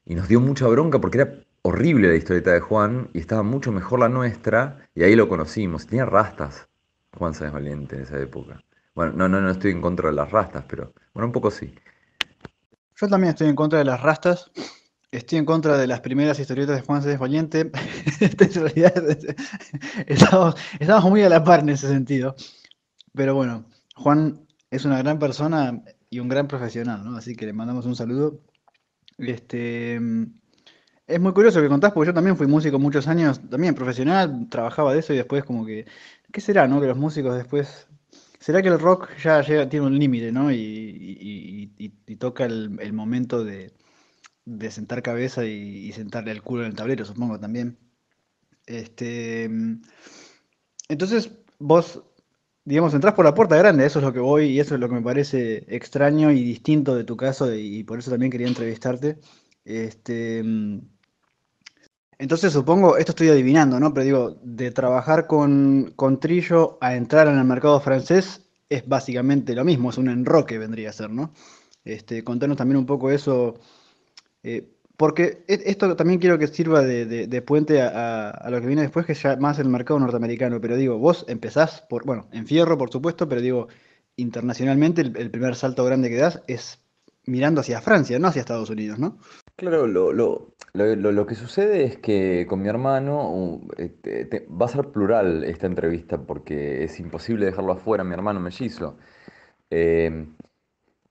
[0.04, 3.72] y nos dio mucha bronca porque era horrible la historieta de Juan y estaba mucho
[3.72, 5.86] mejor la nuestra y ahí lo conocimos.
[5.86, 6.68] Tenía rastas
[7.16, 8.62] Juan Sáenz Valiente en esa época.
[8.94, 11.74] Bueno, no, no, no estoy en contra de las rastas, pero bueno, un poco sí.
[13.00, 14.50] Yo también estoy en contra de las rastas.
[15.10, 17.70] Estoy en contra de las primeras historietas de Juan Sáenz Valiente.
[18.20, 18.94] en realidad
[20.06, 22.34] estamos, estamos muy a la par en ese sentido.
[23.14, 27.16] Pero bueno, Juan es una gran persona y un gran profesional, ¿no?
[27.16, 28.40] Así que le mandamos un saludo
[29.18, 30.00] este,
[31.06, 34.92] es muy curioso que contás, porque yo también fui músico muchos años, también profesional, trabajaba
[34.92, 35.86] de eso y después como que,
[36.32, 36.80] ¿qué será, no?
[36.80, 37.88] Que los músicos después,
[38.40, 40.52] ¿será que el rock ya llega, tiene un límite, ¿no?
[40.52, 41.72] Y,
[42.18, 43.72] toca el, momento de,
[44.70, 47.78] sentar cabeza y, sentarle el culo en el tablero, supongo también.
[48.66, 49.50] Este,
[50.88, 52.02] entonces, vos
[52.64, 54.88] digamos, entras por la puerta grande, eso es lo que voy y eso es lo
[54.88, 59.18] que me parece extraño y distinto de tu caso y, por eso también quería entrevistarte.
[59.64, 60.80] Este, mm,
[62.18, 63.92] entonces supongo, esto estoy adivinando, ¿no?
[63.92, 69.54] Pero digo, de trabajar con, con Trillo a entrar en el mercado francés es básicamente
[69.54, 71.32] lo mismo, es un enroque vendría a ser, ¿no?
[71.84, 73.54] Este, contanos también un poco eso.
[74.42, 74.71] Eh,
[75.02, 79.14] porque e, esto también quiero que sirva de, puente a, lo que viene después, que
[79.14, 80.60] es ya más el mercado norteamericano.
[80.60, 83.66] Pero digo, vos empezás por, bueno, en fierro, por supuesto, pero digo,
[84.14, 86.78] internacionalmente el, primer salto grande que das es
[87.26, 89.18] mirando hacia Francia, no hacia Estados Unidos, ¿no?
[89.56, 94.92] Claro, lo, lo, lo, que sucede es que con mi hermano este, va a ser
[94.92, 98.98] plural esta entrevista porque es imposible dejarlo afuera, mi hermano mellizo.
[99.68, 100.28] Eh,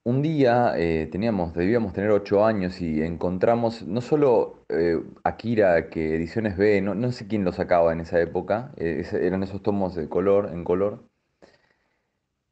[0.04, 6.16] un día eh, teníamos, debíamos tener ocho años y encontramos no solo eh, Akira, que
[6.16, 9.96] Ediciones B, no, no sé quién lo sacaba en esa época, eh, eran esos tomos
[9.96, 11.06] de color, en color,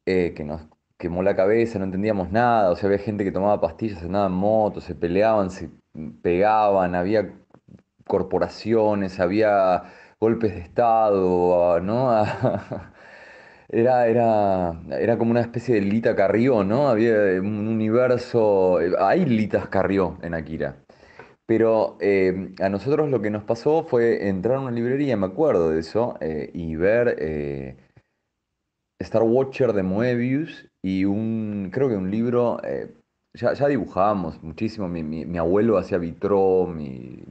[0.05, 0.67] que nos
[0.97, 4.37] quemó la cabeza, no entendíamos nada, o sea, había gente que tomaba pastillas, andaban en
[4.37, 5.69] moto, se peleaban, se
[6.23, 7.31] pegaban, había
[8.07, 9.83] corporaciones, había
[10.19, 12.25] golpes de Estado, ¿no?
[13.71, 16.87] Era, era, era como una especie de Lita Carrió, ¿no?
[16.89, 18.79] Había un universo.
[18.99, 20.77] Hay Litas Carrió en Akira.
[21.45, 25.71] Pero eh, a nosotros lo que nos pasó fue entrar a una librería, me acuerdo
[25.71, 27.77] de eso, eh, y ver eh,
[28.99, 32.59] Star Watcher de Moebius y un, creo que un libro
[33.33, 34.87] ya, ya dibujábamos muchísimo.
[34.89, 37.23] Mi, mi- abuelo hacía vitró, mi,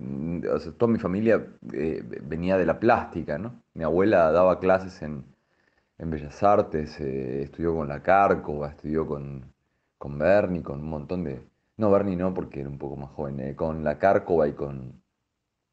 [0.78, 3.62] toda mi familia eh, venía de la plástica, ¿no?
[3.74, 5.24] Mi abuela daba clases en,
[5.98, 9.52] en Bellas Artes, eh, estudió con la Cárcova, estudió con,
[9.98, 11.42] con Berni, con un montón de...
[11.76, 15.02] No, Berni no, porque era un poco más joven, eh, con la Cárcova y con,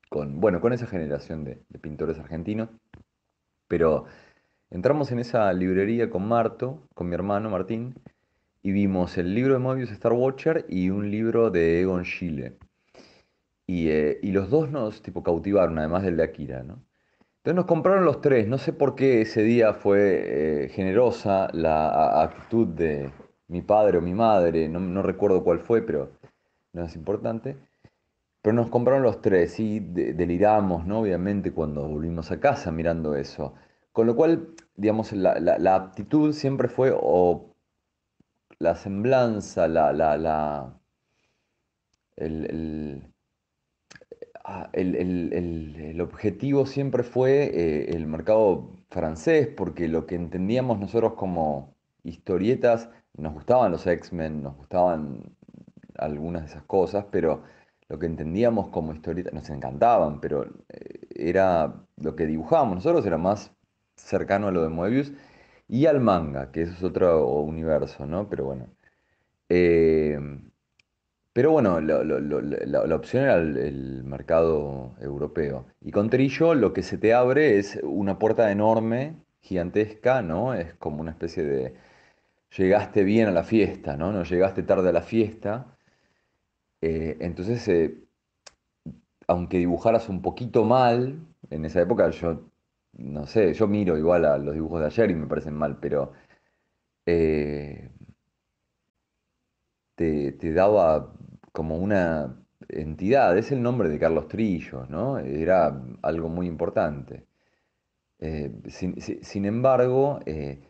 [0.10, 2.70] con, bueno, con esa generación de, pintores argentinos.
[3.68, 4.06] Pero
[4.70, 7.96] entramos en esa librería con Marto, con mi hermano Martín,
[8.62, 12.58] y vimos el libro de Moebius Star Watcher y un libro de Egon Schiele.
[13.68, 16.85] Y, eh, y los dos nos tipo cautivaron, además del de Akira, ¿no?
[17.46, 18.48] Entonces nos compraron los tres.
[18.48, 23.12] No sé por qué ese día fue eh, generosa la actitud de
[23.50, 26.10] mi padre o mi madre, no, recuerdo cuál fue, pero
[26.74, 27.56] no es importante.
[28.42, 31.02] Pero nos compraron los tres y de- deliramos, ¿no?
[31.02, 33.54] Obviamente cuando volvimos a casa mirando eso.
[33.92, 37.46] Con lo cual, digamos, la, la- aptitud siempre fue o
[38.58, 40.74] la semblanza, la, la, la,
[42.16, 43.15] el, el-
[44.46, 50.16] ah, el- el- el- el objetivo siempre fue eh, el mercado francés, porque lo que
[50.16, 55.36] entendíamos nosotros como historietas, nos gustaban los X-Men, nos gustaban
[55.98, 57.44] algunas de esas cosas, pero
[57.90, 63.18] lo que entendíamos como historietas nos encantaban, pero eh, era lo que dibujábamos nosotros era
[63.18, 63.52] más
[63.96, 65.14] cercano a lo de Moebius
[65.68, 68.30] y al manga, que eso es otro universo, ¿no?
[68.30, 68.68] Pero bueno.
[69.50, 70.20] Eh,
[71.36, 75.66] pero bueno, la, opción era el, mercado europeo.
[75.82, 80.54] Y con Trillo lo que se te abre es una puerta enorme, gigantesca, ¿no?
[80.54, 81.76] Es como una especie de...
[82.58, 84.14] Llegaste bien a la fiesta, ¿no?
[84.14, 85.78] No llegaste tarde a la fiesta.
[86.82, 87.98] Eh, entonces, eh,
[89.28, 92.50] aunque dibujaras un poquito mal, en esa época yo,
[92.94, 96.14] no sé, yo miro igual a los dibujos de ayer y me parecen mal, pero
[97.06, 97.90] eh,
[99.96, 101.16] te daba
[101.56, 102.36] como una
[102.70, 105.20] entidad, es el nombre de Carlos Trillo, ¿no?
[105.20, 107.26] Era algo muy importante.
[108.20, 110.62] Eh, sin, si- sin embargo, eh,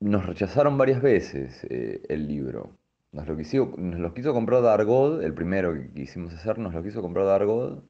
[0.00, 2.70] nos rechazaron varias veces eh, el libro.
[3.12, 6.82] Nos lo quiso, nos lo quiso comprar Dargaud, el primero que quisimos hacer, nos lo
[6.82, 7.82] quiso comprar Dargaud.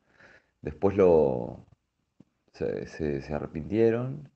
[0.63, 1.67] Después lo,
[2.53, 4.31] se, se- se arrepintieron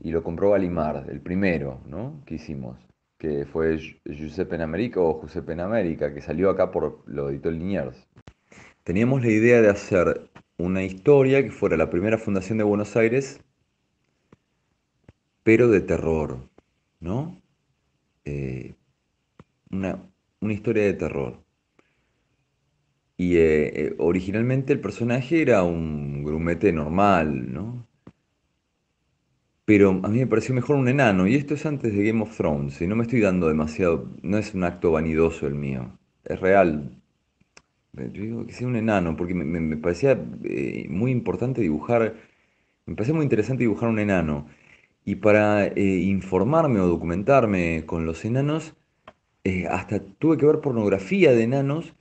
[0.00, 2.22] y lo compró Galimard, el primero, ¿no?
[2.26, 2.78] que hicimos,
[3.22, 7.30] que fue Gi- Giuseppe en América o Giuseppe en América, que salió acá por, lo
[7.30, 7.98] editó Liniers.
[8.84, 13.40] Teníamos la idea de hacer una historia que fuera la primera fundación de Buenos Aires,
[15.44, 16.48] pero de terror,
[17.00, 17.40] ¿no?
[18.24, 18.74] Eh,
[19.70, 20.02] una,
[20.40, 21.38] una historia de terror.
[23.16, 27.86] Y eh, eh, originalmente el personaje era un grumete normal, ¿no?
[29.72, 32.36] Pero a mí me pareció mejor un enano, y esto es antes de Game of
[32.36, 36.38] Thrones, y no me estoy dando demasiado, no es un acto vanidoso el mío, es
[36.40, 37.00] real.
[37.96, 42.16] Eh, Yo digo que sea un enano, porque me, parecía eh, muy importante dibujar,
[42.84, 44.46] me parecía muy interesante dibujar un enano.
[45.06, 45.80] Y para eh,
[46.16, 48.74] informarme o documentarme con los enanos,
[49.70, 51.94] hasta tuve que ver pornografía de enanos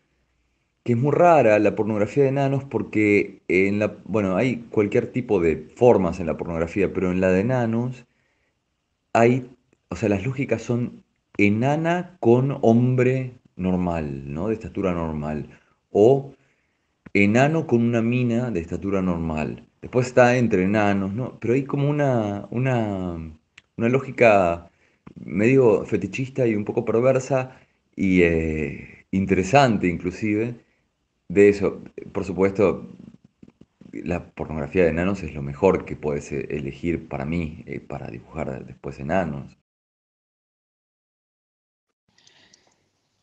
[0.84, 5.40] que es muy rara la pornografía de enanos porque en la, bueno, hay cualquier tipo
[5.40, 8.06] de formas en la pornografía, pero en la de enanos
[9.14, 9.50] hay,
[9.90, 11.04] o sea, las lógicas son
[11.38, 14.48] enana con hombre normal, ¿no?
[14.48, 15.50] De estatura normal.
[15.92, 16.34] O
[17.14, 19.68] enano con una mina de estatura normal.
[19.82, 21.40] Después está entre enanos, ¿no?
[21.40, 23.18] Pero hay como una, una,
[23.78, 24.70] una lógica
[25.16, 27.58] medio fetichista y un poco perversa
[27.96, 30.56] y eh, interesante inclusive
[31.32, 31.82] de eso.
[32.12, 32.88] Por supuesto,
[33.94, 38.08] la pornografía de enanos es lo mejor que puedes eh, elegir para mí, eh, para
[38.08, 39.58] dibujar después enanos.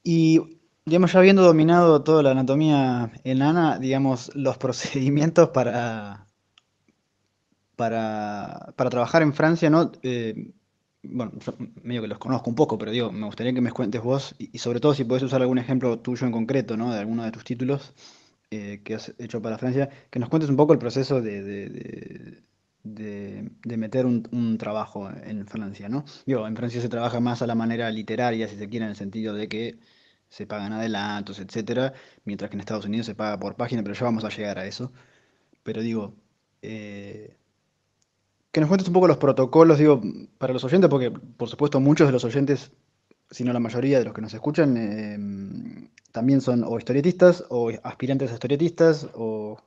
[0.02, 6.26] Y, digamos, ya habiendo dominado toda la anatomía enana, digamos, los procedimientos para,
[7.76, 9.92] para, para trabajar en Francia, ¿no?
[10.02, 10.52] Eh,
[11.02, 14.02] bueno, yo medio que los conozco un poco, pero digo, me gustaría que me cuentes
[14.02, 16.92] vos, y, sobre todo si podés usar algún ejemplo tuyo en concreto, ¿no?
[16.92, 17.94] De alguno de tus títulos
[18.50, 22.42] eh, que has hecho para Francia, que nos cuentes un poco el proceso de, de,
[23.64, 26.04] de- meter un, un trabajo en Francia, ¿no?
[26.26, 28.96] Digo, en Francia se trabaja más a la manera literaria, si se quiere, en el
[28.96, 29.78] sentido de que
[30.28, 31.94] se pagan adelantos, etcétera,
[32.24, 34.66] mientras que en Estados Unidos se paga por página, pero ya vamos a llegar a
[34.66, 34.92] eso.
[35.62, 36.14] Pero digo,
[36.62, 37.36] eh,
[38.58, 40.02] que nos cuentes un poco los protocolos, digo,
[40.36, 42.72] para los oyentes, porque por supuesto muchos de los oyentes,
[43.30, 47.70] si no la mayoría de los que nos escuchan, eh, también son o historietistas, o
[47.84, 49.62] aspirantes a historietistas, o,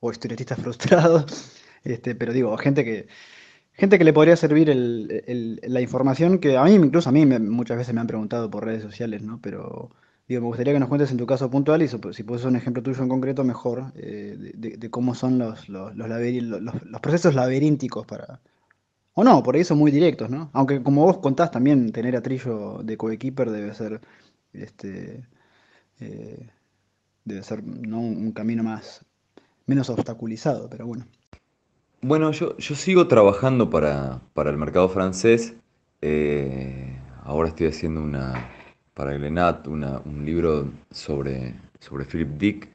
[0.00, 1.52] o historietistas frustrados,
[1.84, 3.06] este, pero digo, gente que,
[3.74, 7.94] gente que le podría servir la información que a mí, incluso a mí muchas veces
[7.94, 9.40] me han preguntado por redes sociales, ¿no?
[9.40, 9.92] Pero
[10.28, 12.82] digo, me gustaría que nos cuentes en tu caso puntual y si puedes un ejemplo
[12.82, 15.92] tuyo en concreto, mejor, eh, de, cómo son los, los,
[17.00, 18.40] procesos laberínticos para...
[19.14, 20.50] O no, por ahí son muy directos, ¿no?
[20.54, 24.00] Aunque como vos contás también, tener a Trillo de coequiper debe ser,
[24.54, 25.28] este,
[26.00, 26.48] eh,
[27.24, 28.00] debe ser, ¿no?
[28.00, 29.04] un camino más,
[29.66, 31.06] menos obstaculizado, pero bueno.
[32.00, 35.54] Bueno, yo, yo sigo trabajando para, para el mercado francés.
[36.00, 38.50] Eh, ahora estoy haciendo una,
[39.02, 42.68] para Glenat, una- un libro sobre, sobre Philip Dick,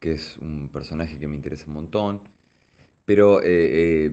[0.00, 2.22] que es un personaje que me interesa un montón.
[3.06, 4.12] Pero eh, eh,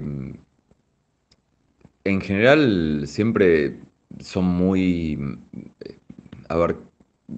[2.04, 3.80] en general siempre
[4.20, 5.18] son muy...
[6.50, 6.78] A ver,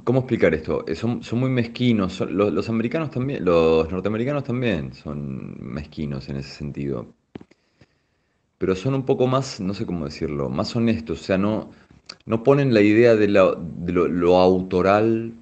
[0.03, 0.85] ¿cómo explicar esto?
[0.87, 2.19] Eh, Son, son muy mezquinos.
[2.21, 7.13] los, los americanos también, los norteamericanos también son mezquinos en ese sentido
[8.57, 11.71] pero son un poco más, no sé cómo decirlo, más honestos, o sea, no,
[12.25, 13.55] no ponen la idea de, lo,
[14.07, 15.33] lo autoral,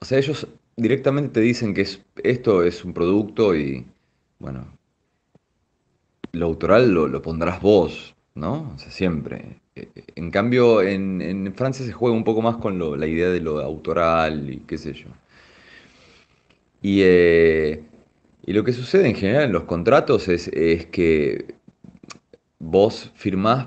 [0.00, 0.46] o sea, ellos
[0.76, 3.86] directamente te dicen que es, esto es un producto y,
[4.38, 4.66] bueno,
[6.32, 8.72] lo autoral lo, lo pondrás vos, ¿no?
[8.74, 9.60] O sea, siempre.
[9.74, 13.06] Eh, eh, En cambio, en, en Francia se juega un poco más con lo- la
[13.06, 15.08] idea de lo autoral y qué sé yo.
[16.82, 17.82] Y, eh,
[18.46, 21.54] y lo que sucede en general en los contratos es, es que
[22.60, 23.66] vos firmás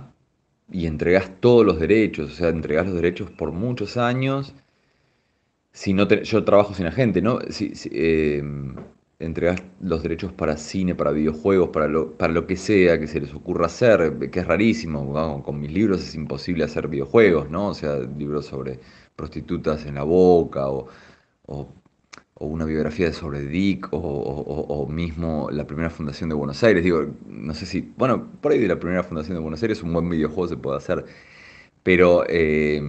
[0.74, 4.54] y entregás todos los derechos, o sea, entregás los derechos por muchos años.
[5.72, 7.40] Si no te- yo trabajo sin agente, ¿no?
[7.50, 8.44] Si, eh,
[9.20, 13.20] entregás los derechos para cine, para videojuegos, para lo, para lo que sea que se
[13.22, 15.44] les ocurra hacer, que es rarísimo.
[15.44, 17.70] con mis libros es imposible hacer videojuegos, ¿no?
[17.70, 18.80] O sea, libros sobre
[19.16, 21.68] prostitutas en la boca o
[22.44, 26.84] o una biografía sobre Dick, o, mismo la primera fundación de Buenos Aires.
[26.84, 29.94] Digo, no sé si, bueno, por ahí de la primera fundación de Buenos Aires un
[29.94, 31.06] buen videojuego se puede hacer,
[31.84, 32.82] pero, eh,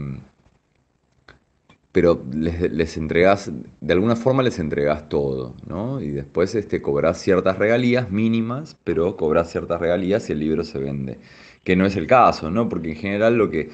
[1.93, 6.01] pero les, les entregás, de alguna forma les entregás todo, ¿no?
[6.01, 10.79] Y después este, cobrás ciertas regalías mínimas, pero cobrás ciertas regalías y el libro se
[10.79, 11.19] vende.
[11.63, 12.69] Que no es el caso, ¿no?
[12.69, 13.71] Porque en general lo que,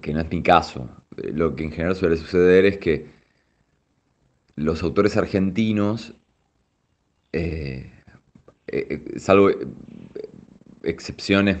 [0.00, 3.15] que no es mi caso, lo que en general suele suceder es que
[4.56, 6.14] los autores argentinos,
[7.32, 7.90] eh,
[8.68, 9.50] eh, eh, salvo
[10.82, 11.58] excepciones,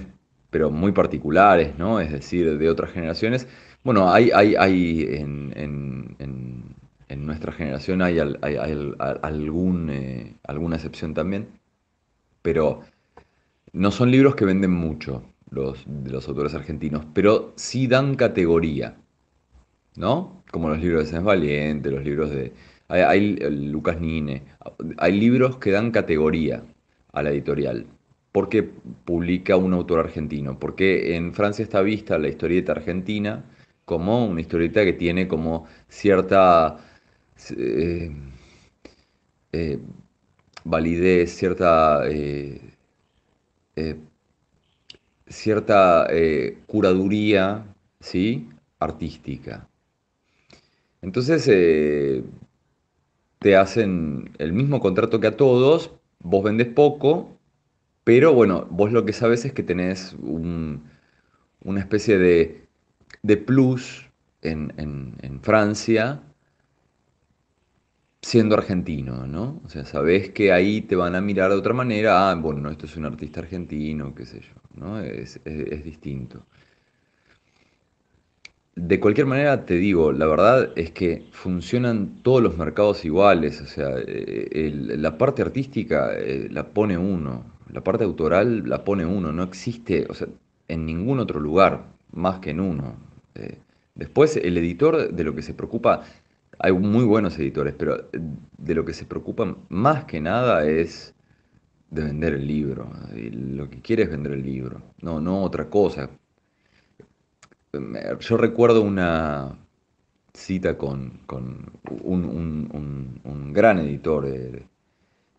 [0.50, 2.00] pero muy particulares, ¿no?
[2.00, 3.46] Es decir, de otras generaciones.
[3.84, 6.76] Bueno, hay, hay, hay en, en- en-
[7.26, 8.18] nuestra generación hay,
[9.22, 11.48] algún, alguna excepción también,
[12.42, 12.82] pero
[13.72, 18.96] no son libros que venden mucho los, de los autores argentinos, pero sí dan categoría.
[19.96, 20.42] ¿no?
[20.50, 22.52] Como los libros de Sáenz Valiente, los libros de...
[22.88, 24.42] Hay, eh, Lucas Nine,
[24.98, 26.62] hay libros que dan categoría
[27.12, 27.86] a la editorial.
[28.32, 28.62] porque
[29.04, 30.58] publica un autor argentino?
[30.58, 33.44] Porque en Francia está vista la historieta argentina
[33.86, 36.76] como una historieta que tiene como cierta
[37.56, 38.10] eh,
[39.52, 39.78] eh,
[40.64, 42.02] validez, cierta,
[45.28, 46.08] cierta
[46.66, 47.64] curaduría,
[48.00, 48.48] ¿sí?
[48.78, 49.66] artística.
[51.00, 51.48] Entonces
[53.46, 57.38] te hacen el mismo contrato que a todos, vos vendés poco,
[58.04, 60.84] pero bueno, vos lo que sabes es que tenés un-
[61.64, 62.66] una especie de,
[63.22, 64.08] de plus
[64.42, 66.22] en, en- en Francia
[68.22, 69.60] siendo argentino, ¿no?
[69.64, 72.70] O sea, sabés que ahí te van a mirar de otra manera, ah, bueno, no,
[72.70, 74.98] esto es un artista argentino, qué sé yo, ¿no?
[75.00, 76.44] Es- es distinto.
[78.76, 83.66] De cualquier manera, te digo, la verdad es que funcionan todos los mercados iguales, o
[83.66, 89.32] sea, eh, la parte artística eh, la pone uno, la parte autoral la pone uno,
[89.32, 90.28] no existe, o sea,
[90.68, 92.96] en ningún otro lugar más que en uno.
[93.34, 93.58] Eh,
[93.94, 96.02] después, el editor de lo que se preocupa,
[96.58, 101.14] hay muy buenos editores, pero de lo que se preocupa más que nada es
[101.90, 102.90] de vender el libro.
[103.14, 106.10] Lo que quiere es vender el libro, no, no otra cosa.
[108.20, 109.56] Yo recuerdo una
[110.34, 111.72] cita con, con
[112.02, 114.64] un, un- gran editor de,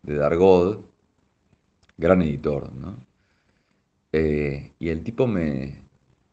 [0.02, 0.78] de Dargaud,
[1.98, 2.96] gran editor, ¿no?
[4.12, 5.82] Eh, y el tipo me,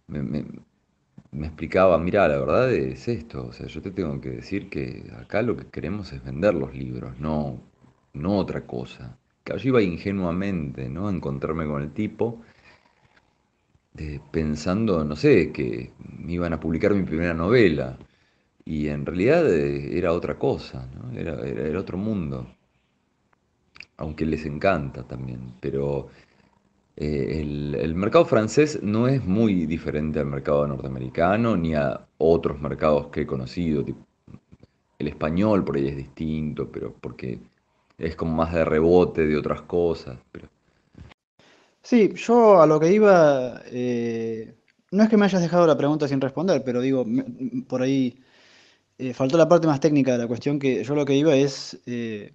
[0.07, 4.69] me, me- explicaba, mira, la verdad es esto, o sea, yo te tengo que decir
[4.69, 7.60] que acá lo que queremos es vender los libros, no,
[8.14, 9.18] no otra cosa.
[9.44, 11.07] Claro, yo iba ingenuamente, ¿no?
[11.07, 12.41] A encontrarme con el tipo
[14.32, 17.98] pensando, no sé, que me iban a publicar mi primera novela.
[18.66, 21.18] Y en realidad eh, era otra cosa, ¿no?
[21.18, 22.48] Era, era, otro mundo.
[23.98, 25.54] Aunque les encanta también.
[25.62, 26.10] Pero
[26.98, 32.60] eh, el, el mercado francés no es muy diferente al mercado norteamericano ni a otros
[32.60, 33.86] mercados que he conocido.
[35.00, 37.40] el español por ahí es distinto, pero porque
[37.98, 40.18] es como más de rebote de otras cosas.
[41.90, 44.56] Sí, yo a lo que iba, eh,
[44.91, 47.06] no es que me hayas dejado la pregunta sin responder, pero digo,
[47.68, 48.20] por ahí
[48.99, 51.80] eh, faltó la parte más técnica de la cuestión, que yo lo que iba es,
[51.88, 52.34] eh,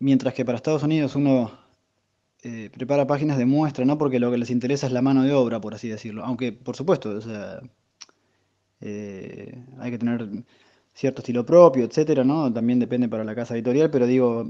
[0.00, 1.52] mientras que para Estados Unidos uno
[2.72, 3.98] prepara páginas de muestra, ¿no?
[3.98, 6.24] Porque lo que les interesa es la mano de obra, por así decirlo.
[6.24, 7.60] Aunque, por supuesto, o sea,
[8.80, 10.26] eh, hay que tener
[10.94, 12.52] cierto estilo propio, etcétera, ¿no?
[12.52, 14.44] También depende para la casa editorial, pero digo,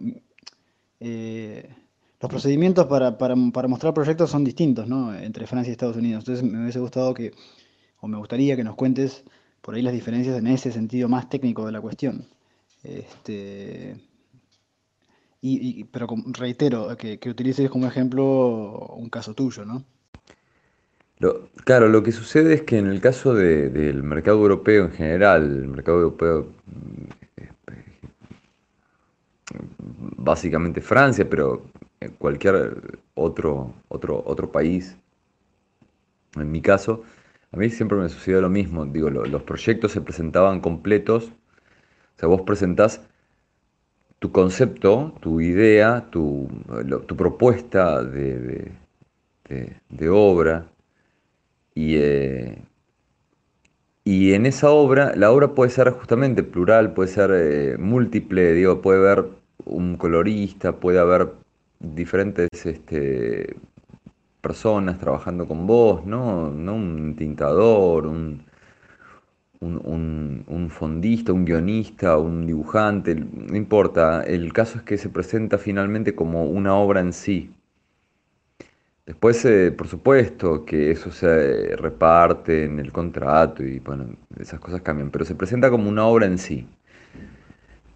[2.20, 5.14] los procedimientos para, para, mostrar proyectos son distintos, ¿no?
[5.14, 6.22] Entre Francia y Estados Unidos.
[6.22, 7.32] Entonces me hubiese gustado que,
[8.00, 9.24] o me gustaría que nos cuentes
[9.62, 12.26] por ahí las diferencias en ese sentido más técnico de la cuestión.
[12.84, 13.96] Este,
[15.42, 19.84] y, pero reitero, que, que utilices como ejemplo un caso tuyo, ¿no?
[21.20, 24.92] Lo- claro, lo que sucede es que en el caso de- del mercado europeo en
[24.92, 27.04] general, el mercado europeo, mm,
[30.16, 31.62] básicamente Francia, pero
[32.18, 34.96] cualquier otro, otro, otro país,
[36.36, 37.02] en mi caso,
[37.52, 38.84] a mí siempre me sucedió lo mismo.
[38.86, 41.26] Digo, lo- los proyectos se presentaban completos,
[42.16, 43.02] o sea, vos presentás
[44.20, 46.48] tu concepto, tu idea, tu,
[47.08, 48.70] tu propuesta de-
[49.90, 50.66] de obra.
[51.74, 52.62] Y, eh,
[54.04, 58.80] y en esa obra, la obra puede ser justamente plural, puede ser eh, múltiple, digo,
[58.80, 59.26] puede haber
[59.64, 61.32] un colorista, puede haber
[61.80, 63.56] diferentes este,
[64.42, 66.50] personas trabajando con vos, ¿no?
[66.50, 68.44] No un tintador, un,
[69.60, 74.22] un, un- fondista, un guionista, un dibujante, no importa.
[74.24, 77.50] El caso es que se presenta finalmente como una obra en sí.
[79.06, 84.06] Después, eh, por supuesto, que eso se reparte en el contrato y bueno,
[84.38, 86.66] esas cosas cambian, pero se presenta como una obra en sí.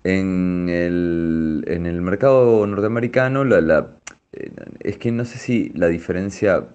[0.05, 3.91] En el, en el mercado norteamericano, la, la-
[4.33, 4.51] eh,
[4.81, 6.67] es que no sé si la diferencia,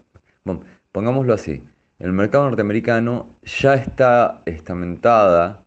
[0.92, 1.54] pongámoslo así,
[2.00, 5.64] en el mercado norteamericano ya está estamentada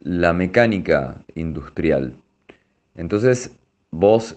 [0.00, 2.14] la mecánica industrial.
[2.96, 3.56] Entonces,
[3.90, 4.36] vos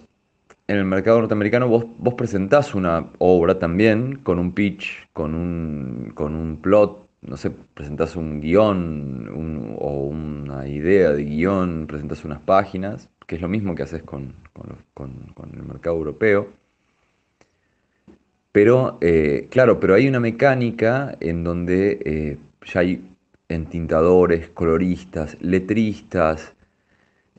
[0.68, 6.12] en el mercado norteamericano vos, vos presentás una obra también con un pitch, con un,
[6.16, 9.30] con un plot, no sé, presentás un guion
[9.80, 14.36] o una idea de guion, presentás unas páginas, que es lo mismo que haces con,
[14.54, 16.50] con el mercado europeo.
[18.52, 23.02] Pero, eh, claro, pero hay una mecánica en donde eh, ya hay
[23.48, 26.54] entintadores, coloristas, letristas,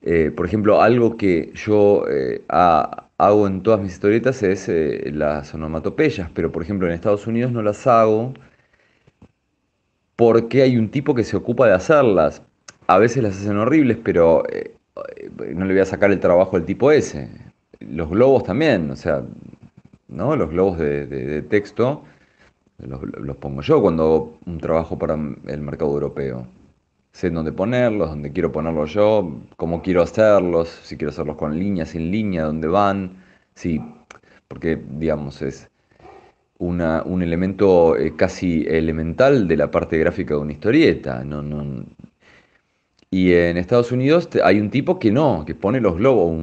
[0.03, 2.05] eh, por ejemplo, algo que yo
[2.49, 4.69] ha- hago en todas mis historietas es
[5.15, 8.35] las onomatopeyas, pero por ejemplo en Estados Unidos no las hago
[10.17, 12.43] porque hay un tipo que se ocupa de hacerlas.
[12.87, 14.75] A veces las hacen horribles, pero eh,
[15.19, 17.29] eh, no le voy a sacar el trabajo al tipo ese.
[17.81, 19.23] Los globos también, o sea,
[20.09, 20.37] ¿no?
[20.37, 22.05] Los globos de, texto
[22.79, 26.47] los, los pongo yo cuando hago un trabajo para el mercado europeo
[27.13, 31.87] sé dónde ponerlos, dónde quiero ponerlos yo, cómo quiero hacerlos, si quiero hacerlos con línea,
[31.87, 33.17] sin línea, dónde van,
[33.55, 33.81] sí,
[34.49, 35.71] porque digamos es
[36.69, 41.85] un elemento eh, casi elemental de la parte gráfica de una historieta, no, no-
[43.11, 46.35] y en Estados Unidos hay un tipo que no, que pone los globos,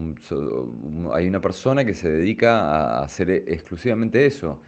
[1.14, 4.62] hay una persona que se dedica a hacer exclusivamente eso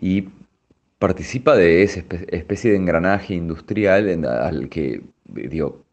[0.00, 0.28] y
[0.98, 5.84] participa de esa espe- especie de engranaje industrial al que, digo,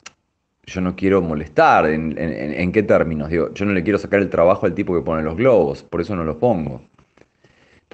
[0.65, 1.87] yo no quiero molestar.
[1.87, 3.29] ¿En, en- en- en qué términos?
[3.29, 6.01] Digo, yo no le quiero sacar el trabajo al tipo que pone los globos, por
[6.01, 6.81] eso no los pongo.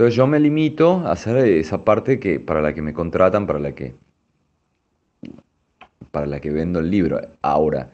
[0.02, 3.60] Entonces yo me limito a hacer esa parte que, para la que me contratan, para
[3.60, 3.94] la que,
[6.10, 7.22] para la que vendo el libro.
[7.44, 7.92] Ahora,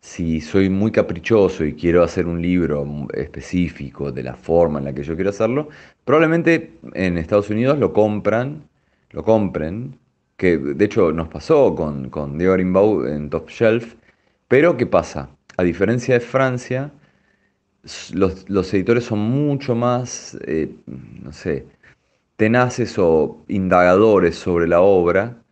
[0.00, 4.94] si soy muy caprichoso y quiero hacer un libro específico de la forma en la
[4.94, 5.68] que yo quiero hacerlo,
[6.06, 8.62] probablemente en Estados Unidos lo compran,
[9.10, 9.98] lo compren,
[10.38, 13.96] que de hecho nos pasó con, con Diego Rimbaud en Top Shelf,
[14.48, 15.28] pero ¿qué pasa?
[15.58, 16.92] A diferencia de Francia,
[18.14, 21.66] los, los editores son mucho más, eh, no sé,
[22.36, 25.42] tenaces o indagadores sobre la obra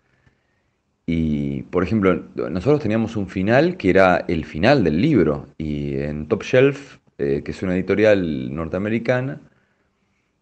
[1.06, 5.48] y, por ejemplo, nosotros teníamos un final que era el final del libro.
[5.58, 9.40] Y en Top Shelf, eh, que es una editorial norteamericana,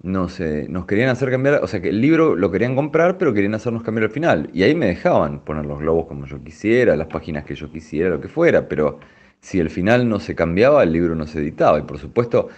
[0.02, 3.32] nos, eh, nos querían hacer cambiar, o sea que el libro lo querían comprar, pero
[3.34, 4.50] querían hacernos cambiar el final.
[4.52, 8.10] Y ahí me dejaban poner los globos como yo quisiera, las páginas que yo quisiera,
[8.10, 8.68] lo que fuera.
[8.68, 9.00] Pero
[9.42, 11.78] si el final no se cambiaba, el libro no se editaba.
[11.78, 12.48] Y por supuesto,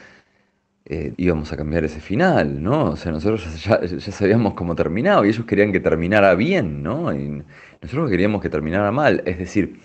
[0.87, 2.91] eh, íbamos a cambiar ese final, ¿no?
[2.91, 3.81] O sea, nosotros ya,
[4.13, 7.15] sabíamos cómo terminaba y ellos querían que terminara bien, ¿no?
[7.15, 7.43] Y
[7.83, 9.81] nosotros queríamos que terminara mal, es decir,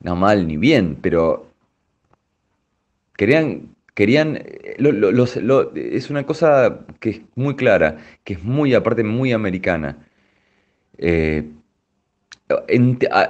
[0.00, 1.50] no mal ni bien, pero
[3.16, 4.76] querían, querían, eh,
[5.74, 9.98] es una cosa que es muy clara, que es muy, aparte, muy americana.
[10.98, 11.44] Eh,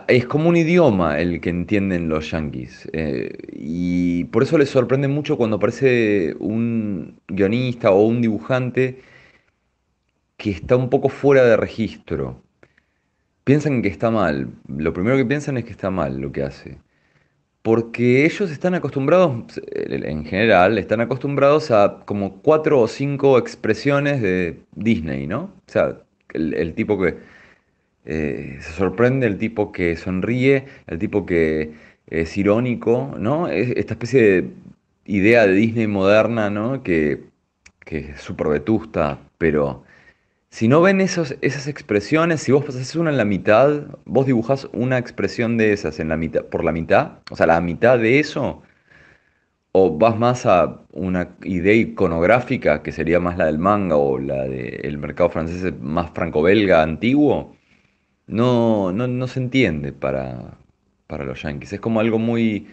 [0.09, 2.89] es como un idioma el que entienden los yankees.
[2.93, 9.01] Eh, y por eso les sorprende mucho cuando aparece un guionista o un dibujante
[10.37, 12.43] que está un poco fuera de registro.
[13.45, 14.51] Piensan que está mal.
[14.69, 16.79] Lo primero que piensan es que está mal lo que hace.
[17.63, 24.61] Porque ellos están acostumbrados, en general, están acostumbrados a como cuatro o cinco expresiones de
[24.73, 25.53] Disney, ¿no?
[25.67, 25.99] O sea,
[26.35, 27.17] el tipo que
[28.07, 31.75] eh, se sorprende el tipo que sonríe, el tipo que
[32.09, 33.49] es irónico, ¿no?
[33.49, 34.51] esta especie de
[35.07, 36.83] idea de Disney moderna, ¿no?
[36.83, 37.25] Que,
[37.87, 39.85] es súper vetusta, pero
[40.51, 44.69] si no ven esos, esas expresiones, si vos haces una en la mitad, vos dibujás
[44.73, 48.19] una expresión de esas en la mitad, por la mitad, o sea, la mitad de
[48.21, 48.63] eso,
[49.73, 54.45] o vas más a una idea iconográfica, que sería más la del manga o la
[54.45, 57.56] del mercado francés más franco-belga antiguo,
[58.27, 60.59] no, no, no se entiende para,
[61.07, 61.73] para los yankees.
[61.75, 62.67] Es como algo muy...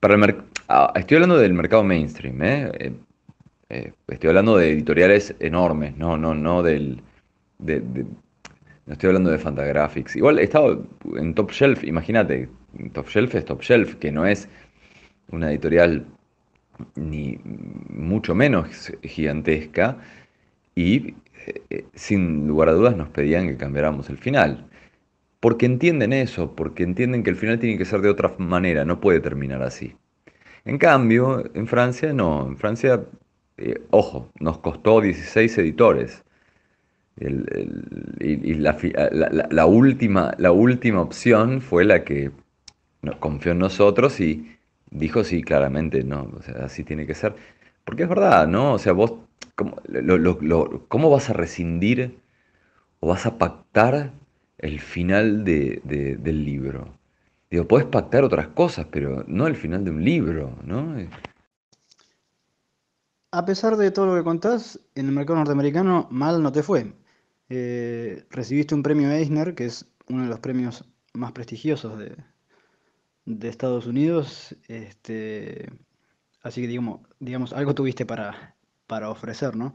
[0.00, 0.36] Para el
[0.68, 2.70] ah, estoy hablando del mercado mainstream, ¿eh?
[2.78, 2.92] Eh,
[3.68, 3.92] ¿eh?
[4.08, 7.02] estoy hablando de editoriales enormes, no, no, no del...
[7.58, 10.16] no estoy hablando de Fantagraphics.
[10.16, 10.86] Igual he estado
[11.16, 12.48] en Top Shelf, imagínate,
[12.92, 14.48] Top Shelf es Top Shelf, que no es
[15.30, 16.06] una editorial
[16.96, 19.98] ni mucho menos gigantesca
[20.74, 21.14] y
[21.46, 24.69] eh, sin lugar a dudas nos pedían que cambiáramos el final
[25.40, 29.00] porque entienden eso, porque entienden que el final tiene que ser de otra manera, no
[29.00, 29.96] puede terminar así.
[30.64, 33.04] En cambio, en Francia no, en Francia,
[33.56, 36.24] eh, ojo, nos costó 16 editores.
[37.18, 42.30] y la, última, la última opción fue la que
[43.18, 44.58] confió en nosotros y
[44.90, 46.30] dijo sí, claramente, no,
[46.62, 47.34] así tiene que ser.
[47.84, 48.74] Porque es verdad, ¿no?
[48.74, 49.14] O sea, vos,
[49.54, 49.76] ¿cómo,
[50.88, 52.18] ¿cómo vas a rescindir
[53.00, 54.12] o vas a pactar
[54.60, 56.94] el final de, del libro.
[57.50, 60.94] Digo, puedes pactar otras cosas, pero no el final de un libro, ¿no?
[63.32, 66.92] A pesar de todo lo que contás, en el mercado norteamericano mal no te fue.
[67.48, 70.84] Eh, recibiste un premio Eisner, que es uno de los premios
[71.14, 72.16] más prestigiosos de,
[73.24, 74.54] de Estados Unidos.
[74.68, 75.72] Este,
[76.42, 78.56] así que digamos, digamos, algo tuviste para,
[78.86, 79.74] para ofrecer, ¿no?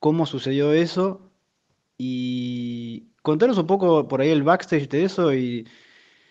[0.00, 1.30] ¿Cómo sucedió eso?
[1.98, 5.66] Y contanos un poco por ahí el backstage de eso y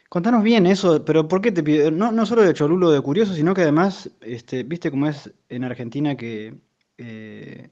[0.09, 1.91] contanos bien eso, pero ¿por qué te pido?
[1.91, 5.63] No, no solo de Cholulo de curioso, sino que además, este, viste cómo es en
[5.63, 6.55] Argentina que
[6.97, 7.71] eh,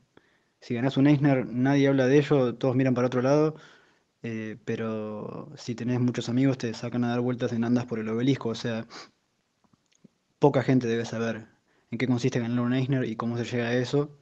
[0.61, 3.55] si ganas un Eisner nadie habla de ello, todos miran para otro lado,
[4.23, 8.09] eh, pero si tenés muchos amigos te sacan a dar vueltas en andas por el
[8.09, 8.87] obelisco, o sea,
[10.39, 11.47] poca gente debe saber
[11.91, 14.17] en qué consiste ganar un Eisner y cómo se llega a eso.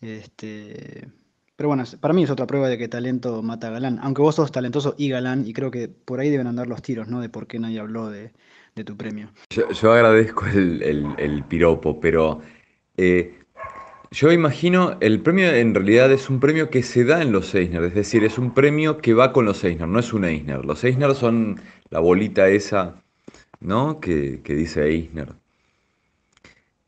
[0.00, 1.08] Este,
[1.60, 3.98] pero bueno, para mí es otra prueba de que talento mata galán.
[4.00, 7.06] Aunque vos sos talentoso y galán, y creo que por ahí deben andar los tiros,
[7.08, 7.20] ¿no?
[7.20, 8.32] De por qué nadie habló de,
[8.82, 9.28] tu premio.
[9.50, 12.40] Yo, agradezco el, piropo, pero
[12.96, 13.40] eh,
[14.10, 17.84] yo imagino, el premio en realidad es un premio que se da en los Eisner,
[17.84, 20.64] es decir, es un premio que va con los Eisner, no es un Eisner.
[20.64, 21.60] Los Eisner son
[21.90, 23.02] la bolita esa,
[23.60, 24.00] ¿no?
[24.00, 25.34] Que, que dice Eisner.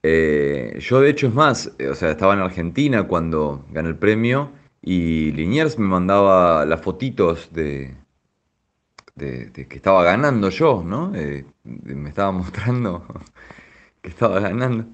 [0.02, 3.96] Eh, yo de hecho es más, eh, o sea, estaba en Argentina cuando gané el
[3.96, 7.94] premio y Liniers me mandaba las fotitos de,
[9.14, 11.14] de, que estaba ganando yo, ¿no?
[11.14, 13.06] Eh, me estaba mostrando
[14.02, 14.86] que estaba ganando.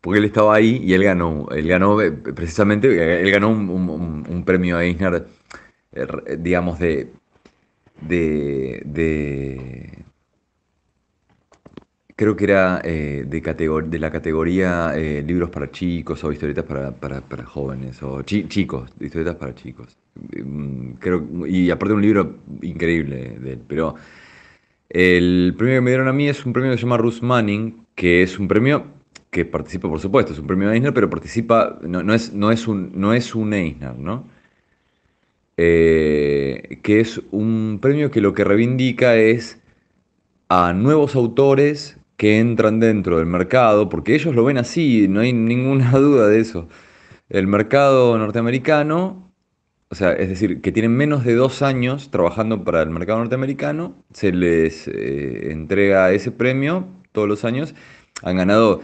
[0.00, 4.78] Porque él estaba ahí y él ganó, él ganó eh, precisamente, él ganó un, premio
[4.78, 5.26] a Eisner,
[5.92, 7.12] eh, digamos, de,
[8.00, 10.01] de, de
[12.22, 17.44] creo que era eh, de, de la categoría eh, libros para chicos o historietas para,
[17.44, 19.96] jóvenes, o chicos, historietas para chicos.
[20.14, 23.60] Mm, creo, y aparte un libro increíble de él.
[23.66, 23.96] Pero
[24.88, 27.86] el premio que me dieron a mí es un premio que se llama Ruth Manning,
[27.96, 28.86] que es un premio
[29.30, 32.92] que participa, por supuesto, es un premio Eisner, pero participa, no, es, no, es, un,
[32.94, 34.28] no es un Eisner, ¿no?
[35.56, 39.60] Eh, que es un premio que lo que reivindica es
[40.48, 45.32] a nuevos autores que entran dentro del mercado, porque ellos lo ven así, no hay
[45.32, 46.68] ninguna duda de eso.
[47.28, 49.32] El mercado norteamericano,
[49.90, 53.96] o sea, es decir, que tienen menos de dos años trabajando para el mercado norteamericano,
[54.12, 57.74] se les eh, entrega ese premio todos los años.
[58.22, 58.80] Han ganado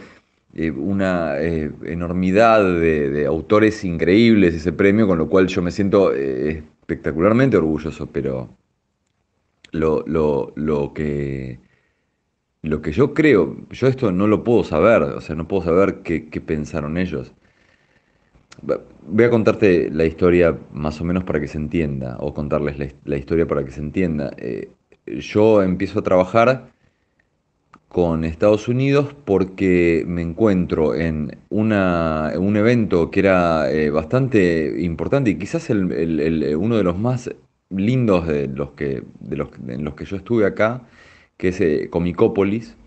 [0.55, 5.71] eh, una eh, enormidad de, de autores increíbles ese premio, con lo cual yo me
[5.71, 8.49] siento espectacularmente orgulloso, pero
[9.71, 11.59] lo, lo- lo que,
[12.61, 16.01] lo que yo creo, yo esto no lo puedo saber, o sea, no puedo saber
[16.03, 17.33] qué, pensaron ellos.
[19.07, 22.85] Voy a contarte la historia más o menos para que se entienda, o contarles la,
[22.85, 24.31] his- la historia para que se entienda.
[24.37, 24.69] Eh,
[25.05, 26.69] yo empiezo a trabajar
[27.87, 35.31] con Estados Unidos porque me encuentro en una, un evento que era eh, bastante importante
[35.31, 37.31] y quizás el- el- el- uno de los más
[37.69, 40.83] lindos de los que, de los, en los que yo estuve acá,
[41.39, 42.77] que es eh, Comicópolis,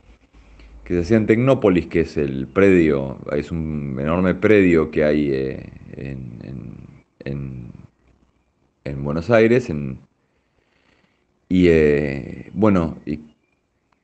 [0.84, 5.30] que se hacía en Tecnópolis, que es el predio, es un enorme predio que hay
[5.32, 6.76] eh, en, en-
[7.24, 7.72] en-
[8.84, 9.68] en Buenos Aires,
[11.48, 13.20] y eh, bueno, y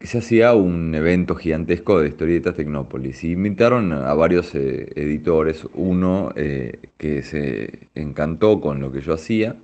[0.00, 3.24] se hacía un evento gigantesco de historietas Tecnópolis.
[3.24, 6.32] Y invitaron a varios eh, editores, uno
[6.98, 9.56] que se encantó con lo que yo hacía,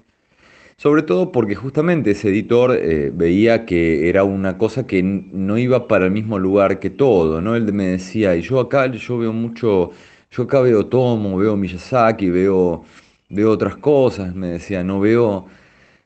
[0.77, 5.89] sobre todo porque justamente ese editor eh, veía que era una cosa que no iba
[5.89, 7.57] para el mismo lugar que todo, ¿no?
[7.57, 9.91] Él me decía, y yo acá yo veo mucho,
[10.31, 12.85] yo acá veo Tomo, veo Miyazaki, veo,
[13.29, 15.47] veo otras cosas, me decía, no veo,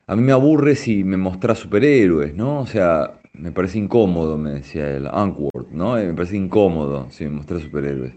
[0.07, 2.61] a mí me aburre si me mostrás superhéroes, ¿no?
[2.61, 5.97] O sea, me parece incómodo, me decía él, awkward, ¿no?
[5.97, 8.13] Eh, Me parece incómodo si me mostrás superhéroes.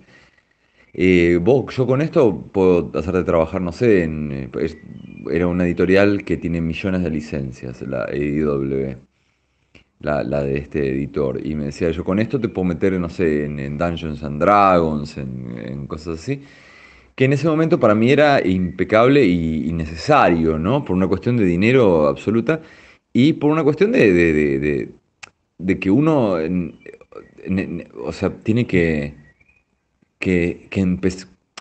[0.94, 4.50] Eh, vos, yo con esto puedo hacerte trabajar, no sé, en,
[5.30, 8.96] era una editorial que tiene millones de licencias, la EIW,
[10.00, 11.44] la, la de este editor.
[11.46, 15.16] Y me decía, yo con esto te puedo meter, no sé, en, Dungeons and Dragons,
[15.18, 16.42] en, cosas así.
[17.16, 20.84] Que en ese momento para mí era impecable y, necesario, ¿no?
[20.84, 22.60] Por una cuestión de dinero absoluta
[23.12, 24.90] y por una cuestión de, de- de-
[25.58, 26.38] de- que uno,
[28.04, 29.14] o sea, tiene que
[30.22, 30.84] que, que,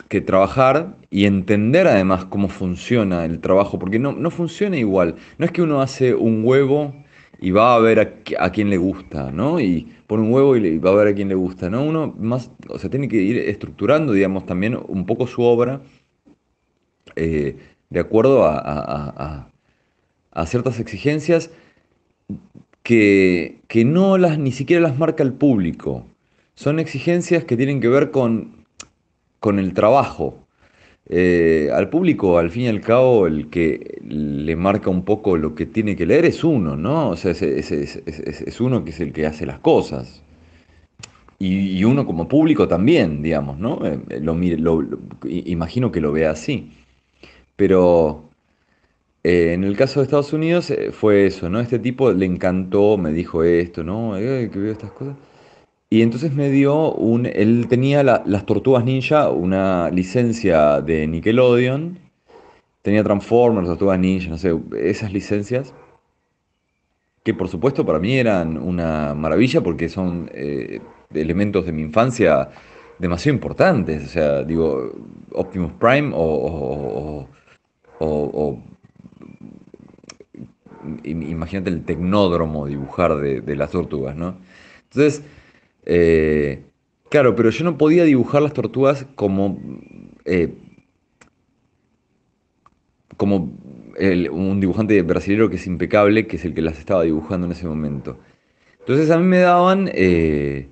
[0.10, 5.16] que trabajar y entender además cómo funciona el trabajo, porque no, no funciona igual.
[5.38, 6.94] No es que uno hace un huevo
[7.40, 9.60] y va a ver a, a quién le gusta, ¿no?
[9.60, 11.84] Y pone un huevo y, le- y va a ver a quién le gusta, ¿no?
[11.84, 15.82] Uno más, o sea, tiene que ir estructurando, digamos, también un poco su obra
[17.16, 17.58] eh,
[17.90, 19.48] de acuerdo a- a-
[20.32, 21.52] a ciertas exigencias
[22.84, 26.06] que, que no las ni siquiera las marca el público.
[26.56, 28.65] Son exigencias que tienen que ver con,
[29.40, 30.48] con el trabajo.
[31.10, 35.56] Eh, al público, al fin y al cabo, el que le marca un poco lo
[35.56, 37.10] que tiene que leer es uno, ¿no?
[37.11, 40.23] O sea, es, es- es- uno que es el que hace las cosas.
[41.40, 43.80] Y, uno como público también, digamos, ¿no?
[43.86, 44.84] Eh, lo mire- lo-
[45.26, 46.72] imagino que lo vea así.
[47.57, 48.26] Pero
[49.23, 51.60] eh, en el caso de Estados Unidos eh, fue eso, ¿no?
[51.61, 54.18] Este tipo le encantó, me dijo esto, ¿no?
[54.18, 55.15] Eh, que veo estas cosas.
[55.94, 57.26] Y entonces me dio un...
[57.26, 62.00] Él tenía la- las Tortugas Ninja, una licencia de Nickelodeon.
[62.82, 65.74] Tenía Transformers, Tortugas Ninja, no sé, esas licencias.
[67.24, 70.80] Que por supuesto para mí eran una maravilla porque son eh,
[71.14, 72.50] elementos de mi infancia
[72.98, 74.06] demasiado importantes.
[74.06, 74.94] O sea, digo,
[75.34, 76.22] Optimus Prime o...
[76.22, 77.28] o-
[78.00, 78.64] o- o- o
[81.04, 84.38] im- imagínate el tecnódromo dibujar de las tortugas, ¿no?
[84.90, 85.24] Entonces,
[85.86, 86.64] eh,
[87.10, 89.60] claro, pero yo no podía dibujar las tortugas como,
[90.26, 90.53] eh,
[93.18, 93.53] como
[94.32, 97.68] un dibujante brasileño que es impecable, que es el que las estaba dibujando en ese
[97.68, 98.18] momento.
[98.80, 100.70] Entonces a mí me daban eh,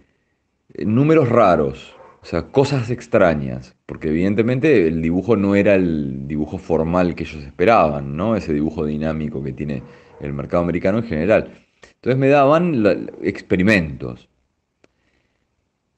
[0.78, 7.16] números raros, o sea, cosas extrañas, porque evidentemente el dibujo no era el dibujo formal
[7.16, 8.36] que ellos esperaban, ¿no?
[8.36, 9.84] Ese dibujo dinámico que tiene
[10.20, 11.52] el mercado americano en general.
[11.96, 14.30] Entonces me daban experimentos.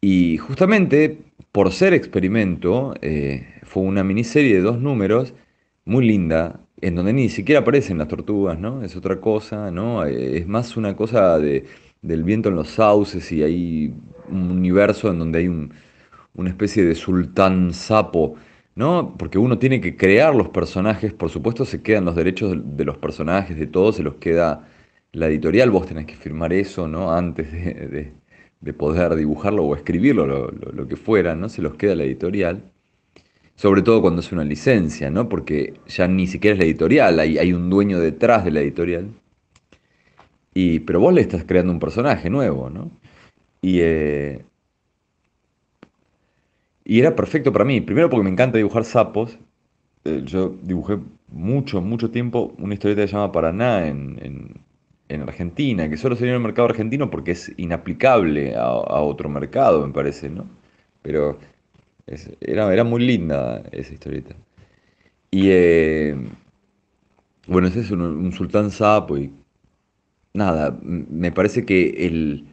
[0.01, 1.17] Y justamente
[1.51, 5.33] por ser experimento, eh, fue una miniserie de dos números
[5.85, 8.83] muy linda, en donde ni siquiera aparecen las tortugas, ¿no?
[8.83, 10.05] Es otra cosa, ¿no?
[10.05, 11.65] Eh, Es más una cosa de,
[12.01, 13.93] del viento en los sauces y hay
[14.29, 15.73] un universo en donde hay un-
[16.35, 18.35] una especie de sultán sapo,
[18.75, 19.15] ¿no?
[19.17, 22.97] Porque uno tiene que crear los personajes, por supuesto se quedan los derechos de, los
[22.97, 24.67] personajes, de todos, se los queda
[25.13, 27.11] la editorial, vos tenés que firmar eso, ¿no?
[27.13, 28.13] Antes de-
[28.61, 31.49] de poder dibujarlo o escribirlo, lo, lo- que fuera, ¿no?
[31.49, 32.63] Se los queda la editorial.
[33.55, 35.29] Sobre todo cuando es una licencia, ¿no?
[35.29, 39.09] Porque ya ni siquiera es la editorial, hay, hay un dueño detrás de la editorial.
[40.53, 42.91] Y, pero vos le estás creando un personaje nuevo, ¿no?
[43.61, 44.45] Y, eh,
[46.83, 47.81] y era perfecto para mí.
[47.81, 49.37] Primero porque me encanta dibujar sapos.
[50.05, 54.19] Eh, yo dibujé mucho, mucho tiempo una historieta que se llama Paraná en-
[55.13, 59.29] en Argentina, que solo salió en el mercado argentino porque es inaplicable a, a otro
[59.29, 60.45] mercado, me parece, ¿no?
[61.01, 61.37] pero
[62.41, 64.35] era, era muy linda esa historieta.
[65.31, 66.15] Y eh,
[67.47, 69.31] bueno, ese es un, sultán sapo y
[70.33, 72.45] nada, me parece que el,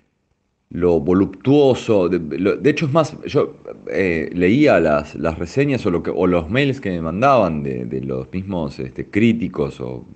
[0.70, 3.56] lo voluptuoso, de, hecho es más, yo
[3.90, 8.32] eh, leía las, las, reseñas o, lo o los mails que me mandaban de, los
[8.32, 10.06] mismos este, críticos o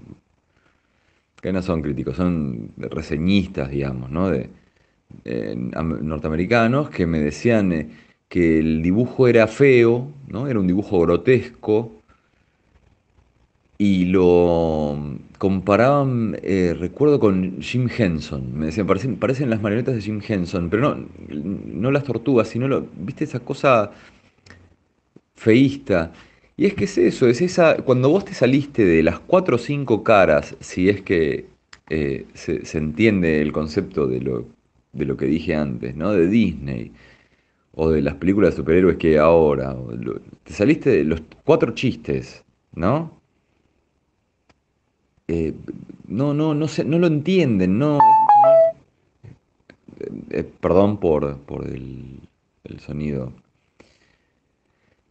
[1.42, 4.30] que no son críticos, son reseñistas, digamos, ¿no?
[4.30, 4.48] De,
[5.74, 7.90] norteamericanos que me decían eh,
[8.28, 10.48] que el dibujo era feo, ¿no?
[10.48, 11.92] Era un dibujo grotesco
[13.76, 18.56] y lo comparaban, eh, recuerdo, con Jim Henson.
[18.56, 22.68] Me decían, parecen, parecen, las marionetas de Jim Henson, pero no, no las tortugas, sino,
[22.68, 23.90] lo, ¿viste esa cosa
[25.34, 26.12] feísta?
[26.56, 29.58] Y es que es eso, es esa, cuando vos te saliste de las cuatro o
[29.58, 31.46] cinco caras, si es que
[31.90, 34.46] eh, se, entiende el concepto de lo,
[34.92, 36.12] de lo que dije antes, ¿no?
[36.12, 36.92] De Disney,
[37.74, 39.76] o de las películas de superhéroes que ahora,
[40.44, 43.22] te saliste de los cuatro chistes, ¿no?
[45.28, 45.54] Eh,
[46.08, 47.98] no, no, no, sé, no lo entienden, no.
[50.00, 52.20] Eh, eh, perdón por, por el,
[52.78, 53.32] sonido.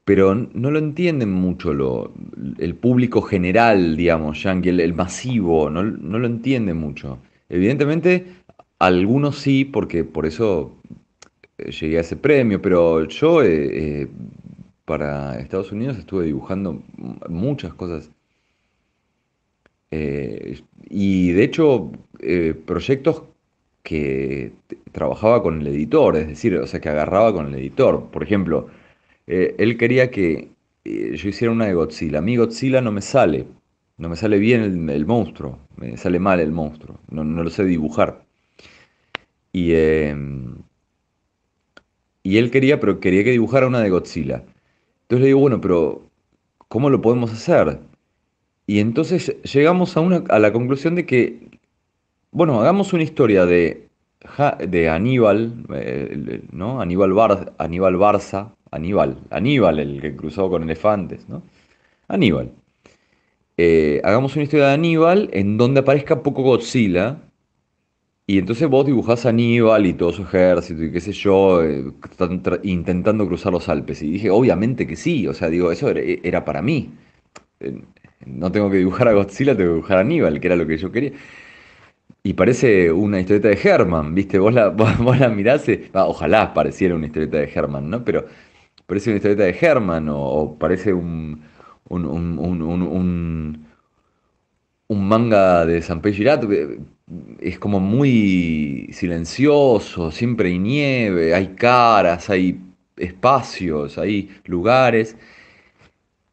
[0.06, 2.12] Pero no lo entienden mucho lo,
[2.58, 7.20] el público general, digamos, yankee, el, masivo, no, lo entiende mucho.
[7.50, 8.26] Evidentemente,
[8.80, 10.76] algunos sí, porque por eso
[11.58, 13.42] llegué a ese premio, pero yo
[14.86, 16.82] para Estados Unidos estuve dibujando
[17.30, 18.10] muchas cosas
[19.92, 23.24] eh, y de hecho, eh, proyectos
[23.84, 24.54] que
[24.92, 28.10] trabajaba con el editor, es decir, o sea, que agarraba con el editor.
[28.12, 28.68] Por ejemplo,
[29.32, 30.52] eh, él quería que
[30.84, 32.20] yo hiciera una de Godzilla.
[32.20, 33.48] A mí Godzilla no me sale,
[33.98, 38.26] no me sale bien el, monstruo, me sale mal el monstruo, no, lo sé dibujar.
[39.54, 39.72] Y,
[42.24, 44.44] y él quería, pero quería que dibujara una de Godzilla.
[45.04, 46.10] Entonces le digo, bueno, pero
[46.68, 47.80] ¿cómo lo podemos hacer?
[48.68, 51.58] Y entonces llegamos a, una, a la conclusión de que,
[52.32, 53.88] bueno, hagamos una historia de,
[54.68, 56.82] de Aníbal, eh, ¿no?
[56.82, 61.44] Aníbal, Bar, Aníbal Barça, Aníbal, Aníbal, el que cruzó con elefantes, ¿no?
[62.08, 62.52] Aníbal.
[63.58, 67.18] Eh, hagamos una historia de Aníbal en donde aparezca poco Godzilla.
[68.28, 71.84] Y entonces vos dibujás a Aníbal y todo su ejército y qué sé yo, eh,
[72.64, 74.02] intentando cruzar los Alpes.
[74.02, 76.92] Y dije, obviamente que sí, o sea, digo, eso era, para mí
[78.26, 80.78] no tengo que dibujar a Godzilla, tengo que dibujar a Aníbal, que era lo que
[80.78, 81.12] yo quería.
[82.24, 84.40] Y parece una historieta de Herman, ¿viste?
[84.40, 88.04] Vos la, vos, la mirás, ojalá pareciera una historieta de Herman, ¿no?
[88.06, 88.26] Pero
[88.92, 91.42] parece una historieta de Herman o, parece un,
[91.88, 93.66] un, un,
[94.90, 96.50] un, manga de Sanpei Girato.
[97.40, 102.60] Es como muy silencioso, siempre hay nieve, hay caras, hay
[102.98, 105.16] espacios, hay lugares.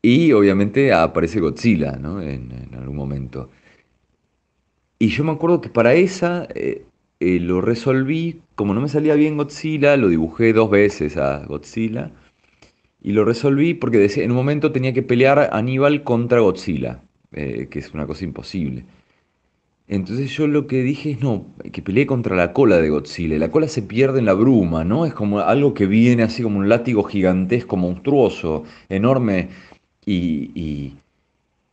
[0.02, 2.20] Y obviamente aparece Godzilla, ¿no?
[2.20, 3.50] En, algún momento.
[4.98, 6.84] Y yo me acuerdo que para esa eh,
[7.20, 12.10] eh, lo resolví, como no me salía bien Godzilla, lo dibujé dos veces a Godzilla.
[13.00, 17.02] Y lo resolví porque en un momento tenía que pelear Aníbal contra Godzilla,
[17.32, 18.84] eh, que es una cosa imposible.
[19.88, 23.38] Entonces yo lo que dije es, no, que peleé contra la cola de Godzilla.
[23.38, 25.06] La cola se pierde en la bruma, ¿no?
[25.06, 29.48] Es como algo que viene así como un látigo gigantesco, monstruoso, enorme
[30.04, 30.50] y,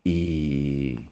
[0.03, 1.03] y,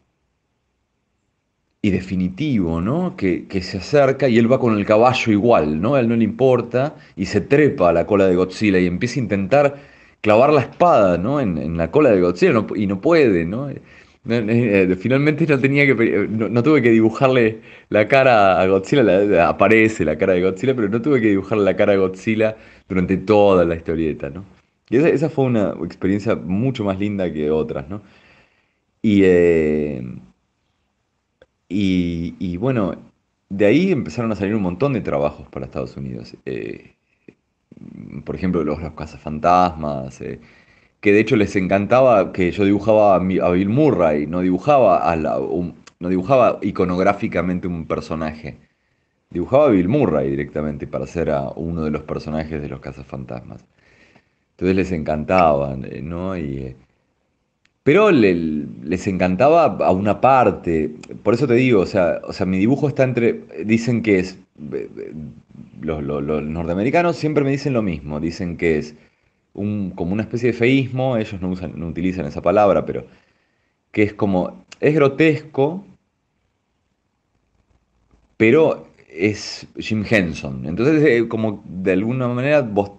[1.81, 3.15] definitivo, ¿no?
[3.17, 5.95] Que, se acerca y él va con el caballo igual, ¿no?
[5.95, 9.19] A él no le importa y se trepa a la cola de Godzilla y empieza
[9.19, 9.92] a intentar
[10.23, 11.41] clavar la espada, ¿no?
[11.41, 13.69] En, la cola de Godzilla y no puede, ¿no?
[13.69, 13.81] Eh,
[14.29, 20.17] eh, finalmente no tenía que no, tuve que dibujarle la cara a Godzilla, aparece la
[20.17, 22.55] cara de Godzilla, pero no tuve que dibujarle la cara a Godzilla
[22.87, 24.45] durante toda la historieta, ¿no?
[24.89, 28.01] Y esa, fue una experiencia mucho más linda que otras, ¿no?
[29.01, 30.01] Y, eh,
[31.69, 32.95] y, bueno,
[33.49, 36.35] de ahí empezaron a salir un montón de trabajos para Estados Unidos.
[36.45, 36.92] Eh,
[38.25, 40.39] por ejemplo, los, los cazafantasmas, eh,
[41.01, 46.09] que de hecho les encantaba que yo dibujaba a, Bill Murray, no dibujaba, a no
[46.09, 48.57] dibujaba iconográficamente un personaje.
[49.29, 53.65] Dibujaba a Bill Murray directamente para ser a uno de los personajes de los cazafantasmas.
[54.51, 56.37] Entonces les encantaban, eh, ¿no?
[56.37, 56.75] Y,
[57.83, 60.95] eh, pero les encantaba a una parte.
[61.23, 63.41] Por eso te digo, o sea, o sea mi dibujo está entre.
[63.65, 64.37] Dicen que es.
[65.81, 66.01] Los,
[66.43, 68.19] norteamericanos siempre me dicen lo mismo.
[68.19, 68.95] Dicen que es
[69.53, 71.17] un, como una especie de feísmo.
[71.17, 73.05] Ellos no, usan, no utilizan esa palabra, pero.
[73.91, 74.65] Que es como.
[74.79, 75.85] Es grotesco.
[78.37, 80.65] Pero es Jim Henson.
[80.65, 82.91] Entonces, eh, como de alguna manera vos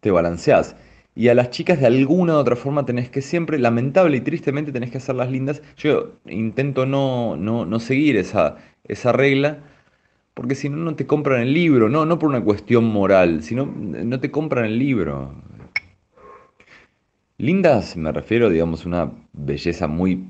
[0.00, 0.76] te balanceás.
[1.14, 4.72] Y a las chicas de alguna u otra forma tenés que siempre, lamentable y tristemente,
[4.72, 5.62] tenés que hacerlas lindas.
[5.76, 9.58] Yo intento no, no, no seguir esa, esa regla,
[10.34, 13.66] porque si no, no te compran el libro, no, no por una cuestión moral, sino
[13.66, 15.34] no te compran el libro.
[17.38, 20.24] Lindas me refiero, digamos, una belleza muy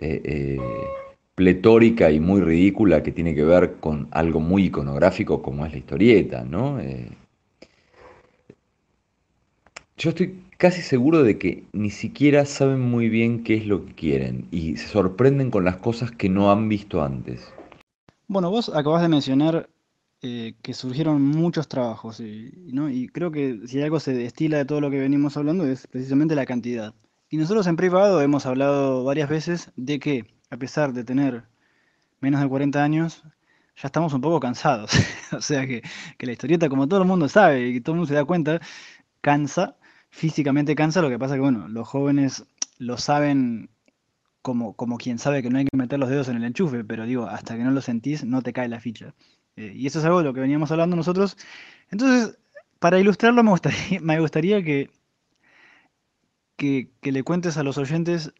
[0.00, 0.58] eh, eh,
[1.34, 5.78] pletórica y muy ridícula que tiene que ver con algo muy iconográfico como es la
[5.78, 6.80] historieta, ¿no?
[6.80, 7.08] Eh,
[9.96, 13.94] yo estoy casi seguro de que ni siquiera saben muy bien qué es lo que
[13.94, 17.52] quieren y se sorprenden con las cosas que no han visto antes.
[18.28, 19.68] Bueno, vos acabas de mencionar
[20.22, 22.88] eh, que surgieron muchos trabajos y, ¿no?
[22.88, 26.34] y creo que si algo se destila de todo lo que venimos hablando es precisamente
[26.34, 26.94] la cantidad.
[27.28, 31.44] Y nosotros en privado hemos hablado varias veces de que a pesar de tener
[32.20, 33.22] menos de 40 años,
[33.76, 34.92] ya estamos un poco cansados.
[35.32, 35.82] o sea que,
[36.18, 38.60] que la historieta, como todo el mundo sabe y todo el mundo se da cuenta,
[39.22, 39.76] cansa,
[40.12, 42.44] físicamente cansa, lo que pasa que, bueno, los jóvenes
[42.78, 43.70] lo saben
[44.42, 47.06] como, como quien sabe que no hay que meter los dedos en el enchufe, pero
[47.06, 49.14] digo, hasta que no lo sentís, no te cae la ficha.
[49.56, 51.36] Eh, y eso es algo de lo que veníamos hablando nosotros.
[51.90, 52.38] Entonces,
[52.78, 54.90] para ilustrarlo, me gustaría, me gustaría que,
[56.56, 58.34] que, le cuentes a los oyentes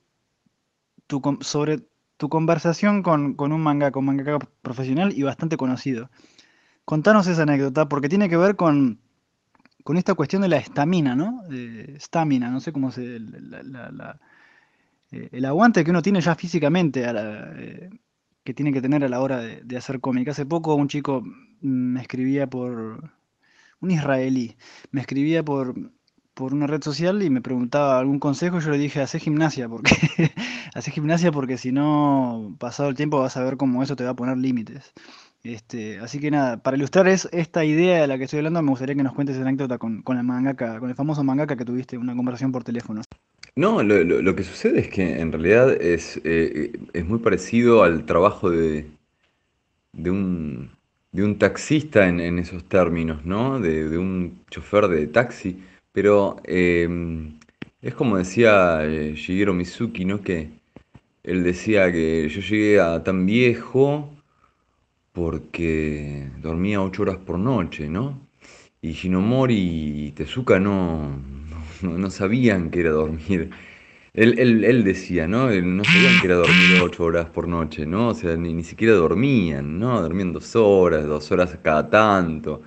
[1.06, 1.80] tu, sobre
[2.18, 6.10] tu conversación con, con un mangaka, un mangaka profesional y bastante conocido.
[6.84, 9.00] Contanos esa anécdota, porque tiene que ver con,
[9.82, 11.42] con esta cuestión de la estamina, ¿no?
[11.50, 13.18] Estamina, no sé cómo se...
[13.20, 14.20] La, la,
[15.10, 17.90] eh, el aguante que uno tiene ya físicamente, eh,
[18.44, 20.28] que tiene que tener a la hora de, de hacer cómic.
[20.28, 21.22] Hace poco un chico
[21.60, 23.12] me escribía por...
[23.80, 24.56] Un israelí,
[24.92, 25.74] me escribía por,
[26.34, 29.94] por una red social y me preguntaba algún consejo, yo le dije, hace gimnasia, porque
[30.74, 34.10] hace gimnasia porque si no, pasado el tiempo vas a ver cómo eso te va
[34.10, 34.92] a poner límites.
[35.44, 38.70] Este, así que nada, para ilustrar es, esta idea de la que estoy hablando, me
[38.70, 41.64] gustaría que nos cuentes esa anécdota con, con el mangaka, con el famoso mangaka que
[41.64, 43.02] tuviste una conversación por teléfono.
[43.56, 46.72] No, lo, que sucede es que en realidad es, eh,
[47.04, 48.86] muy parecido al trabajo de,
[49.92, 50.70] un,
[51.38, 53.58] taxista en, esos términos, ¿no?
[53.58, 55.60] De, un chofer de taxi,
[55.92, 56.88] pero eh,
[57.82, 60.22] es como decía eh, Shigeru Mizuki, ¿no?
[60.22, 60.48] Que
[61.24, 64.08] él decía que yo llegué a tan viejo
[65.12, 68.20] porque dormía ocho horas por noche, ¿no?
[68.80, 71.10] Y Shinomori y Tezuka no,
[71.82, 73.50] no, sabían que era dormir.
[74.14, 75.50] Él, él, él decía, ¿no?
[75.50, 78.08] No sabían que era dormir ocho horas por noche, ¿no?
[78.08, 80.00] O sea, ni, ni siquiera dormían, ¿no?
[80.02, 82.62] Dormían dos horas, dos horas cada tanto.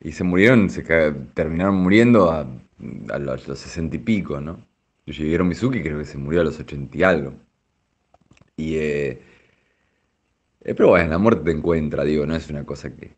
[0.00, 0.82] Y se murieron, se
[1.34, 2.46] terminaron muriendo a,
[3.10, 4.58] a los sesenta y pico, ¿no?
[5.06, 7.34] Yo llegué a Mizuki, creo que se murió a los ochenta y algo.
[8.56, 9.22] Y, eh,
[10.66, 13.12] eh, pero bueno, la muerte te encuentra, digo, no es una cosa que,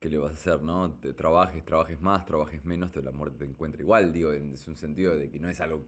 [0.00, 0.94] que le vas a hacer, ¿no?
[0.98, 4.76] Te trabajes, trabajes más, trabajes menos, te, la muerte te encuentra igual, digo, es un
[4.76, 5.84] sentido de que no es algo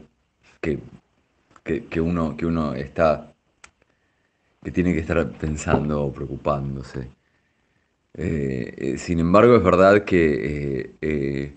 [0.61, 0.79] que,
[1.65, 3.33] que, que, uno, que uno está,
[4.63, 7.09] que tiene que estar pensando o preocupándose.
[8.15, 11.55] Eh, eh, sin embargo, es verdad que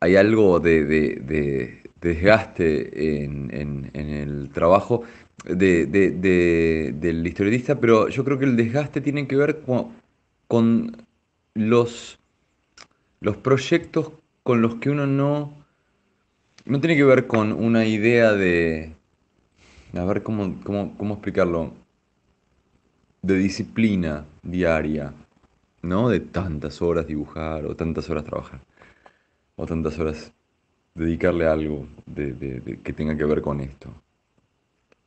[0.00, 5.02] hay algo de, de, de desgaste en, en, en, el trabajo
[5.44, 9.62] de, del historietista, pero yo creo que el desgaste tiene que ver
[10.48, 11.06] con,
[11.54, 12.18] los,
[13.20, 14.12] los proyectos
[14.42, 15.58] con los que uno no...
[16.66, 18.92] No tiene que ver con una idea de...
[19.94, 21.72] A ver cómo, cómo, cómo explicarlo.
[23.22, 25.12] De disciplina diaria,
[25.82, 26.08] ¿no?
[26.08, 28.60] De tantas horas dibujar o tantas horas trabajar.
[29.56, 30.32] O tantas horas
[30.94, 33.90] dedicarle algo de, de, de, que tenga que ver con esto.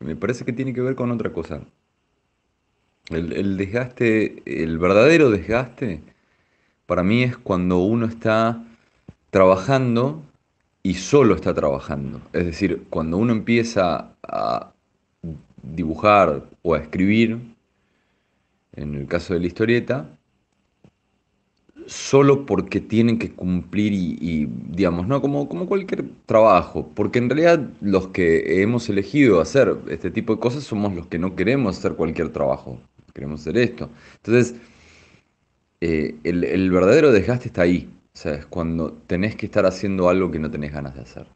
[0.04, 1.62] Me parece que tiene que ver con otra cosa.
[3.10, 6.02] El, desgaste, el verdadero desgaste,
[6.86, 8.64] para mí es cuando uno está
[9.30, 10.24] trabajando
[10.84, 12.22] y solo está trabajando.
[12.34, 14.74] Es decir, cuando uno empieza a
[15.62, 17.40] dibujar o a escribir,
[18.74, 20.10] en el caso de la historieta,
[21.88, 25.22] solo porque tienen que cumplir y, digamos, ¿no?
[25.22, 30.40] Como, como cualquier trabajo, porque en realidad los que hemos elegido hacer este tipo de
[30.40, 32.80] cosas somos los que no queremos hacer cualquier trabajo,
[33.14, 33.90] queremos hacer esto.
[34.18, 34.56] Entonces,
[35.82, 40.10] eh, el, el, verdadero desgaste está ahí, o sea, es cuando tenés que estar haciendo
[40.10, 41.28] algo que no tenés ganas de hacer.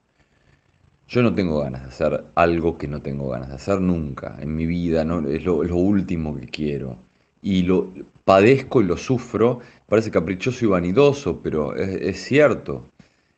[1.08, 4.56] Yo no tengo ganas de hacer algo que no tengo ganas de hacer nunca en
[4.56, 6.98] mi vida, no, es lo último que quiero.
[7.42, 7.94] Y lo
[8.26, 12.86] padezco y lo sufro Parece caprichoso y vanidoso, pero es, cierto,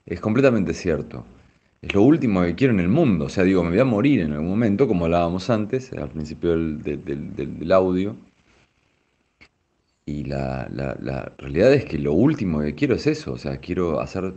[0.06, 1.26] es completamente cierto.
[1.82, 3.26] Es lo último que quiero en el mundo.
[3.26, 6.52] O sea, digo, me voy a morir en algún momento, como hablábamos antes, al principio
[6.52, 6.82] del,
[7.36, 8.16] del, audio.
[10.06, 13.58] y la, la, la realidad es que lo último que quiero es eso, o sea,
[13.58, 14.34] quiero hacer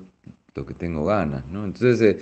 [0.55, 1.65] lo que tengo ganas, ¿no?
[1.65, 2.19] Entonces, eh,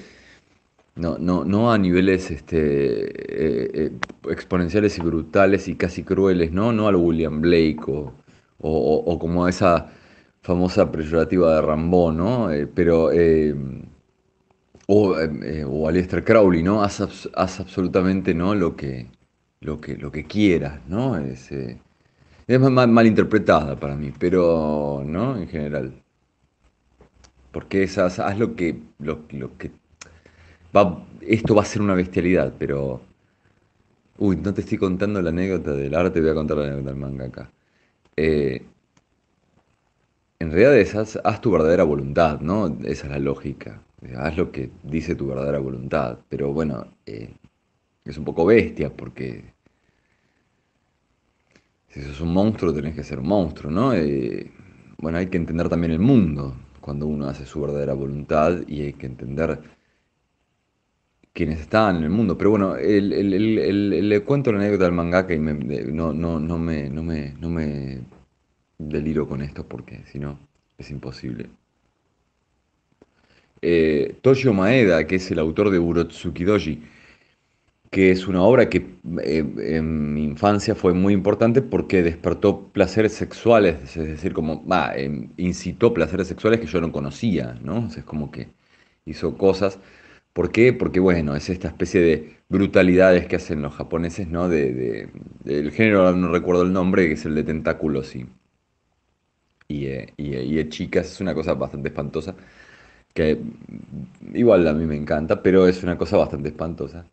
[0.97, 3.93] no, no, no a niveles este, eh, eh,
[4.31, 6.73] exponenciales y brutales y casi crueles, ¿no?
[6.73, 8.15] No al William Blake o,
[8.61, 9.91] o, o como esa
[10.43, 12.51] famosa peyorativa de Rambo, ¿no?
[12.51, 13.55] Eh, pero, eh,
[14.87, 16.82] o, eh, o Aleister Crowley, ¿no?
[16.82, 17.01] Haz,
[17.35, 18.55] haz absolutamente, ¿no?
[18.55, 19.07] Lo que,
[19.61, 21.16] lo que, lo que quieras, ¿no?
[21.19, 21.78] Es, eh,
[22.47, 25.37] es mal, mal interpretada para mí, pero, ¿no?
[25.39, 25.95] En general.
[27.53, 29.70] Porque es, haz, haz lo que, lo, lo que
[30.77, 33.01] va, esto va a ser una bestialidad, pero,
[34.19, 37.01] uy, no te estoy contando la anécdota del arte, voy a contar la anécdota del
[37.01, 37.51] manga acá.
[38.23, 38.63] Eh,
[40.41, 42.67] en realidad es haz, tu verdadera voluntad, ¿no?
[42.85, 43.81] Esa es la lógica.
[44.15, 46.19] Haz lo que dice tu verdadera voluntad.
[46.29, 47.33] Pero bueno, eh,
[48.05, 49.55] es un poco bestia porque
[51.89, 53.95] si sos un monstruo tenés que ser un monstruo, ¿no?
[53.95, 54.51] Eh,
[54.99, 58.93] bueno, hay que entender también el mundo cuando uno hace su verdadera voluntad y hay
[58.93, 59.61] que entender
[61.32, 62.36] quienes están en el mundo.
[62.39, 66.40] Pero bueno, el- el- el- le cuento la anécdota del mangaka y me- no, no,
[66.40, 68.01] no me, no me, no me
[68.78, 70.39] deliro con esto porque si no
[70.78, 71.51] es imposible.
[73.62, 76.82] Eh, Toshio Maeda, que es el autor de Urotsuki Doji,
[77.90, 83.12] que es una obra que eh, en mi infancia fue muy importante porque despertó placeres
[83.15, 87.89] sexuales, es decir, como, va, eh, incitó placeres sexuales que yo no conocía, ¿no?
[87.89, 88.48] Es como que
[89.07, 89.78] hizo cosas.
[90.32, 90.73] ¿Por qué?
[90.73, 94.48] Porque, bueno, es esta especie de brutalidades que hacen los japoneses, ¿no?
[94.48, 95.09] De, de-
[95.44, 98.27] del género, no recuerdo el nombre, que es el de tentáculos y,
[99.69, 102.35] y, eh, y, eh, chicas, es una cosa bastante espantosa,
[103.15, 103.39] que
[104.35, 107.07] igual a mí me encanta, pero es una cosa bastante espantosa.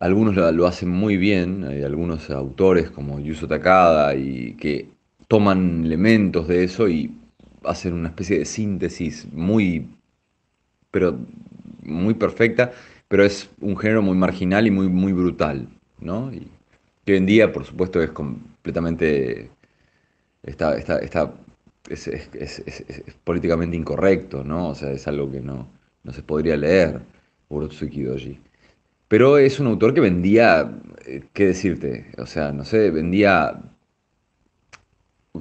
[0.00, 4.88] Algunos lo, lo hacen muy bien, hay algunos autores como Yuzo Takada y que
[5.28, 7.16] toman elementos de eso y
[7.64, 9.86] hacen una especie de síntesis muy,
[10.90, 11.18] pero
[11.82, 12.72] muy perfecta,
[13.08, 15.68] pero es un género muy marginal y muy, muy brutal,
[16.00, 16.32] ¿no?
[16.32, 16.48] Y
[17.08, 19.50] hoy en día, por supuesto, es completamente,
[20.42, 21.34] está, está, está,
[21.88, 24.70] es, es- es- es- es- es políticamente incorrecto, ¿no?
[24.70, 25.68] O sea, es algo que no,
[26.04, 27.00] no se podría leer,
[27.48, 28.38] Urotsuki Doji.
[29.08, 30.72] Pero es un autor que vendía,
[31.06, 32.06] eh, ¿qué decirte?
[32.18, 33.60] O sea, no sé, vendía,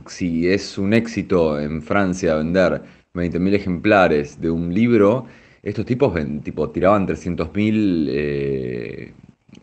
[0.08, 2.82] si es un éxito en Francia vender
[3.14, 5.26] 20.000 ejemplares de un libro,
[5.64, 6.14] estos tipos
[6.44, 9.14] tipo, tiraban 300.000 eh,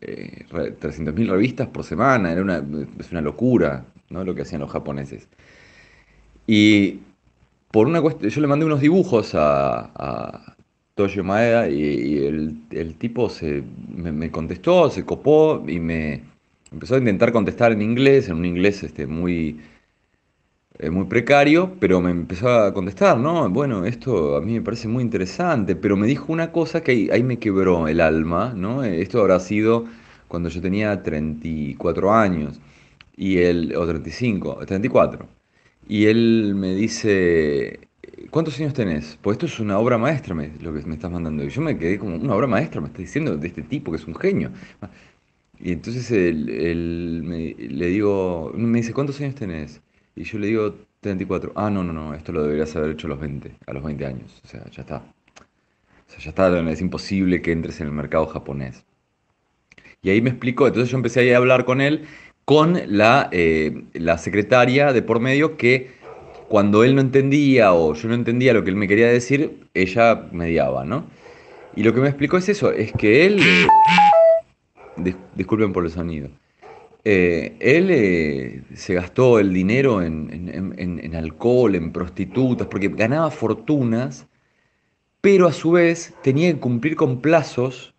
[0.00, 2.62] eh, re- 300.000 revistas por semana, era una,
[2.98, 4.24] es una locura, ¿no?
[4.24, 5.28] Lo que hacían los japoneses.
[6.46, 6.98] Y
[7.72, 10.56] por una cuestión, yo le mandé unos dibujos a, a
[10.94, 13.62] Toshio Maeda y, y el, el tipo se,
[13.94, 16.22] me, me contestó, se copó y me
[16.72, 19.60] empezó a intentar contestar en inglés, en un inglés este, muy,
[20.90, 23.48] muy precario, pero me empezó a contestar, ¿no?
[23.50, 27.22] Bueno, esto a mí me parece muy interesante, pero me dijo una cosa que ahí,
[27.24, 28.84] me quebró el alma, ¿no?
[28.84, 29.86] Eh, Esto habrá sido
[30.28, 32.60] cuando yo tenía 34 años,
[33.16, 35.26] y él, o 35, 34.
[35.88, 37.80] Y él me dice,
[38.30, 39.18] ¿cuántos años tenés?
[39.22, 41.44] Pues esto es una obra maestra, lo que me estás mandando.
[41.44, 43.96] Y yo me quedé como, una obra maestra, me estás diciendo de este tipo que
[43.98, 44.50] es un genio.
[45.60, 49.80] Y entonces él, él me, le digo, me dice, ¿cuántos años tenés?
[50.18, 51.52] Y yo le digo, 34.
[51.54, 54.04] Ah, no, no, no, esto lo deberías haber hecho a los 20, a los 20
[54.04, 54.40] años.
[54.44, 54.96] O sea, ya está.
[54.96, 58.84] O sea, ya está, es imposible que entres en el mercado japonés.
[60.02, 62.06] Y ahí me explicó, entonces yo empecé ahí a hablar con él,
[62.44, 65.90] con la, eh, la secretaria de por medio que
[66.48, 70.28] cuando él no entendía o yo no entendía lo que él me quería decir, ella
[70.32, 71.04] mediaba, ¿no?
[71.76, 73.38] Y lo que me explicó es eso, es que él...
[73.40, 73.66] eh,
[74.96, 76.28] dis- disculpen por el sonido.
[77.10, 84.26] Eh, él eh, se gastó el dinero en, alcohol, en prostitutas, porque ganaba fortunas,
[85.20, 87.94] pero a su vez tenía que cumplir con plazos.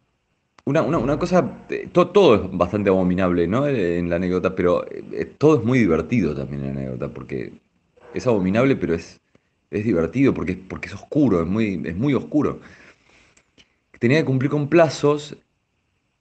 [0.66, 3.68] Una, cosa, eh, to- todo es bastante abominable, ¿no?
[3.68, 4.86] En la anécdota, pero
[5.40, 7.54] todo es muy divertido también en la anécdota, porque
[8.14, 9.22] es abominable, pero es,
[9.72, 12.60] es divertido, porque, porque es oscuro, es muy, es muy oscuro.
[14.00, 15.38] Tenía que cumplir con plazos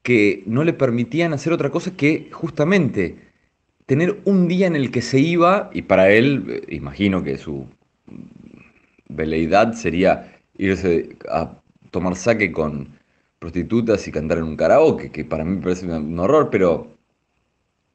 [0.03, 3.17] que no le permitían hacer otra cosa que justamente
[3.87, 7.67] tener un día en el que se iba, y para él, eh, imagino que su
[9.09, 10.13] veleidad sería
[10.57, 11.41] irse a
[11.91, 12.89] tomar saque con
[13.39, 16.89] prostitutas y cantar en un karaoke, que para mí parece un horror, pero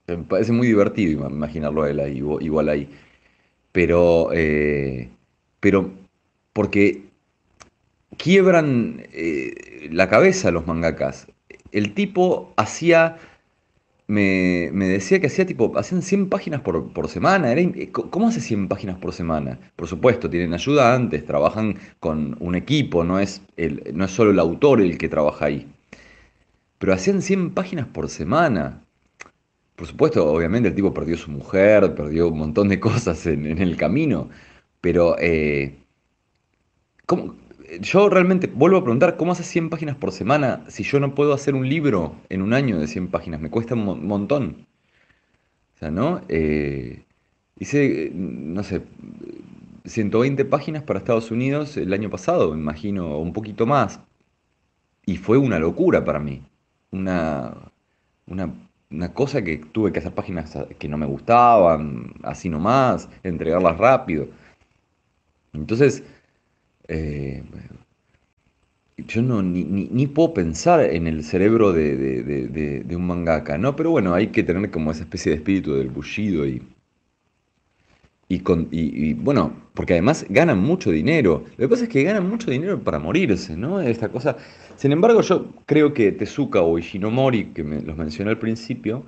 [0.07, 2.89] me parece muy divertido ima- imaginarlo a él ahí, igu- igual ahí.
[3.73, 5.09] Pero, eh,
[5.61, 5.91] pero
[6.53, 7.03] porque
[8.17, 11.27] quiebran eh, la cabeza los mangakas.
[11.73, 13.17] El tipo hacía
[14.07, 17.55] me, me decía que hacía tipo, hacían 100 páginas por, por semana.
[17.91, 19.59] ¿Cómo hace 100 páginas por semana?
[19.75, 24.39] Por supuesto, tienen ayudantes, trabajan con un equipo, no es, el, no es solo el
[24.39, 25.67] autor el que trabaja ahí.
[26.77, 28.83] Pero hacían 100 páginas por semana.
[29.75, 33.59] Por supuesto, obviamente el tipo perdió su mujer, perdió un montón de cosas en, en
[33.59, 34.29] el camino,
[34.81, 35.77] pero eh,
[37.05, 37.35] ¿cómo-
[37.81, 41.33] Yo realmente vuelvo a preguntar, ¿cómo haces 100 páginas por semana si yo no puedo
[41.33, 43.41] hacer un libro en un año de 100 páginas?
[43.41, 44.65] Me cuesta un mon- montón.
[45.75, 46.21] O sea, ¿no?
[46.29, 47.03] Eh,
[47.59, 48.83] hice, no sé,
[49.85, 53.99] 120 páginas para Estados Unidos el año pasado, me imagino, un poquito más.
[55.05, 56.41] Y fue una locura para mí.
[56.91, 57.53] Una,
[58.27, 58.53] una,
[58.91, 64.27] una cosa que tuve que hacer páginas que no me gustaban, así nomás, entregarlas rápido.
[65.53, 66.03] Entonces,
[66.93, 67.43] eh,
[68.97, 71.95] yo no, ni, ni- puedo pensar en el cerebro de,
[72.83, 73.75] de- un mangaka, ¿no?
[73.75, 76.61] Pero bueno, hay que tener como esa especie de espíritu del bullido y,
[78.29, 81.43] y, con, y, bueno, porque además ganan mucho dinero.
[81.57, 83.79] Lo que pasa es que ganan mucho dinero para morirse, ¿no?
[83.81, 84.37] Esta cosa.
[84.75, 89.03] Sin embargo, yo creo que Tezuka o Ishinomori, que me- los mencioné al principio,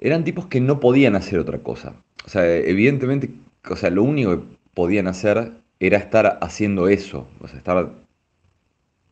[0.00, 1.96] eran tipos que no podían hacer otra cosa.
[2.26, 3.30] O sea, evidentemente,
[3.70, 7.92] o sea, lo único que podían hacer era estar haciendo eso, o sea, estar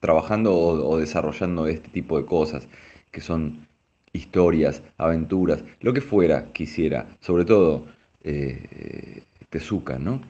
[0.01, 2.69] trabajando o, desarrollando este tipo de cosas,
[3.11, 3.67] que son
[4.13, 7.87] historias, aventuras, lo que fuera que hiciera, sobre todo
[8.23, 10.23] eh, Tezuka, ¿no?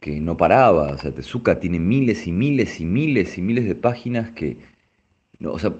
[0.00, 3.74] Que no paraba, o sea, Tezuka tiene miles y miles y miles y miles de
[3.74, 4.56] páginas que,
[5.38, 5.74] no, o sea,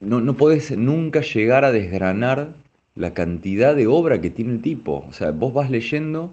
[0.00, 2.54] no, no podés nunca llegar a desgranar
[2.94, 6.32] la cantidad de obra que tiene el tipo, o sea, vos vas leyendo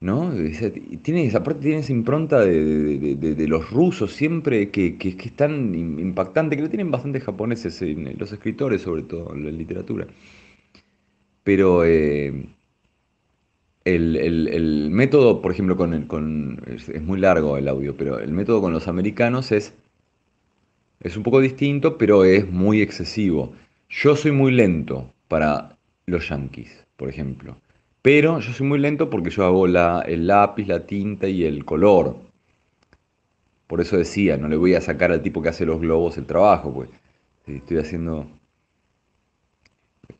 [0.00, 0.28] ¿no?
[0.28, 1.30] O sea, t- tiene,
[1.60, 6.56] tiene esa impronta de, de- los rusos siempre que, que, que es tan im- impactante,
[6.56, 7.80] que lo tienen bastantes japoneses,
[8.18, 10.06] los escritores sobre todo, en la literatura.
[11.42, 12.32] Pero eh,
[13.84, 17.96] el, el- el método, por ejemplo, con, el- con es, es muy largo el audio,
[17.96, 19.74] pero el método con los americanos es,
[21.00, 23.52] es un poco distinto, pero es muy excesivo.
[23.88, 25.76] Yo soy muy lento para
[26.06, 27.56] los yankees, por ejemplo.
[28.08, 31.66] Pero yo soy muy lento porque yo hago la, el lápiz, la tinta y el
[31.66, 32.16] color.
[33.66, 36.24] Por eso decía, no le voy a sacar al tipo que hace los globos el
[36.24, 36.88] trabajo, pues.
[37.46, 38.26] Estoy haciendo...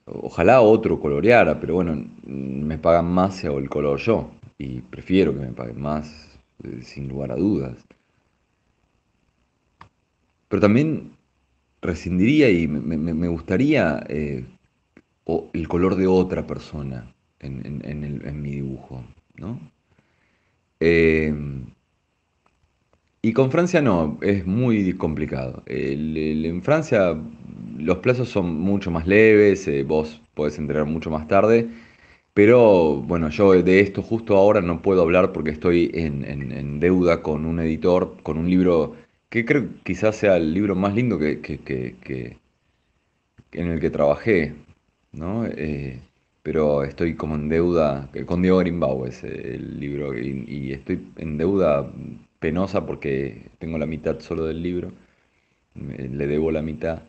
[0.04, 4.32] Ojalá otro coloreara, pero bueno, me pagan más si hago el color yo.
[4.58, 7.74] Y prefiero que me paguen más, eh, sin lugar a dudas.
[10.48, 11.12] Pero también
[11.80, 14.44] rescindiría y me, gustaría eh,
[15.54, 19.04] el color de otra persona en, en- mi dibujo,
[19.36, 19.60] ¿no?
[20.80, 21.32] Eh,
[23.22, 25.62] y con Francia no, es muy complicado.
[25.66, 27.16] En Francia
[27.78, 31.68] los plazos son mucho más leves, eh, vos podés entregar mucho más tarde,
[32.34, 36.24] pero bueno, yo de esto justo ahora no puedo hablar porque estoy en,
[36.80, 38.96] deuda con un editor, con un libro
[39.30, 42.38] que creo quizás sea el libro más lindo que- que-
[43.52, 44.54] en el que trabajé,
[45.12, 45.44] ¿no?
[45.46, 46.00] Eh,
[46.42, 51.90] pero estoy como en deuda, con Diego Grimbau es el libro, y, estoy en deuda
[52.40, 54.92] penosa porque tengo la mitad solo del libro,
[55.74, 57.02] le debo la mitad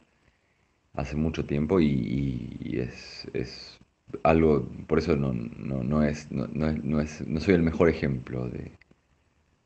[0.94, 3.80] hace mucho tiempo y, es, es
[4.24, 8.48] algo, por eso no, no, no es, no, no es- no soy el mejor ejemplo
[8.50, 8.72] de,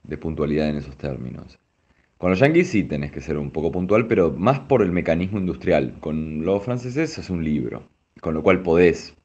[0.03, 1.59] de puntualidad en esos términos.
[2.17, 5.39] Con los yankees sí tenés que ser un poco puntual, pero más por el mecanismo
[5.39, 5.95] industrial.
[5.99, 7.83] Con los franceses es un libro,
[8.21, 9.15] con lo cual podés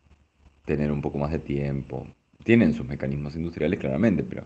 [0.68, 2.06] tener un poco más de tiempo.
[2.44, 4.44] Tienen sus mecanismos industriales claramente, pero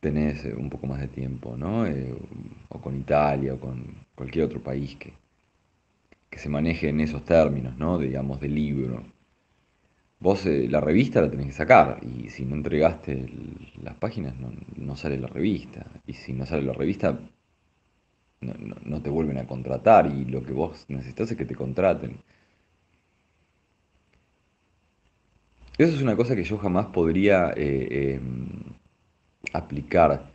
[0.00, 1.86] tenés eh, un poco más de tiempo, ¿no?
[1.86, 2.12] Eh,
[2.68, 3.76] o con Italia o con
[4.16, 5.12] cualquier otro país que,
[6.30, 7.98] que se maneje en esos términos, ¿no?
[7.98, 9.04] Digamos, de libro.
[10.20, 13.26] Vos eh, la revista la tenés que sacar y si no entregaste
[13.82, 14.34] las páginas
[14.76, 15.86] no, sale la revista.
[16.06, 17.18] Y si no sale la revista
[18.40, 22.18] no- no te vuelven a contratar y lo que vos necesitas es que te contraten.
[25.78, 28.48] Eso es una cosa que yo jamás podría eh, em,
[29.52, 30.30] aplicar.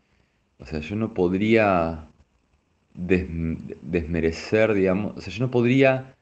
[0.59, 2.07] O sea, yo no podría
[2.95, 3.27] des-
[3.81, 6.15] desmerecer, digamos, o sea, yo no podría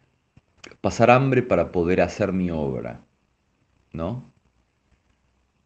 [0.81, 3.01] pasar hambre para poder hacer mi obra,
[3.93, 4.23] ¿no?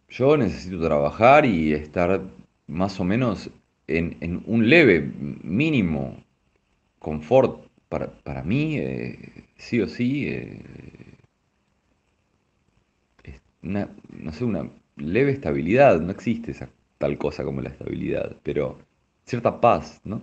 [0.09, 2.21] Yo necesito trabajar y estar
[2.67, 3.49] más o menos
[3.87, 6.23] en, un leve mínimo
[6.99, 10.61] confort para, para mí, eh, sí o sí, eh,
[13.65, 18.77] una, no sé, una leve estabilidad, no existe esa tal cosa como la estabilidad, pero
[19.25, 20.21] cierta paz, ¿no?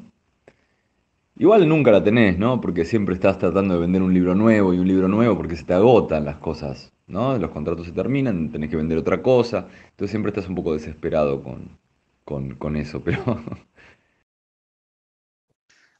[1.37, 2.61] Igual nunca la tenés, ¿no?
[2.61, 5.65] Porque siempre estás tratando de vender un libro nuevo y un libro nuevo porque se
[5.65, 7.37] te agotan las cosas, ¿no?
[7.39, 11.43] Los contratos se terminan, tenés que vender otra cosa, entonces siempre estás un poco desesperado
[11.43, 11.79] con,
[12.25, 13.23] con, con eso, pero...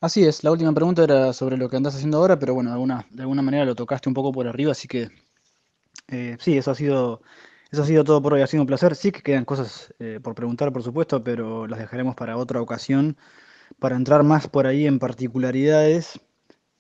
[0.03, 2.75] Así es, la última pregunta era sobre lo que andás haciendo ahora, pero bueno, de
[2.75, 5.09] alguna, de alguna manera lo tocaste un poco por arriba, así que
[6.13, 7.23] eh, sí, eso ha sido
[7.73, 8.95] eso ha sido todo por hoy, ha sido un placer.
[8.95, 13.17] Sí que quedan cosas eh, por preguntar, por supuesto, pero las dejaremos para otra ocasión,
[13.79, 16.21] para entrar más por ahí en particularidades.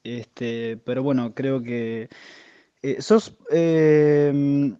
[0.04, 2.10] Este, pero bueno, creo que
[2.82, 4.78] eh, sos em,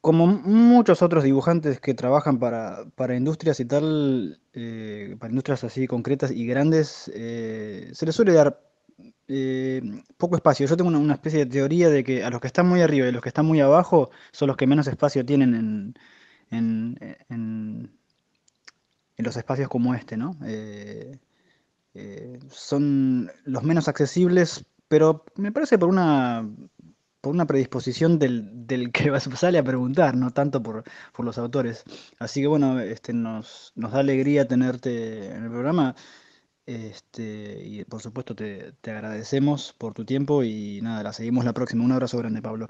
[0.00, 5.86] como muchos otros dibujantes que trabajan para, para industrias y tal, eh, para industrias así
[5.86, 8.67] concretas y grandes, se les suele dar
[9.28, 9.82] eh,
[10.16, 10.66] poco espacio.
[10.66, 13.12] Yo tengo una, especie de teoría de que a los que están muy arriba y
[13.12, 15.54] los que están muy abajo son los que menos espacio tienen
[16.50, 16.98] en,
[17.28, 17.90] en,
[19.18, 20.36] los espacios como este, ¿no?
[20.44, 21.18] Eh,
[21.94, 26.48] eh, son los menos accesibles, pero me parece por una
[27.20, 31.84] por una predisposición del, del que sale a preguntar, no tanto por, por los autores.
[32.18, 35.94] Así que bueno, este, nos, nos da alegría tenerte en el programa.
[36.68, 41.54] Este, y por supuesto te, te agradecemos por tu tiempo y nada, la seguimos la
[41.54, 41.82] próxima.
[41.82, 42.68] Un abrazo grande, Pablo.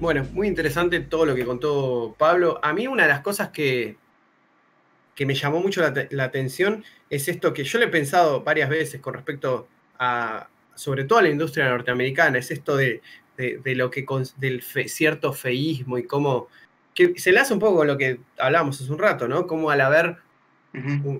[0.00, 2.58] Bueno, muy interesante todo lo que contó Pablo.
[2.62, 3.98] A mí una de las cosas que,
[5.18, 9.00] que me llamó mucho la, atención es esto que yo le he pensado varias veces
[9.00, 9.66] con respecto
[9.98, 13.02] a, sobre todo a la industria norteamericana, es esto de,
[13.64, 16.46] lo que del cierto feísmo y cómo
[16.94, 19.48] que se le hace un poco con lo que hablábamos hace un rato, ¿no?
[19.48, 20.18] Cómo al haber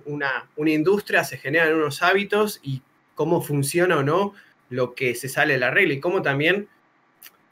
[0.05, 2.81] una, una industria se generan unos hábitos y
[3.15, 4.33] cómo funciona o no
[4.69, 6.69] lo que se sale de la regla y cómo también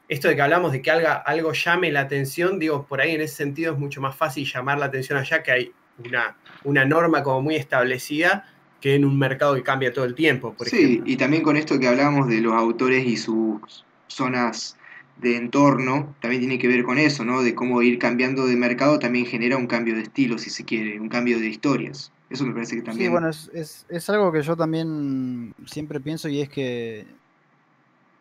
[0.08, 3.20] esto de que hablamos de que algo, algo llame la atención, digo, por ahí en
[3.20, 7.22] ese sentido es mucho más fácil llamar la atención allá que hay una, una norma
[7.22, 8.46] como muy establecida
[8.80, 10.54] que en un mercado que cambia todo el tiempo.
[10.54, 14.76] Por sí, y también con esto que hablábamos de los autores y sus zonas
[15.20, 17.42] de entorno, también tiene que ver con eso, ¿no?
[17.42, 21.00] De cómo ir cambiando de mercado también genera un cambio de estilo, si se quiere,
[21.00, 22.12] un cambio de historias.
[22.30, 23.08] Eso me parece que también...
[23.08, 27.06] Sí, bueno, es, es, algo que yo también siempre pienso y es que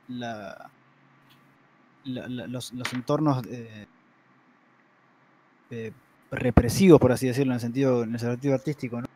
[0.07, 0.71] la,
[2.05, 3.85] los, los, entornos eh,
[5.69, 5.91] eh,
[6.31, 9.07] represivos, por así decirlo, en el sentido, en el sentido artístico, ¿no?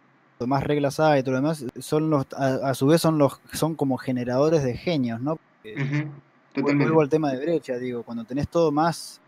[0.48, 3.76] más reglas hay y todo lo demás, son los, a, su vez son los, son
[3.76, 5.38] como generadores de genios, ¿no?
[6.56, 9.21] Vuelvo al tema de brecha, digo, cuando tenés todo más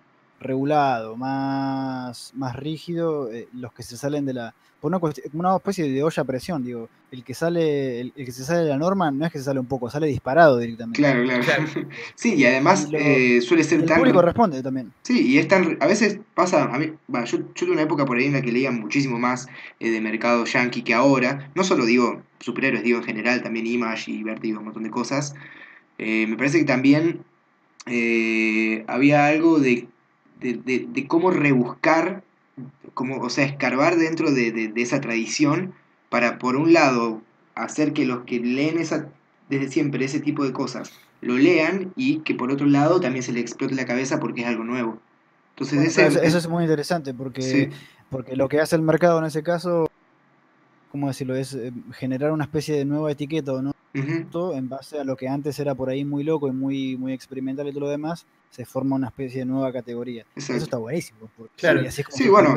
[0.44, 4.54] regulado, más, más rígido, eh, los que se salen de la.
[4.80, 5.00] Por una,
[5.34, 6.90] una especie de olla a presión, digo.
[7.12, 9.60] El que sale, el, que se sale de la norma no es que se sale
[9.60, 10.98] un poco, sale disparado directamente.
[10.98, 11.64] Claro, claro.
[12.16, 13.98] sí, y además eh, suele ser el tan.
[13.98, 14.92] El público responde también.
[15.04, 15.78] Sí, y es tan.
[15.80, 16.64] A veces pasa.
[16.64, 19.48] A mí, yo, yo tuve una época por ahí en la que leía muchísimo más
[19.80, 21.52] eh, de mercado yankee que ahora.
[21.54, 25.36] No solo digo superhéroes, digo en general, también Image y Vertigo, un montón de cosas.
[26.00, 27.24] me parece que también
[28.88, 29.88] había algo de
[30.52, 32.24] de, cómo rebuscar,
[32.94, 35.74] como, o sea, escarbar dentro de, esa tradición
[36.10, 37.22] para, por un lado,
[37.56, 39.08] hacer que los que leen esa,
[39.50, 40.92] desde siempre ese tipo de cosas
[41.22, 44.48] lo lean y que por otro lado también se le explote la cabeza porque es
[44.48, 45.00] algo nuevo.
[45.56, 47.72] Entonces, eso, es muy interesante porque,
[48.10, 49.90] porque lo que hace el mercado en ese caso,
[50.92, 51.36] ¿cómo decirlo?
[51.36, 53.74] Es eh, generar una especie de nueva etiqueta, ¿no?
[53.94, 57.68] en base a lo que antes era por ahí muy loco y muy, muy experimental
[57.68, 60.28] y todo lo demás, se forma una especie de nueva categoría.
[60.36, 61.28] Eso está buenísimo.
[61.58, 61.82] Claro.
[61.90, 62.54] sí, bueno,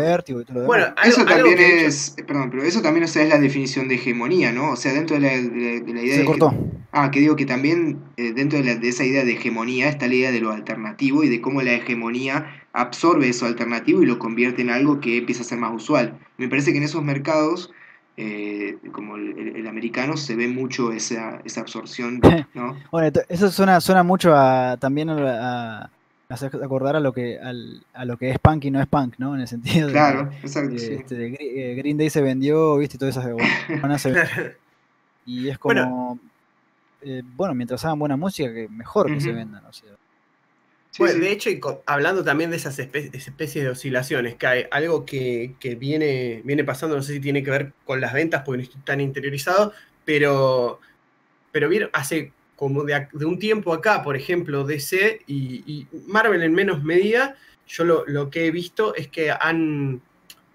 [0.66, 4.72] bueno eso también es, perdón, pero eso también es la definición de hegemonía, ¿no?
[4.72, 6.16] O sea, dentro de la, idea...
[6.16, 6.52] Se cortó.
[6.92, 10.16] ah, que digo que también eh, dentro de, de, esa idea de hegemonía está la
[10.16, 12.44] idea de lo alternativo y de cómo la hegemonía
[12.74, 16.18] absorbe eso alternativo y lo convierte en algo que empieza a ser más usual.
[16.36, 17.72] Me parece que en esos mercados
[18.16, 22.20] eh, como el, americano, se ve mucho esa, esa absorción.
[22.54, 22.76] ¿no?
[22.90, 25.90] bueno, eso suena, suena mucho a, también a,
[26.28, 29.34] hacer acordar a lo que a lo que es punk y no es punk, ¿no?
[29.34, 33.16] En el sentido claro, de, exacto, este, eh, Green Day se vendió, viste, y todas
[33.16, 33.26] esas
[35.26, 36.18] Y es como
[37.02, 39.90] eh, bueno, mientras hagan buena música, que mejor que se vendan, o sea
[40.98, 41.50] bueno, de hecho,
[41.86, 47.02] hablando también de esas especies de oscilaciones, que hay algo que, viene, viene pasando, no
[47.02, 49.72] sé si tiene que ver con las ventas, porque no estoy tan interiorizado,
[50.04, 50.80] pero,
[51.52, 57.36] pero hace como de, un tiempo acá, por ejemplo, DC y, Marvel en menos medida,
[57.66, 60.00] yo lo, que he visto es que han,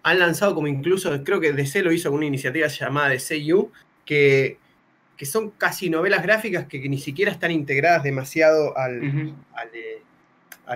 [0.03, 3.71] han lanzado como incluso, creo que DC lo hizo con una iniciativa llamada DCU,
[4.05, 4.57] que,
[5.17, 9.69] que son casi novelas gráficas que, ni siquiera están integradas demasiado al, al,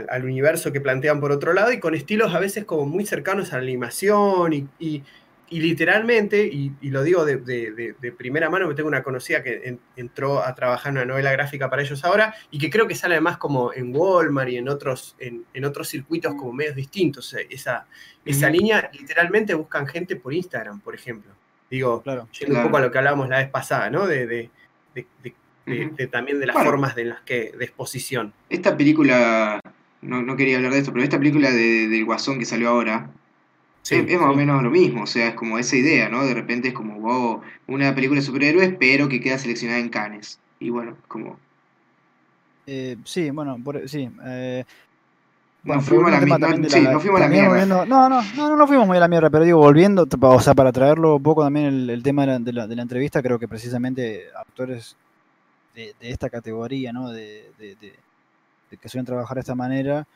[0.10, 3.54] al, universo que plantean por otro lado y con estilos a veces como muy cercanos
[3.54, 5.04] a la animación y,
[5.48, 10.56] y literalmente, y, lo digo de, primera mano, que tengo una conocida que entró a
[10.56, 13.72] trabajar en una novela gráfica para ellos ahora, y que creo que sale además como
[13.72, 17.36] en Walmart y en otros, en, otros circuitos como medios distintos.
[17.50, 17.86] Esa,
[18.24, 21.32] esa línea, literalmente buscan gente por Instagram, por ejemplo.
[21.70, 24.08] Digo, claro, yendo un poco a lo que hablábamos la vez pasada, ¿no?
[24.08, 24.50] De,
[26.12, 28.34] también de las formas de las que, de exposición.
[28.50, 29.60] Esta película,
[30.06, 33.10] no, no quería hablar de esto, pero esta película del Guasón que salió ahora,
[33.90, 36.26] es, más o menos lo mismo, o sea, es como esa idea, ¿no?
[36.26, 40.40] De repente es como, wow, una película de superhéroes, pero que queda seleccionada en Cannes.
[40.60, 41.38] Y bueno, como...
[42.66, 44.10] Eh, sí, bueno, sí.
[44.26, 44.64] Eh,
[45.64, 46.70] no fuimos a la, mierda.
[46.70, 47.66] Sí, no fuimos a la mierda.
[47.66, 50.72] no, no, no, no, fuimos muy a la mierda, pero digo, volviendo, o sea, para
[50.72, 54.96] traerlo un poco también el, tema de la, de la, entrevista, creo que precisamente actores
[55.76, 57.12] de, esta categoría, ¿no?
[57.12, 57.94] De, de, de,
[58.70, 60.08] que suelen trabajar de esta manera,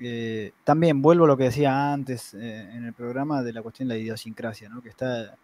[0.00, 3.88] eh, también vuelvo a lo que decía antes eh, en el programa de la cuestión
[3.88, 4.80] de la idiosincrasia, ¿no?
[4.80, 5.34] Que está,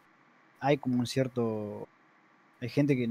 [0.61, 1.89] hay como un cierto,
[2.61, 3.09] hay gente que,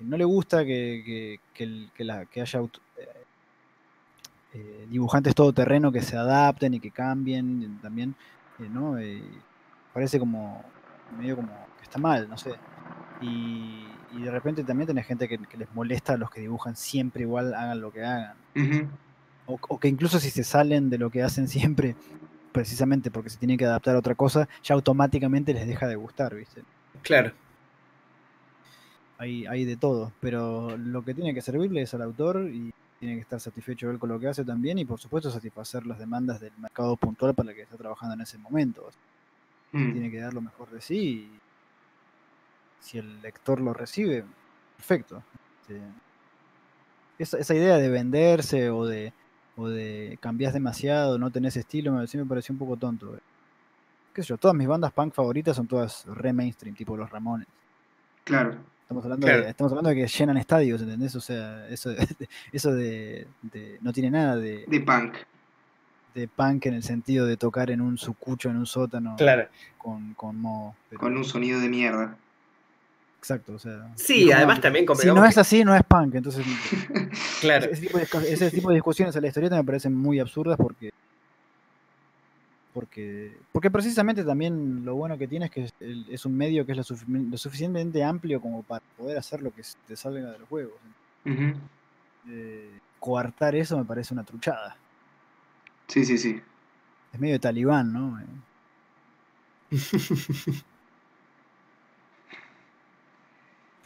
[0.00, 1.40] no le gusta que,
[1.98, 2.60] la, que haya
[4.54, 8.14] eh, dibujantes todoterreno que se adapten y que cambien también,
[8.58, 8.96] ¿no?
[9.92, 10.64] parece como
[11.18, 12.54] medio como que está mal, no sé.
[13.20, 17.54] Y, de repente también tenés gente que, les molesta a los que dibujan siempre igual,
[17.54, 18.36] hagan lo que hagan
[19.48, 21.96] o, que incluso si se salen de lo que hacen siempre,
[22.52, 26.34] precisamente porque se tienen que adaptar a otra cosa, ya automáticamente les deja de gustar,
[26.34, 26.62] ¿viste?
[27.02, 27.32] Claro.
[29.16, 33.14] Hay, hay de todo, pero lo que tiene que servirle es al autor y tiene
[33.14, 36.40] que estar satisfecho él con lo que hace también y por supuesto satisfacer las demandas
[36.40, 38.88] del mercado puntual para el que está trabajando en ese momento.
[39.72, 39.92] Mm.
[39.92, 41.30] Tiene que dar lo mejor de sí y
[42.80, 44.24] si el lector lo recibe,
[44.76, 45.22] perfecto.
[45.62, 45.80] Este,
[47.18, 49.12] esa, esa idea de venderse o de
[49.58, 53.16] o de cambias demasiado, no tenés estilo, me, sí me pareció un poco tonto.
[53.16, 53.20] Eh.
[54.14, 57.48] Qué sé yo, todas mis bandas punk favoritas son todas re mainstream, tipo los Ramones.
[58.24, 58.56] Claro.
[58.82, 61.14] Estamos hablando, De, estamos hablando de que llenan estadios, ¿entendés?
[61.14, 61.90] O sea, eso,
[62.52, 63.26] eso de,
[63.80, 64.64] no tiene nada de...
[64.66, 65.14] De punk.
[66.14, 69.16] De punk en el sentido de tocar en un sucucho, en un sótano.
[69.16, 69.48] Claro.
[69.76, 70.42] Con, con.
[70.96, 72.16] Con un sonido de mierda.
[73.18, 73.90] Exacto, o sea.
[73.96, 76.14] Sí, además también Si no es así, no es punk.
[76.14, 76.46] Entonces,
[77.40, 77.66] claro.
[77.70, 80.90] Ese tipo, de, discusiones en la historieta me parecen muy absurdas porque.
[82.72, 85.68] Porque, porque precisamente también lo bueno que tiene es que
[86.10, 89.96] es, un medio que es lo, suficientemente amplio como para poder hacer lo que te
[89.96, 90.74] salga de los juegos.
[92.28, 94.76] Eh, coartar eso me parece una truchada.
[95.88, 96.40] Sí, sí, sí.
[97.12, 98.20] Es medio talibán, ¿no?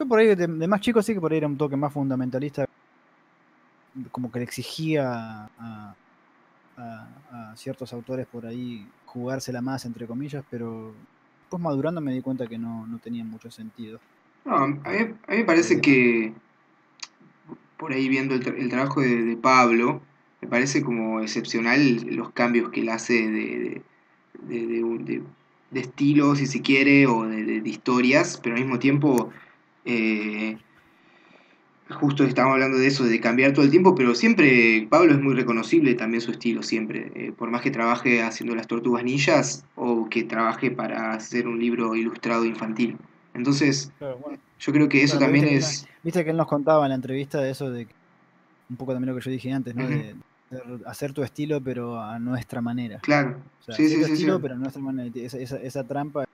[0.07, 2.67] por ahí, de, más chico sí que por ahí era un toque más fundamentalista,
[4.11, 5.95] como que le exigía a,
[7.55, 10.93] ciertos autores por ahí jugársela más, entre comillas, pero
[11.41, 14.01] después madurando me di cuenta que no, no tenía mucho sentido.
[14.47, 14.81] A mí,
[15.29, 16.33] me parece que,
[17.77, 20.01] por ahí viendo el, trabajo de, Pablo,
[20.41, 23.83] me parece como excepcional los cambios que él hace de,
[24.41, 25.23] de,
[25.73, 29.31] de estilo, si se quiere, o de, historias, pero al mismo tiempo
[29.85, 30.59] eh,
[31.93, 35.35] justo estamos hablando de eso, de cambiar todo el tiempo, pero siempre Pablo es muy
[35.35, 37.13] reconocible también su estilo, siempre.
[37.15, 41.59] Eh, por más que trabaje haciendo las tortugas ninjas o que trabaje para hacer un
[41.59, 42.97] libro ilustrado infantil.
[43.35, 43.91] Entonces,
[44.59, 45.87] yo creo que eso también es...
[46.03, 47.87] viste que él nos contaba en la entrevista de eso, de
[48.69, 49.89] un poco también lo que yo dije antes, ¿no?
[49.89, 50.15] de,
[50.85, 52.99] hacer tu estilo, pero a nuestra manera.
[53.01, 53.39] Claro.
[53.61, 55.11] sí, sí, sí, estilo, pero a nuestra manera.
[55.15, 56.29] Esa, esa, esa trampa es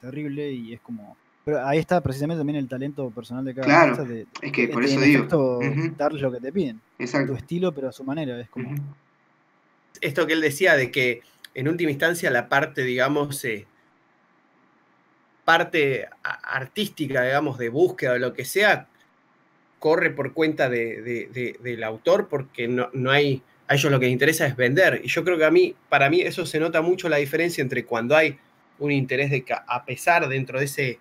[0.00, 1.16] terrible y es como
[1.50, 4.84] pero ahí está precisamente también el talento personal de cada claro, de, es que por
[4.84, 5.58] eso digo.
[5.96, 6.80] darles lo que te piden.
[6.96, 7.32] Exacto.
[7.32, 8.38] Tu estilo, pero a su manera.
[8.38, 8.72] Es como...
[10.00, 11.22] Esto que él decía de que
[11.54, 13.66] en última instancia la parte, digamos, eh,
[15.44, 18.86] parte artística, digamos, de búsqueda o lo que sea,
[19.80, 24.12] corre por cuenta de, del autor porque no, no, hay, a ellos lo que les
[24.12, 25.00] interesa es vender.
[25.02, 27.84] Y yo creo que a mí, para mí, eso se nota mucho la diferencia entre
[27.84, 28.38] cuando hay
[28.78, 31.00] un interés de que, a pesar dentro de ese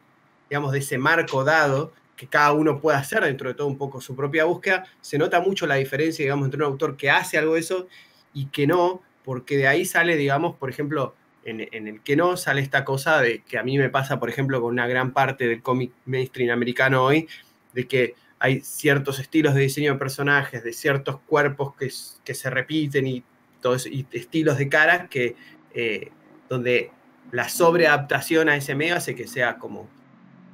[0.49, 4.01] digamos, de ese marco dado que cada uno puede hacer dentro de todo un poco
[4.01, 7.53] su propia búsqueda, se nota mucho la diferencia, digamos, entre un autor que hace algo
[7.53, 7.87] de eso
[8.33, 12.61] y que no, porque de ahí sale, digamos, por ejemplo, en, el que no sale
[12.61, 15.61] esta cosa de que a mí me pasa, por ejemplo, con una gran parte del
[15.61, 17.27] cómic mainstream americano hoy,
[17.73, 23.07] de que hay ciertos estilos de diseño de personajes, de ciertos cuerpos que, se repiten
[23.07, 23.23] y,
[23.61, 25.35] todos, y estilos de cara que,
[25.73, 26.11] eh,
[26.49, 26.91] donde
[27.31, 29.87] la sobreadaptación a ese medio hace que sea como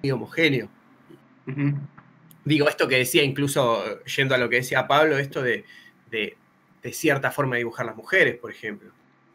[0.02, 0.70] muy homogéneo.
[2.44, 5.66] Digo, esto que decía, incluso yendo a lo que decía Pablo, esto de,
[6.12, 6.38] de-
[6.84, 8.92] de cierta forma de dibujar las mujeres, por ejemplo.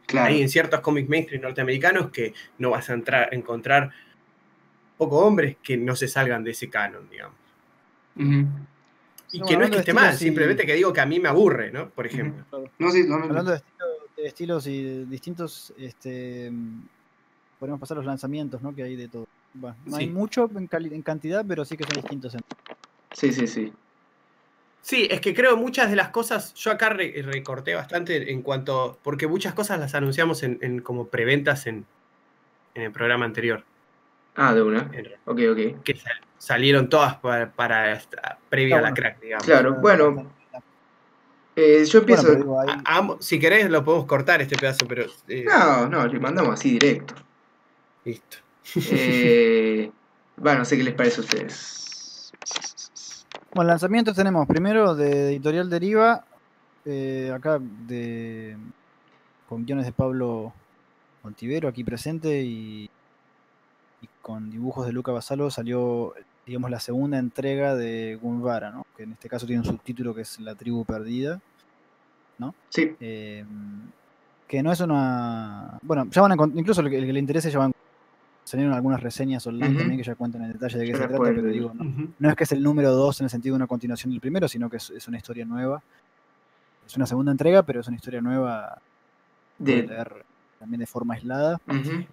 [0.07, 0.29] Claro.
[0.29, 3.91] Hay en ciertos cómics mainstream norteamericanos que no vas a entrar, encontrar
[4.97, 7.35] pocos hombres que no se salgan de ese canon, digamos.
[9.33, 11.19] Y No, que no es que esté mal, y- simplemente que digo que a mí
[11.21, 11.91] me aburre, ¿no?
[11.91, 12.45] Por ejemplo.
[12.79, 13.25] No, sí, no, no, no.
[13.27, 16.83] Hablando de, estilo- de estilos y de distintos, este, mm,
[17.59, 18.75] podemos pasar los lanzamientos, ¿no?
[18.75, 19.27] Que hay de todo.
[19.55, 22.35] Bueno, no hay mucho en, cantidad, pero sí que son distintos.
[22.35, 22.41] en-
[23.13, 23.73] Sí, sí, sí.
[24.83, 28.99] Sí, es que creo muchas de las cosas, yo acá re- recorté bastante en cuanto,
[29.03, 31.85] porque muchas cosas las anunciamos en, en como preventas en,
[32.75, 33.65] en el programa anterior,
[34.37, 34.89] Ah, de una.
[34.95, 35.83] en- Ok, ok.
[35.85, 38.97] que sal- salieron todas para, para esta- previa Ah, a la bueno.
[39.03, 39.45] crack, digamos.
[39.47, 40.33] Claro, bueno,
[41.57, 42.23] Eh, yo Bueno, empiezo.
[42.29, 45.89] pero digo, hay- A- amo- si querés lo podemos cortar este pedazo, pero eh, No,
[45.89, 47.15] no, le mandamos así directo.
[48.05, 48.39] listo.
[48.91, 49.91] Eh,
[50.37, 52.33] bueno, no sé qué les parece a ustedes.
[53.55, 56.25] Bueno, lanzamientos tenemos primero de Editorial Deriva,
[56.85, 58.57] eh, acá de
[59.49, 60.53] con guiones de Pablo
[61.25, 62.89] Montivero aquí presente y,
[64.01, 66.15] y con dibujos de Luca Basalo salió,
[66.47, 68.87] digamos, la segunda entrega de Gunvara, ¿no?
[68.97, 71.41] que en este caso tiene un subtítulo que es La tribu perdida,
[72.69, 73.45] Sí, eh,
[74.49, 75.79] que no es una...
[75.83, 77.73] Bueno, ya van a incluso el que, el que le interese ya van
[78.51, 81.43] salieron algunas reseñas online también que ya cuentan en detalle de qué se trata, pero
[81.43, 84.11] digo, no, no es que es el número 2 en el sentido de una continuación
[84.11, 85.83] del primero, sino que es, es una historia nueva.
[86.85, 88.79] Es una segunda entrega, pero es una historia nueva
[89.59, 90.25] de leer
[90.59, 91.61] también de forma aislada.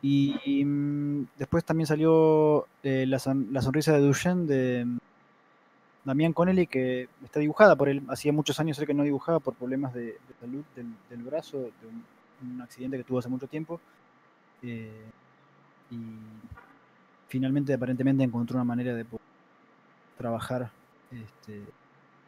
[0.04, 3.20] Y, y, mm, después también salió eh, la,
[3.52, 4.98] la sonrisa de Duchenne de mm,
[6.06, 8.04] Damián Connelly, que está dibujada por él.
[8.10, 11.58] Hacía muchos años él que no dibujaba por problemas de, de salud del, del brazo,
[11.58, 12.04] de un,
[12.54, 13.82] un accidente que tuvo hace mucho tiempo.
[14.62, 14.92] Eh,
[15.92, 15.98] y
[17.28, 19.20] finalmente, aparentemente, encontró una manera de po-
[20.18, 20.70] trabajar.
[21.12, 21.62] Este,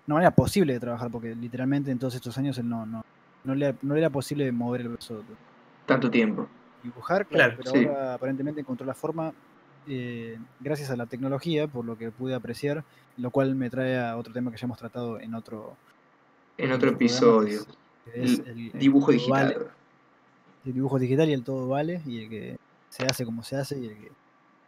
[0.07, 3.01] una manera posible de trabajar, porque literalmente en todos estos años él no, no,
[3.43, 5.21] no, le, no le era posible mover el brazo
[5.85, 6.47] Tanto tiempo.
[6.83, 7.85] dibujar, claro, Claro, pero sí.
[7.87, 9.33] ahora aparentemente encontró la forma
[9.87, 12.83] eh, gracias a la tecnología, por lo que pude apreciar,
[13.17, 15.75] lo cual me trae a otro tema que ya hemos tratado en otro,
[16.57, 17.61] En otro episodio.
[18.05, 19.53] que es El Dibujo digital.
[19.53, 19.65] vale,
[20.65, 22.57] el dibujo digital y el todo vale, y el que
[22.89, 24.11] se hace como se hace y el que,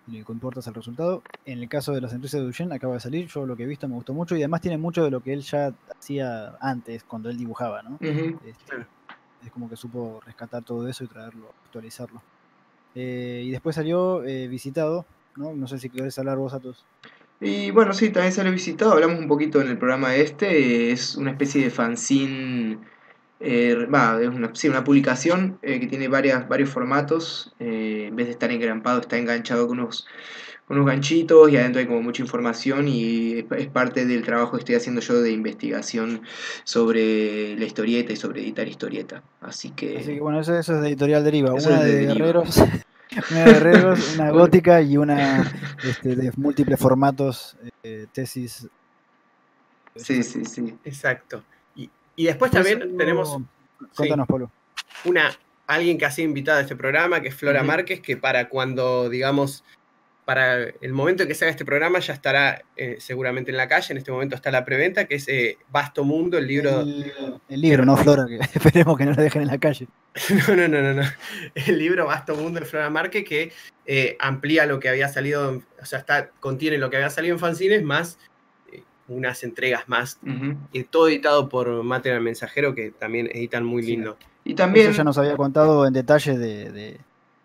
[0.07, 1.21] lo que importa es el resultado.
[1.45, 3.67] En el caso de la sentencia de Duchenne acaba de salir, yo lo que he
[3.67, 7.03] visto me gustó mucho y además tiene mucho de lo que él ya hacía antes,
[7.03, 7.97] cuando él dibujaba, ¿no?
[8.01, 8.85] Este.
[9.43, 12.21] Es como que supo rescatar todo eso y traerlo, actualizarlo.
[12.93, 15.53] Eh, y después salió eh, visitado, ¿no?
[15.53, 16.85] No sé si querés hablar vos, Atos.
[17.39, 18.93] Y bueno, sí, también salió visitado.
[18.93, 20.91] Hablamos un poquito en el programa este.
[20.91, 22.77] Es una especie de fanzine.
[23.41, 27.53] Eh, Va, es una, sí, una publicación eh, que tiene varias, varios formatos.
[27.59, 30.05] eh, en vez de estar engrampado, está enganchado con unos,
[30.67, 32.87] con unos ganchitos y adentro hay como mucha información.
[32.87, 36.21] Y es, es parte del trabajo que estoy haciendo yo de investigación
[36.63, 39.23] sobre la historieta y sobre editar historieta.
[39.41, 39.97] Así que.
[39.97, 41.53] Así que bueno, eso, eso es de Editorial Deriva.
[41.53, 42.13] Una de de, Deriva.
[42.13, 42.57] guerreros,
[43.31, 45.51] una de guerreros, una gótica y una
[45.83, 48.67] este, de múltiples formatos, eh, tesis.
[49.95, 50.77] sí, sí, sí.
[50.83, 51.43] Exacto.
[52.21, 53.37] Y, después también tenemos
[53.95, 54.51] Contanos, Pablo.
[55.05, 55.31] una
[55.65, 57.63] alguien que ha sido invitada a este programa, que es Flora.
[57.63, 59.63] Márquez, que para cuando, digamos,
[60.25, 63.67] para el momento en que se haga este programa ya estará eh, seguramente en la
[63.67, 66.81] calle, en este momento está la preventa, que es eh, Vasto Mundo, el libro...
[66.81, 67.11] El,
[67.49, 69.87] el libro, no Flora, que esperemos que no lo dejen en la calle.
[70.47, 71.03] No, no, no, no, no.
[71.55, 73.51] El libro Vasto Mundo de Flora Márquez que
[73.85, 77.39] eh, amplía lo que había salido, o sea, está, contiene lo que había salido en
[77.39, 78.19] fanzines más
[79.11, 80.55] unas entregas más, Ujú.
[80.73, 83.91] y todo editado por Material Mensajero, que también editan muy Sí.
[83.91, 84.17] lindo.
[84.43, 84.87] Y también.
[84.89, 86.97] Eso ya nos había contado en detalle de, de,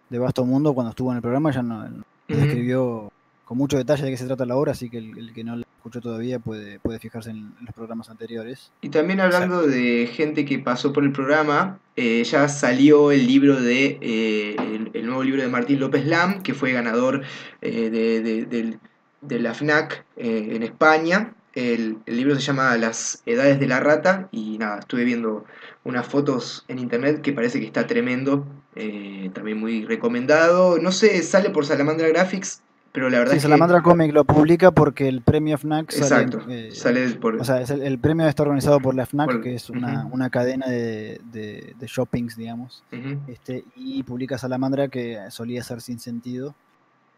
[0.09, 1.91] de Vasto Mundo cuando estuvo en el programa, ya no, nos
[2.29, 2.39] Ujú.
[2.41, 3.13] describió
[3.45, 5.55] con mucho detalle de qué se trata la obra, así que el, el que no
[5.57, 8.73] la escuchó todavía puede, puede fijarse en, en los programas anteriores.
[8.81, 13.61] Y también hablando de gente que pasó por el programa, eh, ya salió el libro
[13.61, 17.23] de eh, el, el nuevo libro de Martín López Lam, que fue ganador
[17.63, 18.79] eh, de, de- del-
[19.23, 21.33] de la FNAC eh, en España.
[21.57, 25.47] El, el libro se llama Las Edades de la Rata y nada, estuve viendo
[25.85, 30.79] unas fotos en internet que parece que está tremendo, eh, también muy recomendado.
[30.79, 32.61] No sé, sale por Salamandra Graphics,
[32.93, 33.49] pero la verdad Sí, es que...
[33.49, 37.37] Salamandra Comic lo publica porque el premio FNAC sale, Exacto, eh, sale por...
[37.37, 40.07] o sea, es el, el premio está organizado por la FNAC, Por- que es una,
[40.13, 42.85] una cadena de, de, de shoppings, digamos,
[43.29, 46.55] este, y publica Salamandra, que solía ser sin sentido.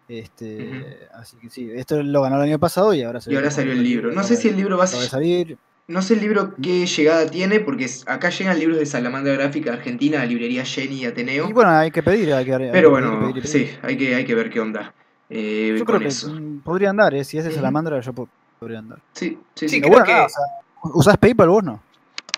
[0.08, 1.06] Este.
[1.14, 3.82] Así que sí, esto lo ganó el año pasado y ahora, Y ahora salió el
[3.82, 4.10] libro.
[4.12, 5.58] No sé si el libro va a salir.
[5.86, 10.24] No sé el libro qué llegada tiene, porque acá llegan libros de Salamandra Gráfica Argentina,
[10.26, 11.48] librería Jenny y Ateneo.
[11.48, 13.46] Y bueno, hay que pedir, hay que, hay que pero bueno, pedir y pedir.
[13.68, 14.92] sí, hay que, hay que ver qué onda
[15.30, 16.28] eh, Yo con creo que eso.
[16.30, 17.24] mm, podría andar, ¿eh?
[17.24, 17.52] si es de.
[17.52, 18.28] Salamandra, yo po-
[18.58, 18.98] podría andar.
[19.12, 19.80] Sí, sí, Sí, sí.
[19.80, 21.82] creo Pero bueno, que- nada, o sea, ¿usás PayPal vos no?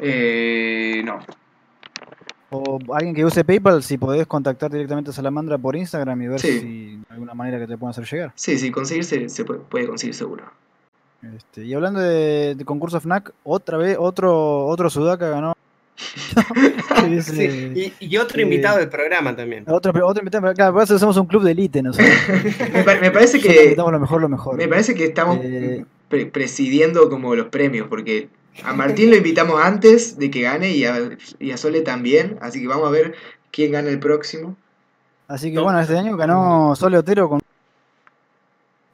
[0.00, 1.18] Eh, no.
[2.50, 6.40] O alguien que use PayPal, si podés contactar directamente a Salamandra por Instagram y ver
[6.40, 6.58] Sí.
[6.60, 6.66] si
[7.08, 8.32] hay alguna manera que te puedan hacer llegar.
[8.34, 10.44] Sí, sí, conseguirse se puede, puede conseguir seguro.
[11.36, 15.52] Este, y hablando de, de concurso FNAC, otra vez, otro, otro Sudaca ganó.
[17.22, 19.64] Sí, y, y otro eh, invitado del programa también.
[19.66, 22.10] Otro, otro invitado, claro, por eso somos un club de élite nosotros.
[22.74, 24.56] Me, pa- me parece que invitamos lo mejor, lo mejor.
[24.56, 28.28] me parece que estamos Eh, pre- presidiendo como los premios, porque
[28.64, 32.60] a Martín lo invitamos antes de que gane y a, y a Sole también, así
[32.60, 33.14] que vamos a ver
[33.50, 34.56] quién gana el próximo.
[35.28, 35.64] Así que No.
[35.64, 37.40] bueno, este año ganó Sole Otero con.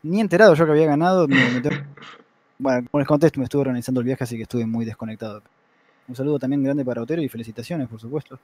[0.02, 1.26] Ni enterado yo que había ganado.
[1.26, 1.76] me- me tengo-
[2.58, 5.42] Bueno, como les contesto, me estuve organizando el viaje, así que estuve muy desconectado.
[6.08, 8.38] Un saludo también grande para Otero y felicitaciones, por supuesto.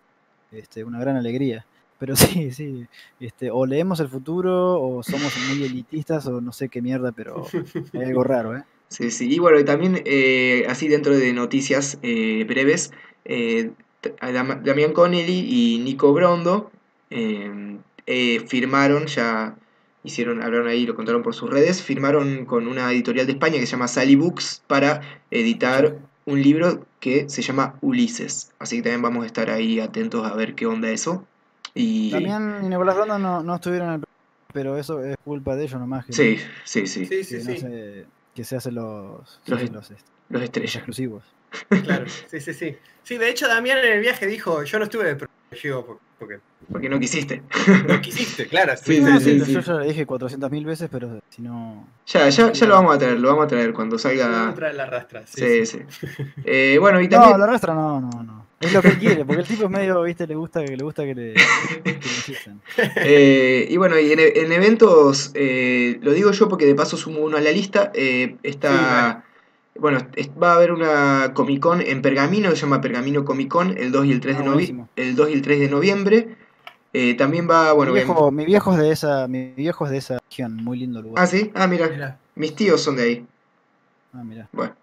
[0.50, 1.64] Este, una gran alegría.
[1.98, 2.86] Pero sí, sí.
[3.20, 7.46] Este, o leemos el futuro, o somos muy elitistas, o no sé qué mierda, pero
[7.94, 8.64] hay algo raro, ¿eh?
[8.92, 12.92] Sí, sí, y bueno, y también eh, así dentro de noticias eh, breves,
[13.24, 13.70] eh,
[14.20, 16.70] Damián Connelly y Nico Brondo
[17.08, 19.56] eh, eh, firmaron, ya
[20.04, 23.66] hicieron, hablaron ahí, lo contaron por sus redes, firmaron con una editorial de España que
[23.66, 25.96] se llama Sally Books para editar
[26.26, 28.52] un libro que se llama Ulises.
[28.58, 31.24] Así que también vamos a estar ahí atentos a ver qué onda eso.
[31.74, 34.02] Y Damián y Nicolás Rondo no, no estuvieron en el
[34.52, 36.04] pero eso es culpa de ellos nomás.
[36.04, 37.58] Que, sí, sí, sí, Sí, sí, no sí.
[37.58, 38.04] se,
[38.34, 39.90] que se hacen los, Los- los,
[40.42, 40.76] estrellas.
[40.76, 41.22] exclusivos.
[41.84, 42.76] Claro, sí, sí, sí.
[43.02, 46.38] Sí, de hecho, Damián en el viaje dijo: Yo no estuve de protegido por- porque
[46.70, 47.42] Porque no quisiste.
[47.88, 48.72] no quisiste, claro.
[48.82, 49.52] Sí, No, sí, sí, sí.
[49.52, 51.86] Yo ya lo dije 400.000 veces, pero si no.
[52.06, 54.50] Ya, ya, ya lo vamos a traer, lo vamos a traer cuando salga.
[54.50, 55.26] Otra la arrastra.
[55.26, 55.78] Sí, Sí, sí.
[55.90, 56.06] sí.
[56.44, 57.40] Eh, bueno, y No, también.
[57.40, 58.46] la rastra no, no, no.
[58.62, 61.04] Es lo que quiere, porque el tipo es medio, viste, le gusta que le gusta
[61.04, 62.56] que le, que le
[63.04, 67.20] eh, y bueno, y en, en eventos, eh, lo digo yo porque de paso sumo
[67.20, 67.90] uno a la lista.
[67.94, 69.24] eh, está.
[69.24, 69.28] Sí.
[69.80, 73.76] Bueno, es- va a haber una Comic Con en Pergamino, se llama Pergamino Comic Con,
[73.78, 74.88] el 2 y el 3, Ah, de, novi- buenísimo.
[74.96, 76.36] el 2 y el 3 de noviembre.
[76.92, 79.90] Eh, también va, bueno, mi, en- viejo, mi viejo es de esa, mi viejo es
[79.90, 81.24] de esa región, muy lindo lugar.
[81.24, 83.26] Ah, sí, ah, mira, mis tíos son de ahí.
[84.12, 84.46] Ah, mira.
[84.52, 84.74] Bueno,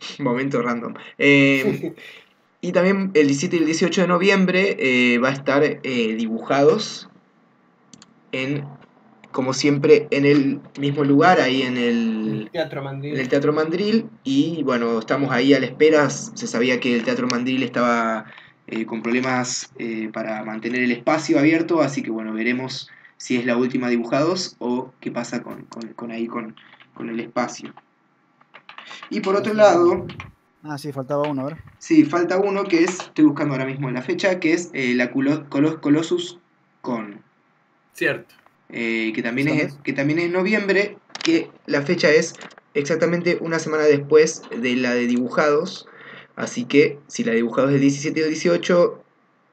[0.20, 0.94] momento random.
[1.18, 1.92] Eh,
[2.68, 5.78] y también el 17 y el 18 de noviembre eh, va a estar eh,
[6.16, 7.08] dibujados
[8.32, 8.64] en,
[9.30, 13.16] como siempre, en el mismo lugar, ahí en el, Teatro en Mandil.
[13.18, 14.06] el Teatro Mandril.
[14.24, 16.10] Y bueno, estamos ahí a la espera.
[16.10, 18.24] Se sabía que el Teatro Mandril estaba
[18.66, 23.46] eh, con problemas eh, para mantener el espacio abierto, así que bueno, veremos si es
[23.46, 26.56] la última dibujados o qué pasa con, con- con ahí con,
[26.94, 27.72] con el espacio.
[29.10, 30.06] Y por otro lado,
[30.66, 31.58] Ah, sí, faltaba uno, a ver.
[31.78, 35.10] Sí, falta uno que es, estoy buscando ahora mismo la fecha, que es eh, la
[35.10, 36.42] Culo- Colos- Colossus
[36.82, 37.24] Con,
[37.92, 38.36] Cierto.
[38.68, 39.80] eh, que, también ¿Esta es, vez?
[39.82, 42.34] que también es en noviembre, que la fecha es
[42.74, 45.86] exactamente una semana después de la de dibujados,
[46.36, 49.04] así que si la de dibujados es el 17 o 18,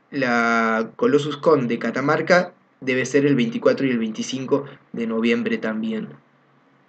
[0.10, 6.23] la Colossus Con de Catamarca debe ser el 24 y el 25 de noviembre también.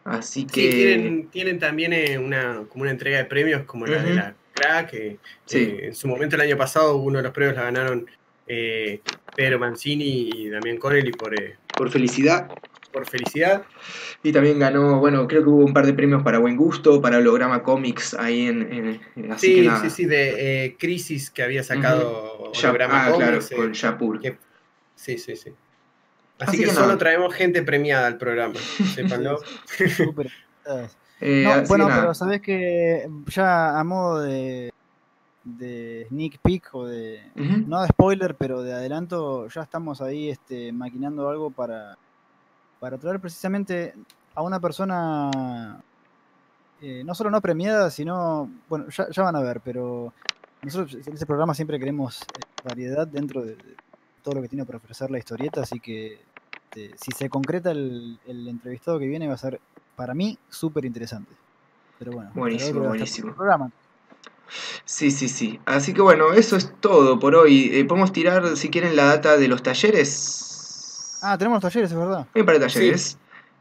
[0.04, 0.60] Así que...
[0.60, 4.34] Sí, tienen, tienen también eh, una, como una entrega de premios como la de la
[4.52, 4.90] crack.
[4.90, 5.58] que, Sí.
[5.58, 8.06] eh, en su momento el año pasado uno de los premios la ganaron
[8.46, 9.00] eh,
[9.34, 12.48] Pedro Mancini y Damián Connelly por, eh, Por felicidad,
[12.92, 13.64] por felicidad.
[14.22, 17.16] Y también ganó, bueno, creo que hubo un par de premios para Buen Gusto, para
[17.18, 18.72] Holograma Comics ahí en...
[18.72, 19.80] en- que Sí, nada.
[19.80, 24.20] sí, sí, de eh, Crisis que había sacado Holograma ah, Comics, eh, con Yapur.
[24.20, 24.36] que-
[24.96, 25.50] Sí, sí, sí.
[26.38, 28.54] Así Así, que solo traemos gente premiada al programa,
[28.94, 29.38] sépanlo.
[29.96, 30.30] Súper.
[31.20, 34.72] Eh, No, bueno, pero sabes que ya a modo de,
[35.44, 37.22] de sneak peek o de.
[37.34, 41.96] No de spoiler, pero de adelanto, ya estamos ahí este, maquinando algo para,
[42.80, 43.94] para traer precisamente
[44.34, 45.80] a una persona
[46.82, 48.50] eh, no solo no premiada, sino.
[48.68, 50.12] Bueno, ya, ya van a ver, pero
[50.62, 53.76] nosotros en este programa siempre queremos eh, variedad dentro de, de
[54.24, 56.18] todo lo que tiene para ofrecer la historieta, así que
[56.72, 59.60] este, si se concreta el, el entrevistado que viene va a ser
[59.94, 61.30] para mí súper interesante.
[62.00, 63.28] Pero bueno, Buenísimo, buenísimo.
[63.28, 63.70] el programa.
[64.84, 65.60] Sí, sí, sí.
[65.64, 67.70] Así que bueno, eso es todo por hoy.
[67.72, 71.18] Eh, Podemos tirar, si quieren, la data de los talleres.
[71.22, 72.26] Ah, tenemos los talleres, es verdad.
[72.34, 73.16] Hay para talleres.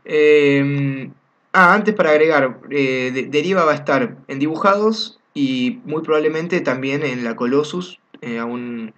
[0.05, 1.09] Eh,
[1.53, 6.59] ah, antes para agregar, eh, de- Deriva va a estar en dibujados y muy probablemente
[6.61, 7.99] también en la Colossus.
[8.21, 8.93] eh, aún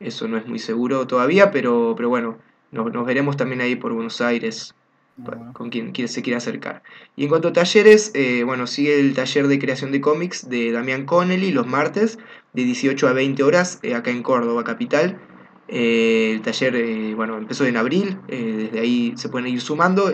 [0.00, 2.38] eso no es muy seguro todavía, pero, pero bueno,
[2.72, 4.74] nos, nos veremos también ahí por Buenos Aires.
[5.20, 5.52] Bueno.
[5.52, 6.84] con quien, quien se quiera acercar.
[7.16, 10.70] Y en cuanto a talleres, eh, bueno, sigue el taller de creación de cómics de
[10.70, 12.20] Damián Connelly los martes,
[12.52, 15.18] de 18 a 20 horas, eh, acá en Córdoba, capital.
[15.66, 20.04] Eh, el taller, bueno, empezó en abril, desde ahí se pueden ir sumando.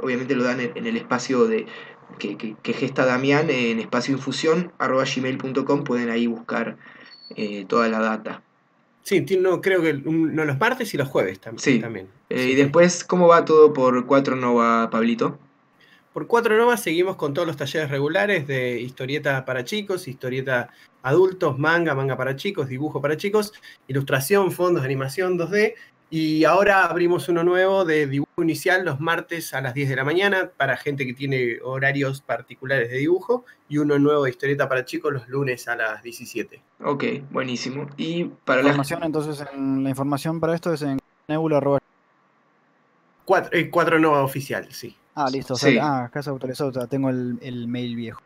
[0.00, 1.66] obviamente lo dan en, en el espacio de,
[2.18, 6.78] que, que- que gesta Damián, en espacioinfusión, arroba gmail.com, pueden ahí buscar
[7.68, 8.42] toda la data.
[9.04, 11.78] Sí, no, creo que no, los martes y los jueves tam- Sí.
[11.78, 12.08] también.
[12.30, 15.38] Eh, Sí, y después, ¿cómo va todo por 4 Nova, Pablito?
[16.14, 20.70] Por Cuatro Novas seguimos con todos los talleres regulares de historieta para chicos, historieta
[21.02, 23.52] adultos, manga, manga para chicos, dibujo para chicos,
[23.88, 25.74] ilustración, fondos animación 2D.
[26.10, 30.04] Y ahora abrimos uno nuevo de dibujo inicial los martes a las 10 de la
[30.04, 34.84] mañana para gente que tiene horarios particulares de dibujo y uno nuevo de historieta para
[34.84, 36.60] chicos los lunes a las 17.
[36.84, 37.88] Ok, buenísimo.
[37.96, 41.60] Y para la Información, entonces, en, la información para esto es en nebula.
[43.24, 44.96] Cuatro, eh, Cuatro Nova oficial, sí.
[45.14, 45.54] Ah, listo.
[45.54, 45.78] o sea, Sí.
[45.80, 46.66] ah, acá se autorizó.
[46.66, 48.20] o sea, tengo el, el mail viejo.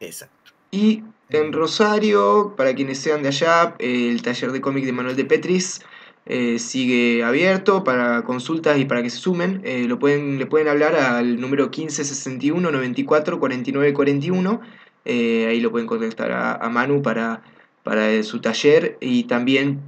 [0.00, 0.52] Exacto.
[0.70, 1.50] Y en Eh.
[1.52, 5.80] Rosario, para quienes sean de allá, el taller de cómic de Manuel de Petris
[6.26, 9.60] eh, sigue abierto para consultas y para que se sumen.
[9.64, 14.60] Eh, lo pueden, le pueden hablar al número 1561 94 49 41.
[15.04, 17.42] Eh, ahí lo pueden contactar a, a Manu para,
[17.82, 18.96] para su taller.
[19.00, 19.82] Y también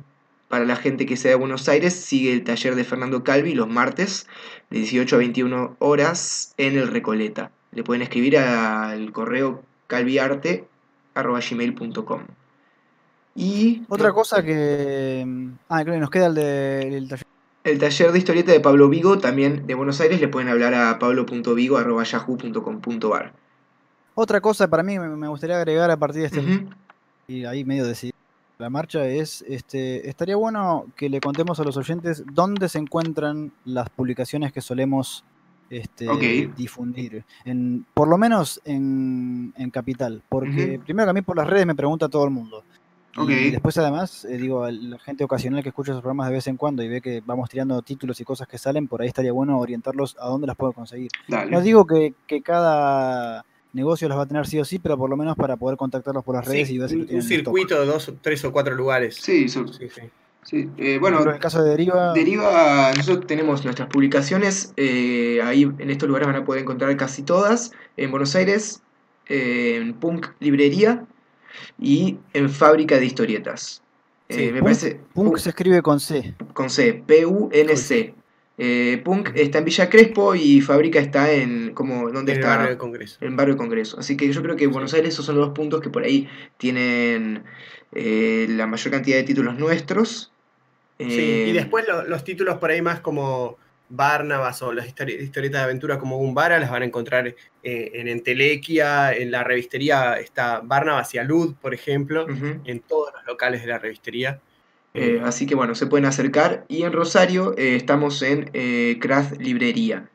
[0.49, 3.69] para la gente que sea de Buenos Aires, sigue el taller de Fernando Calvi los
[3.69, 4.29] martes
[4.71, 7.51] de 18 a 21 horas en el Recoleta.
[7.73, 12.23] Le pueden escribir al correo calviarte.gmail.com.
[13.37, 15.25] Y Otra cosa que.
[15.69, 17.27] Ah, creo que nos queda el de el taller.
[17.65, 20.99] el taller de historieta de Pablo Vigo, también de Buenos Aires, le pueden hablar a
[20.99, 23.35] pablo.vigo.yahoo.com.ar.
[24.15, 26.67] Otra cosa para mí me me gustaría agregar a partir de este.
[27.29, 28.15] Y ahí medio decidir
[28.59, 29.45] la marcha es.
[29.47, 34.63] este Estaría bueno que le contemos a los oyentes dónde se encuentran las publicaciones que
[34.63, 35.25] solemos.
[35.69, 36.07] Este,
[36.57, 41.49] difundir en por lo menos en, en capital porque primero que a mí por las
[41.49, 42.63] redes me pregunta todo el mundo
[43.19, 46.47] Y después además, eh, digo, a la gente ocasional que escucha esos programas de vez
[46.49, 49.33] en cuando y ve que vamos tirando títulos y cosas que salen, por ahí estaría
[49.33, 51.11] bueno orientarlos a dónde las puedo conseguir.
[51.29, 51.51] Dale.
[51.51, 55.09] No digo que, que cada negocio las va a tener sí o sí, pero por
[55.11, 57.23] lo menos para poder contactarlos por las redes Sí, y ver si lo un, tienen
[57.23, 59.17] un circuito de dos, o- tres o cuatro lugares.
[59.17, 59.89] Sí, Sí, sí.
[60.43, 60.71] sí.
[60.79, 65.91] Eh, bueno, en el caso de Deriva, Deriva, nosotros tenemos nuestras publicaciones, eh, ahí en
[65.91, 68.83] estos lugares van a poder encontrar casi todas, en Buenos Aires,
[69.27, 71.05] eh, en Punk Librería
[71.81, 73.83] y en Fábrica de Historietas.
[74.29, 76.35] Eh, Sí, me Punk- parece Punk se escribe con C.
[76.53, 78.15] con C, P-U-N-C.
[78.59, 82.57] Eh, Punk está en Villa Crespo y Fábrica está en, como, ¿dónde En el está?
[82.57, 83.19] barrio de Congreso.
[83.21, 83.99] En Barrio Congreso.
[83.99, 86.05] Así que yo creo que en Buenos Aires esos son los dos puntos que por
[86.05, 86.27] ahí
[86.57, 87.45] tienen
[87.93, 90.33] eh, la mayor cantidad de títulos nuestros.
[90.99, 95.21] Sí, Eh, y después lo- los títulos por ahí más como Barnabas o las histori-
[95.21, 100.15] historietas de aventura como Gumbara las van a encontrar eh, en Entelequia, en la revistería
[100.15, 102.27] está Barnabas y Alud, por ejemplo,
[102.65, 104.41] en todos los locales de la revistería.
[104.95, 106.65] Eh, así que bueno, se pueden acercar.
[106.69, 108.51] Y en Rosario eh, estamos en
[108.99, 110.09] Craft Librería.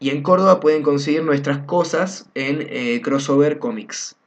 [0.00, 4.17] Y en Córdoba pueden conseguir nuestras cosas en Crossover Comics.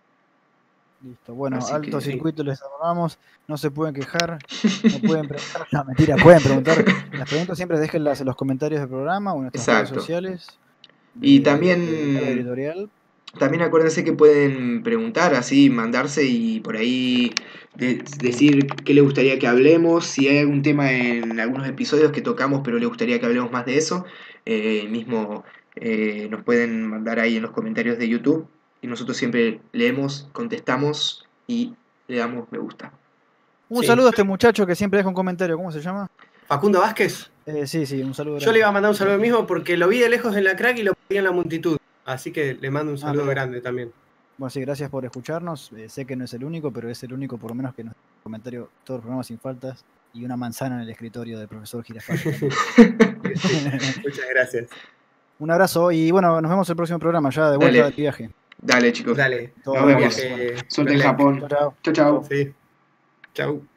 [1.04, 1.34] Listo.
[1.34, 3.18] Bueno, Así alto que- circuito les adoramos.
[3.48, 4.38] No se pueden quejar.
[4.84, 5.68] No pueden preguntar.
[5.72, 6.86] No, mentira, pueden preguntar.
[7.14, 10.48] Las preguntas siempre déjenlas en los comentarios del programa o en nuestras redes sociales.
[11.20, 12.90] Y de- también- de cada editorial.
[13.40, 17.34] También acuérdense que pueden preguntar, así, mandarse y por ahí
[17.76, 22.22] de- decir qué le gustaría que hablemos, si hay algún tema en algunos episodios que
[22.22, 24.06] tocamos, pero le gustaría que hablemos más de eso,
[24.46, 25.44] eh, mismo
[25.78, 28.48] eh, nos pueden mandar ahí en los comentarios de YouTube
[28.82, 31.74] y nosotros siempre leemos, contestamos y
[32.08, 32.92] le damos me gusta.
[33.70, 33.88] Un Sí.
[33.88, 35.56] saludo a este muchacho que siempre deja un comentario.
[35.56, 36.10] ¿Cómo se llama?
[36.48, 38.36] Facundo Vázquez, Eh, sí, sí, un saludo.
[38.38, 38.54] yo grande.
[38.54, 40.78] le iba a mandar un saludo mismo porque lo vi de lejos en la crack
[40.80, 41.78] y lo vi en la multitud.
[42.06, 43.92] Así que le mando un Ah, saludo grande también.
[44.38, 45.72] Bueno, sí, gracias por escucharnos.
[45.78, 47.84] Eh, sé que no es el único, pero es el único, por lo menos, que
[47.84, 51.40] nos deja un comentario todos los programas sin faltas y una manzana en el escritorio
[51.40, 52.42] del profesor Girafales.
[54.04, 54.70] Muchas gracias.
[55.40, 57.84] un abrazo y bueno, nos vemos el próximo programa ya de vuelta Dale.
[57.92, 58.30] del viaje.
[58.62, 59.18] Dale chicos.
[59.18, 59.54] Dale.
[59.64, 60.16] Todo Nos vemos.
[60.16, 61.00] Viaje Suerte en.
[61.02, 61.40] Japón.
[61.40, 61.76] Chao, chao.
[61.84, 62.24] Chao, chao.
[62.30, 62.54] Sí.
[63.34, 63.71] Chau.